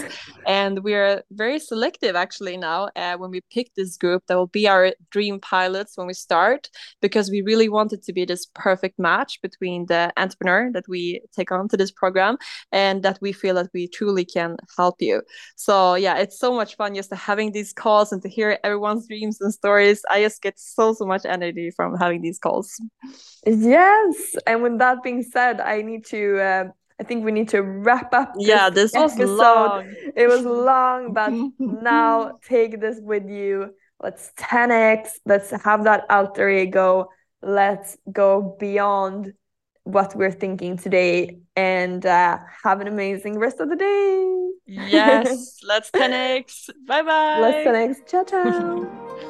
and 0.45 0.83
we're 0.83 1.23
very 1.31 1.59
selective 1.59 2.17
actually 2.17 2.57
now 2.57 2.89
uh, 2.97 3.15
when 3.15 3.31
we 3.31 3.39
pick 3.53 3.73
this 3.75 3.95
group 3.95 4.21
that 4.27 4.35
will 4.35 4.47
be 4.47 4.67
our 4.67 4.93
dream 5.11 5.39
pilots 5.39 5.97
when 5.97 6.07
we 6.07 6.13
start, 6.13 6.69
because 7.01 7.31
we 7.31 7.41
really 7.41 7.69
want 7.69 7.93
it 7.93 8.03
to 8.03 8.11
be 8.11 8.25
this 8.25 8.45
perfect 8.53 8.99
match 8.99 9.41
between 9.41 9.85
the 9.85 10.11
entrepreneur 10.17 10.69
that 10.73 10.89
we 10.89 11.21
take 11.33 11.49
on 11.49 11.69
to 11.69 11.77
this 11.77 11.91
program 11.91 12.37
and 12.73 13.01
that 13.01 13.19
we 13.21 13.31
feel 13.31 13.55
that 13.55 13.69
we 13.73 13.87
truly 13.87 14.25
can 14.25 14.57
help 14.75 14.95
you. 14.99 15.21
So 15.55 15.95
yeah, 15.95 16.17
it's 16.17 16.37
so 16.37 16.53
much 16.53 16.75
fun 16.75 16.95
just 16.95 17.09
to 17.11 17.15
having 17.15 17.53
these 17.53 17.71
calls 17.71 18.11
and 18.11 18.21
to 18.23 18.27
hear 18.27 18.59
everyone's 18.65 19.07
dreams 19.07 19.39
and 19.39 19.53
stories. 19.53 20.01
I 20.09 20.21
just 20.21 20.41
get 20.41 20.59
so, 20.59 20.93
so 20.93 21.05
much 21.05 21.23
energy 21.23 21.71
from 21.71 21.95
having 21.97 22.21
these 22.21 22.39
calls. 22.39 22.77
Yes. 23.45 24.32
And 24.47 24.63
with 24.63 24.79
that 24.79 25.03
being 25.03 25.23
said, 25.23 25.61
I 25.61 25.81
need 25.81 26.05
to. 26.07 26.39
Uh, 26.39 26.63
I 26.99 27.03
think 27.03 27.25
we 27.25 27.31
need 27.31 27.49
to 27.49 27.61
wrap 27.61 28.13
up. 28.13 28.34
This 28.36 28.47
yeah, 28.47 28.69
this 28.69 28.93
was 28.93 29.17
long. 29.17 29.91
It 30.15 30.27
was 30.27 30.45
long, 30.45 31.13
but 31.13 31.34
now 31.59 32.39
take 32.47 32.79
this 32.79 32.99
with 33.01 33.27
you. 33.27 33.73
Let's 34.01 34.31
10x. 34.38 35.09
Let's 35.25 35.51
have 35.51 35.86
that 35.86 36.05
alter 36.09 36.49
ego. 36.49 37.09
Let's 37.41 37.97
go 38.11 38.55
beyond 38.59 39.34
what 39.84 40.15
we're 40.15 40.31
thinking 40.31 40.77
today 40.77 41.39
and 41.55 42.05
uh, 42.05 42.38
have 42.63 42.79
an 42.79 42.88
amazing 42.88 43.38
rest 43.38 43.59
of 43.59 43.69
the 43.69 43.75
day. 43.75 44.49
Yes, 44.65 45.57
let's 45.67 45.91
10x. 45.91 46.69
Bye 46.86 47.01
bye. 47.01 47.39
Let's 47.39 47.67
10x. 47.67 48.07
Ciao, 48.09 48.23
ciao. 48.23 49.29